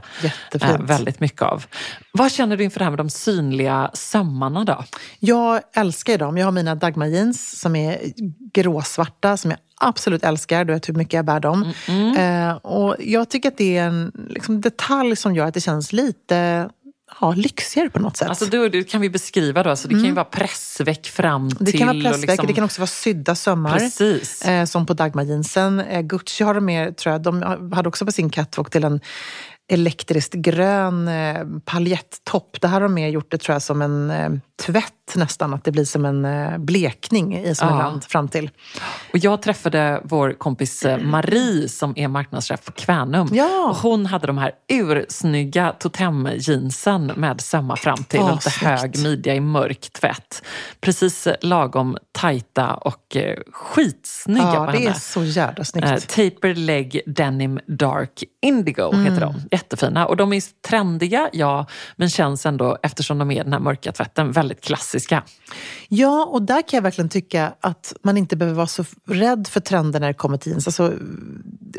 äh, 0.65 0.81
väldigt 0.81 1.19
mycket 1.19 1.41
av. 1.41 1.65
Vad 2.11 2.31
känner 2.31 2.57
du 2.57 2.63
inför 2.63 2.79
det 2.79 2.85
här 2.85 2.91
med 2.91 2.99
de 2.99 3.09
synliga 3.09 3.91
sömmarna 3.93 4.63
då? 4.63 4.83
Jag 5.19 5.61
älskar 5.73 6.17
dem. 6.17 6.37
Jag 6.37 6.47
har 6.47 6.51
mina 6.51 6.75
Dagmar 6.75 7.05
jeans 7.05 7.59
som 7.59 7.75
är 7.75 7.99
gråsvarta 8.53 9.37
som 9.37 9.51
jag 9.51 9.59
absolut 9.75 10.23
älskar. 10.23 10.65
Du 10.65 10.73
vet 10.73 10.89
hur 10.89 10.93
mycket 10.93 11.13
jag 11.13 11.25
bär 11.25 11.39
dem. 11.39 11.73
Mm, 11.87 12.01
mm. 12.01 12.49
Eh, 12.49 12.55
och 12.55 12.95
jag 12.99 13.29
tycker 13.29 13.49
att 13.49 13.57
det 13.57 13.77
är 13.77 13.87
en 13.87 14.11
liksom, 14.29 14.61
detalj 14.61 15.15
som 15.15 15.35
gör 15.35 15.45
att 15.45 15.53
det 15.53 15.61
känns 15.61 15.93
lite 15.93 16.69
ja, 17.21 17.33
lyxigare 17.33 17.89
på 17.89 17.99
något 17.99 18.17
sätt. 18.17 18.29
Alltså 18.29 18.45
då, 18.45 18.67
det 18.67 18.83
kan 18.83 19.01
vi 19.01 19.09
beskriva 19.09 19.63
då. 19.63 19.69
Alltså 19.69 19.87
det 19.87 19.93
mm. 19.93 20.01
kan 20.01 20.05
ju 20.05 20.11
mm. 20.11 20.15
vara 20.15 20.25
pressväck 20.25 21.07
fram 21.07 21.49
till. 21.49 21.65
Det 21.65 21.71
kan 21.71 21.87
vara 21.87 22.11
pressväck, 22.11 22.29
liksom... 22.29 22.47
det 22.47 22.53
kan 22.53 22.63
också 22.63 22.81
vara 22.81 22.87
sydda 22.87 23.35
sömmar. 23.35 23.79
Precis. 23.79 24.41
Eh, 24.41 24.65
som 24.65 24.85
på 24.85 24.93
Dagmar 24.93 25.23
jeansen. 25.23 25.79
Eh, 25.79 26.01
Gucci 26.01 26.43
har 26.43 26.53
de 26.53 26.65
mer, 26.65 26.91
tror 26.91 27.11
jag, 27.13 27.21
de 27.21 27.71
hade 27.73 27.89
också 27.89 28.05
på 28.05 28.11
sin 28.11 28.29
catwalk 28.29 28.69
till 28.69 28.83
en 28.83 28.99
elektriskt 29.67 30.33
grön 30.33 31.07
eh, 31.07 31.45
paljettopp. 31.65 32.61
Det 32.61 32.67
här 32.67 32.73
har 32.73 32.81
de 32.81 32.93
mer 32.93 33.07
gjort 33.07 33.31
det 33.31 33.37
tror 33.37 33.53
jag 33.55 33.61
som 33.61 33.81
en 33.81 34.11
eh, 34.11 34.29
tvätt 34.65 35.15
nästan, 35.15 35.53
att 35.53 35.63
det 35.63 35.71
blir 35.71 35.85
som 35.85 36.05
en 36.05 36.25
eh, 36.25 36.57
blekning 36.57 37.37
i 37.37 37.55
som 37.55 37.67
ja. 37.67 37.77
land 37.77 38.03
fram 38.03 38.27
till. 38.27 38.49
Och 39.13 39.17
jag 39.17 39.41
träffade 39.41 40.01
vår 40.03 40.33
kompis 40.33 40.85
Marie 41.01 41.69
som 41.69 41.93
är 41.95 42.07
marknadschef 42.07 42.65
på 42.65 42.71
Kvänum. 42.71 43.27
Ja. 43.31 43.69
Och 43.69 43.75
hon 43.75 44.05
hade 44.05 44.27
de 44.27 44.37
här 44.37 44.51
ursnygga 44.67 45.71
totemjeansen 45.79 47.05
med 47.15 47.41
sömmar 47.41 47.75
fram 47.75 48.03
till. 48.03 48.19
Oh, 48.19 48.33
lite 48.33 48.49
hög 48.49 48.99
midja 48.99 49.35
i 49.35 49.39
mörk 49.39 49.89
tvätt. 49.93 50.43
Precis 50.81 51.27
lagom 51.41 51.97
tajta 52.11 52.73
och 52.73 53.15
eh, 53.15 53.37
skitsnygga 53.51 54.43
ja, 54.53 54.65
på 54.65 54.71
henne. 54.71 54.77
det 54.77 54.87
är 54.87 54.93
så 54.93 55.23
jävla 55.23 55.63
snyggt. 55.63 55.87
Eh, 55.87 55.95
taper 55.95 56.55
leg 56.55 57.01
denim 57.05 57.59
dark 57.67 58.23
indigo 58.41 58.93
mm. 58.93 59.05
heter 59.05 59.21
de 59.21 59.52
jättefina. 59.53 60.05
Och 60.05 60.17
de 60.17 60.33
är 60.33 60.43
trendiga, 60.67 61.29
ja, 61.33 61.65
men 61.95 62.09
känns 62.09 62.45
ändå, 62.45 62.77
eftersom 62.83 63.17
de 63.17 63.31
är 63.31 63.43
den 63.43 63.53
här 63.53 63.59
mörka 63.59 63.91
tvätten, 63.91 64.31
väldigt 64.31 64.61
klassiska. 64.61 65.23
Ja, 65.87 66.25
och 66.25 66.41
där 66.41 66.61
kan 66.61 66.77
jag 66.77 66.81
verkligen 66.81 67.09
tycka 67.09 67.53
att 67.61 67.93
man 68.03 68.17
inte 68.17 68.35
behöver 68.35 68.55
vara 68.55 68.67
så 68.67 68.85
rädd 69.07 69.47
för 69.47 69.59
trender 69.59 69.99
när 69.99 70.07
det 70.07 70.13
kommer 70.13 70.37
till 70.37 70.51
jeans. 70.51 70.67
Alltså, 70.67 70.93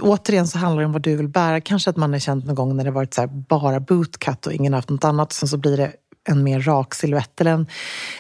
återigen 0.01 0.49
så 0.49 0.59
handlar 0.59 0.81
det 0.81 0.87
om 0.87 0.93
vad 0.93 1.03
du 1.03 1.17
vill 1.17 1.29
bära. 1.29 1.61
Kanske 1.61 1.91
att 1.91 1.97
man 1.97 2.13
har 2.13 2.19
känt 2.19 2.45
någon 2.45 2.55
gång 2.55 2.77
när 2.77 2.85
det 2.85 2.91
varit 2.91 3.15
så 3.15 3.21
här 3.21 3.29
bara 3.29 3.81
bootcut 3.81 4.47
och 4.47 4.53
ingen 4.53 4.73
har 4.73 4.79
haft 4.79 4.91
något 4.91 5.05
annat. 5.05 5.33
Sen 5.33 5.49
så 5.49 5.57
blir 5.57 5.77
det 5.77 5.93
en 6.25 6.45
mer 6.45 6.61
rak 6.61 6.95
silhuett 6.95 7.41
eller 7.41 7.51
en, 7.51 7.67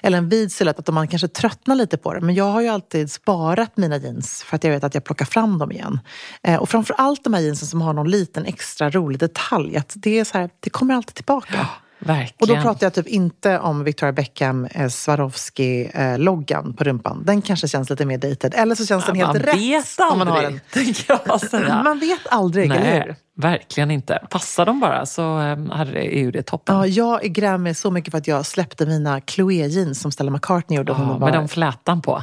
eller 0.03 0.19
en 0.19 0.29
vid 0.29 0.53
silhuett, 0.53 0.79
att 0.79 0.95
man 0.95 1.09
kanske 1.09 1.29
tröttnar 1.29 1.75
lite 1.75 1.97
på 1.97 2.15
det. 2.15 2.21
Men 2.21 2.35
jag 2.35 2.45
har 2.45 2.61
ju 2.61 2.69
alltid 2.69 3.11
sparat 3.11 3.77
mina 3.77 3.97
jeans 3.97 4.43
för 4.43 4.57
att 4.57 4.65
jag 4.65 4.71
vet 4.71 4.85
att 4.85 4.95
jag 4.95 5.05
plockar 5.05 5.25
fram 5.25 5.59
dem 5.59 5.73
igen. 5.73 6.01
Eh, 6.43 6.57
och 6.57 6.69
framför 6.69 6.95
allt 6.99 7.25
de 7.25 7.35
här 7.35 7.41
jeansen 7.41 7.69
som 7.69 7.83
har 7.83 7.93
någon 7.93 8.11
liten 8.11 8.45
extra 8.45 8.91
rolig 8.91 9.21
detalj. 9.21 9.77
Att 9.77 9.93
det, 9.97 10.19
är 10.19 10.25
så 10.25 10.39
här, 10.39 10.51
det 10.61 10.71
kommer 10.71 10.95
alltid 10.95 11.15
tillbaka. 11.15 11.69
Verkligen. 12.07 12.33
Och 12.41 12.47
då 12.47 12.57
pratar 12.57 12.87
jag 12.87 12.95
typ 12.95 13.07
inte 13.07 13.59
om 13.59 13.85
Victoria 13.85 14.13
Beckham 14.13 14.65
eh, 14.65 14.89
Swarovski-loggan 14.89 16.75
på 16.77 16.85
rumpan. 16.85 17.23
Den 17.27 17.43
kanske 17.43 17.69
känns 17.69 17.91
lite 17.91 18.05
mer 18.07 18.19
dated. 18.19 18.55
Eller 18.55 18.75
så 18.75 18.87
känns 18.87 19.07
den 19.07 19.17
helt 19.17 19.33
man 19.33 19.43
rätt. 19.43 19.57
vet 19.57 19.85
om 20.13 20.19
man 20.19 20.29
har 20.29 20.37
aldrig, 20.37 20.53
den. 20.73 20.85
tänker 20.85 21.21
jag 21.27 21.41
säga. 21.41 21.83
Man 21.85 21.99
vet 21.99 22.27
aldrig, 22.31 22.65
eller 22.71 22.77
hur? 22.93 23.07
Nej, 23.07 23.17
verkligen 23.37 23.91
inte. 23.91 24.27
Passar 24.31 24.67
de 24.67 24.81
bara 24.81 25.07
så 25.07 25.39
eh, 25.41 25.81
är 25.81 26.19
ju 26.19 26.31
det 26.31 26.43
toppen. 26.43 26.77
Ja, 26.77 26.87
jag 26.87 27.23
grämer 27.23 27.59
mig 27.59 27.75
så 27.75 27.91
mycket 27.91 28.11
för 28.11 28.19
att 28.19 28.27
jag 28.29 28.47
släppte 28.47 28.87
mina 28.87 29.21
Chloé-jeans 29.21 30.01
som 30.01 30.13
Stella 30.13 30.31
McCartney 30.31 30.77
gjorde. 30.77 30.93
Hon 30.93 31.07
Ja, 31.09 31.13
var- 31.13 31.31
med 31.31 31.39
de 31.39 31.49
flätan 31.49 32.03
på. 32.03 32.23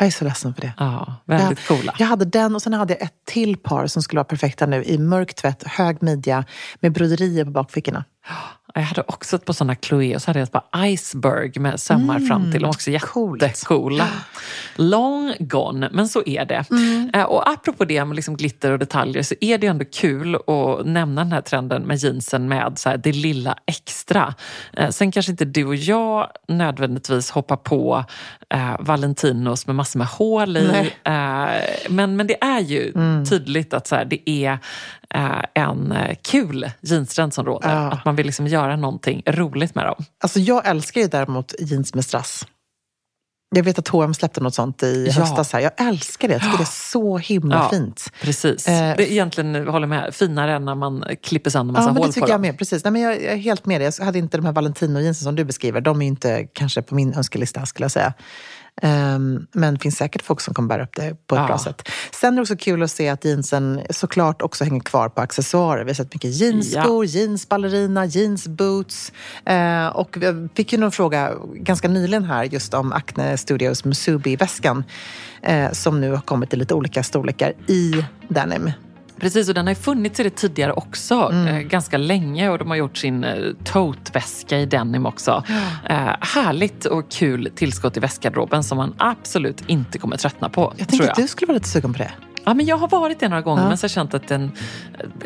Jag 0.00 0.06
är 0.06 0.10
så 0.10 0.24
ledsen 0.24 0.54
för 0.54 0.60
det. 0.60 0.72
Ja, 0.76 1.14
väldigt 1.24 1.58
jag, 1.68 1.78
coola. 1.78 1.94
Jag 1.98 2.06
hade 2.06 2.24
den 2.24 2.54
och 2.54 2.62
sen 2.62 2.72
hade 2.72 2.92
jag 2.92 3.02
ett 3.02 3.24
till 3.24 3.56
par 3.56 3.86
som 3.86 4.02
skulle 4.02 4.18
vara 4.18 4.24
perfekta 4.24 4.66
nu 4.66 4.84
i 4.84 4.98
mörk 4.98 5.34
tvätt, 5.34 5.62
hög 5.66 6.02
midja 6.02 6.44
med 6.80 6.92
broderier 6.92 7.44
på 7.44 7.50
bakfickorna. 7.50 8.04
Jag 8.80 8.86
hade 8.86 9.02
också 9.06 9.36
ett 9.36 9.44
par 9.44 9.52
sådana 9.52 9.74
Chloé 9.82 10.14
och 10.14 10.22
så 10.22 10.28
hade 10.28 10.38
jag 10.38 10.46
ett 10.46 10.52
par 10.52 10.86
Iceberg 10.86 11.52
med 11.60 11.80
sömmar 11.80 12.16
Mm, 12.16 12.28
fram 12.28 12.42
till. 12.52 12.60
De 12.60 12.66
var 12.66 12.68
också 12.74 12.90
jättecoola. 12.90 14.08
Long 14.76 15.34
gone, 15.38 15.88
men 15.92 16.08
så 16.08 16.22
är 16.26 16.44
det. 16.44 16.64
Mm. 16.70 17.10
Eh, 17.14 17.22
Och 17.22 17.48
apropå 17.50 17.84
det 17.84 18.04
med 18.04 18.16
liksom 18.16 18.36
glitter 18.36 18.70
och 18.72 18.78
detaljer 18.78 19.22
så 19.22 19.34
är 19.40 19.58
det 19.58 19.66
ändå 19.66 19.84
kul 19.84 20.34
att 20.34 20.86
nämna 20.86 21.24
den 21.24 21.32
här 21.32 21.40
trenden 21.40 21.82
med 21.82 21.96
jeansen 21.96 22.48
med 22.48 22.72
så 22.78 22.88
här, 22.88 22.96
det 22.96 23.12
lilla 23.12 23.54
extra. 23.66 24.34
Eh, 24.76 24.88
Sen 24.90 25.12
kanske 25.12 25.32
inte 25.32 25.44
du 25.44 25.64
och 25.64 25.76
jag 25.76 26.26
nödvändigtvis 26.48 27.30
hoppar 27.30 27.56
på 27.56 28.04
eh, 28.54 28.76
Valentinos 28.80 29.66
med 29.66 29.76
massor 29.76 29.98
med 29.98 30.08
hål 30.08 30.56
i. 30.56 30.68
Eh, 31.04 31.12
men, 31.88 32.16
men 32.16 32.26
det 32.26 32.42
är 32.44 32.60
ju 32.60 32.92
Mm. 32.94 33.26
tydligt 33.26 33.74
att 33.74 33.86
så 33.86 33.94
här, 33.96 34.04
det 34.04 34.30
är 34.30 34.58
en 35.54 35.92
eh, 35.92 36.16
kul 36.22 36.70
jeanstrend 36.80 37.34
som 37.34 37.46
råder. 37.46 37.68
Ja. 37.74 37.90
Att 37.92 38.04
man 38.04 38.16
vill 38.16 38.26
liksom 38.26 38.46
göra 38.46 38.76
någonting 38.76 39.22
roligt 39.26 39.74
med 39.74 39.86
dem. 39.86 40.04
Alltså 40.22 40.38
jag 40.40 40.66
älskar 40.68 41.00
ju 41.00 41.06
däremot 41.06 41.54
jeans 41.58 41.94
med 41.94 42.04
strass. 42.04 42.46
Jag 43.56 43.62
vet 43.64 43.78
att 43.78 43.88
H&M 43.88 44.14
släppte 44.14 44.40
något 44.40 44.54
sånt 44.54 44.82
i 44.82 45.06
Ja. 45.06 45.12
höstas. 45.12 45.52
Här. 45.52 45.60
Jag 45.60 45.72
älskar 45.88 46.28
det. 46.28 46.34
Jag 46.34 46.42
tycker 46.42 46.56
det 46.58 46.62
är 46.62 46.90
så 46.92 47.18
himla 47.18 47.56
Ja, 47.56 47.68
fint. 47.70 48.12
Precis. 48.22 48.68
Eh, 48.68 48.96
det 48.96 49.02
är 49.02 49.12
egentligen, 49.12 49.68
håller 49.68 49.86
med, 49.86 50.14
finare 50.14 50.52
än 50.56 50.64
när 50.64 50.74
man 50.74 51.04
klipper 51.22 51.50
sönder 51.50 51.72
massa 51.72 51.82
Ja, 51.88 51.92
men 51.92 51.96
hål 51.96 52.02
det 52.06 52.08
på 52.08 52.12
tycker 52.12 52.28
jag 52.28 52.34
dem. 52.34 52.40
med. 52.42 52.58
Precis. 52.58 52.84
Nej, 52.84 52.90
men 52.92 53.02
jag, 53.02 53.12
jag 53.22 53.32
är 53.32 53.36
helt 53.36 53.66
med 53.66 53.80
dig. 53.80 53.90
Jag 53.98 54.04
hade 54.04 54.18
inte 54.18 54.36
de 54.36 54.46
här 54.46 54.52
Valentino-jeansen 54.52 55.24
som 55.24 55.36
du 55.36 55.44
beskriver. 55.44 55.80
De 55.80 56.00
är 56.00 56.04
ju 56.04 56.08
inte 56.08 56.46
kanske 56.52 56.82
på 56.82 56.94
min 56.94 57.14
önskelista 57.14 57.66
skulle 57.66 57.84
jag 57.84 57.90
säga. 57.92 58.12
Ehm, 58.82 59.46
men 59.52 59.74
det 59.74 59.80
finns 59.80 59.96
säkert 59.96 60.22
folk 60.22 60.40
som 60.40 60.54
kommer 60.54 60.68
bära 60.68 60.82
upp 60.82 60.96
det 60.96 61.16
på 61.26 61.34
ett 61.34 61.40
Ja. 61.40 61.46
bra 61.46 61.58
sätt. 61.58 61.82
Sen 62.20 62.32
är 62.32 62.36
det 62.36 62.42
också 62.42 62.56
kul 62.56 62.82
att 62.82 62.90
se 62.90 63.08
att 63.08 63.24
jeansen 63.24 63.80
såklart 63.90 64.42
också 64.42 64.64
hänger 64.64 64.80
kvar 64.80 65.08
på 65.08 65.20
accessoarer. 65.20 65.84
Vi 65.84 65.90
har 65.90 65.94
sett 65.94 66.14
mycket 66.14 66.30
jeansskor, 66.30 67.04
jeansballerina, 67.04 68.06
jeansboots. 68.06 69.12
Eh, 69.44 69.86
och 69.86 70.16
vi 70.20 70.48
fick 70.54 70.72
ju 70.72 70.78
någon 70.78 70.92
fråga 70.92 71.32
ganska 71.54 71.88
nyligen 71.88 72.24
här 72.24 72.44
just 72.44 72.74
om 72.74 72.92
Acne 72.92 73.36
Studios 73.36 73.84
Musubi-väskan. 73.84 74.84
Eh, 75.42 75.72
som 75.72 76.00
nu 76.00 76.10
har 76.10 76.20
kommit 76.20 76.52
i 76.54 76.56
lite 76.56 76.74
olika 76.74 77.02
storlekar 77.02 77.52
i 77.66 78.04
denim. 78.28 78.70
Precis, 79.20 79.48
och 79.48 79.54
den 79.54 79.66
har 79.66 79.74
funnits 79.74 80.20
i 80.20 80.22
det 80.22 80.30
tidigare 80.30 80.72
också, 80.72 81.14
Mm. 81.32 81.46
eh, 81.46 81.60
ganska 81.60 81.98
länge. 81.98 82.48
Och 82.50 82.58
de 82.58 82.68
har 82.68 82.76
gjort 82.76 82.96
sin 82.96 83.24
eh, 83.24 83.34
tote-väska 83.64 84.58
i 84.58 84.66
denim 84.66 85.06
också. 85.06 85.44
Eh, 85.88 85.96
härligt 86.20 86.84
och 86.84 87.10
kul 87.10 87.50
tillskott 87.54 87.96
i 87.96 88.00
väskgarderoben 88.00 88.64
som 88.64 88.78
man 88.78 88.94
absolut 88.98 89.62
inte 89.66 89.98
kommer 89.98 90.16
tröttna 90.16 90.48
på. 90.48 90.62
Jag 90.62 90.76
tror 90.76 90.86
tänker 90.86 91.04
jag. 91.04 91.10
att 91.10 91.16
du 91.16 91.28
skulle 91.28 91.46
vara 91.46 91.54
lite 91.54 91.68
sugen 91.68 91.92
på 91.92 91.98
det. 91.98 92.10
Ja, 92.44 92.54
men 92.54 92.66
jag 92.66 92.76
har 92.76 92.88
varit 92.88 93.20
det 93.20 93.28
några 93.28 93.42
gånger 93.42 93.62
Ja. 93.62 93.68
men 93.68 93.78
så 93.78 93.84
har 93.84 93.88
jag 93.88 93.90
känt 93.94 94.14
att 94.14 94.28
den 94.28 94.52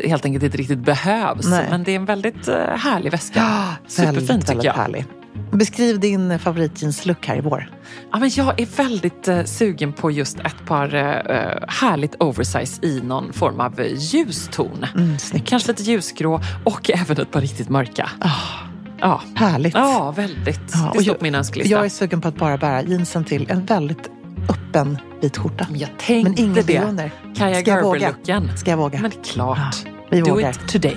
helt 0.05 0.25
enkelt 0.25 0.45
inte 0.45 0.57
riktigt 0.57 0.79
behövs. 0.79 1.47
Nej. 1.47 1.67
Men 1.71 1.85
det 1.85 1.93
är 1.93 1.97
en 1.97 2.05
väldigt 2.05 2.49
härlig 2.77 3.11
väska. 3.11 3.43
Superfin 3.87 4.27
väldigt, 4.27 4.47
tycker 4.49 4.65
jag. 4.65 4.73
härlig. 4.75 5.05
Beskriv 5.53 6.01
din 6.01 6.39
favoritjeanslook 6.39 7.27
här 7.27 7.37
i 7.37 7.41
vår. 7.41 7.71
Ja, 8.13 8.19
men 8.19 8.31
jag 8.35 8.61
är 8.61 8.67
väldigt 8.77 9.29
eh, 9.29 9.45
sugen 9.45 9.93
på 9.93 10.11
just 10.11 10.39
ett 10.41 10.67
par 10.67 10.95
eh, 10.95 11.69
härligt 11.69 12.15
oversize 12.21 12.87
i 12.87 13.01
någon 13.05 13.33
form 13.33 13.61
av 13.61 13.81
eh, 13.81 13.87
ljuston. 13.99 14.87
Mm, 14.95 15.19
snyggt. 15.19 15.49
Kanske 15.49 15.73
lite 15.73 15.83
ljusgrå 15.83 16.41
och 16.65 16.91
även 16.95 17.21
ett 17.21 17.31
par 17.31 17.41
riktigt 17.41 17.69
mörka. 17.69 18.11
Ja. 19.01 19.21
Härligt. 19.35 19.75
ja, 19.75 20.15
väldigt. 20.17 20.61
Ja, 20.73 20.79
det 20.95 21.01
står 21.01 21.03
jag- 21.03 21.19
på 21.19 21.25
min 21.25 21.35
önskelista. 21.35 21.73
Jag 21.77 21.85
är 21.85 21.89
sugen 21.89 22.21
på 22.21 22.29
att 22.29 22.37
bara 22.37 22.57
bära 22.57 22.83
jeansen 22.83 23.25
till 23.25 23.51
en 23.51 23.65
väldigt 23.65 24.11
öppen 24.49 24.99
vit 25.23 25.37
skjorta. 25.37 25.67
Men 25.71 25.81
jag 25.81 25.91
tänkte 25.99 26.31
Men 26.43 26.51
inget 26.51 26.67
det. 26.67 26.79
under. 26.85 27.11
Kaja? 27.37 27.61
Gerber-looken. 27.61 28.57
Ska 28.57 28.71
jag 28.71 28.79
våga? 28.79 29.01
Men 29.01 29.11
klart. 29.11 29.59
Ja, 29.85 29.91
vi 30.11 30.21
Do 30.21 30.31
vågar. 30.31 30.51
it 30.51 30.69
today. 30.69 30.97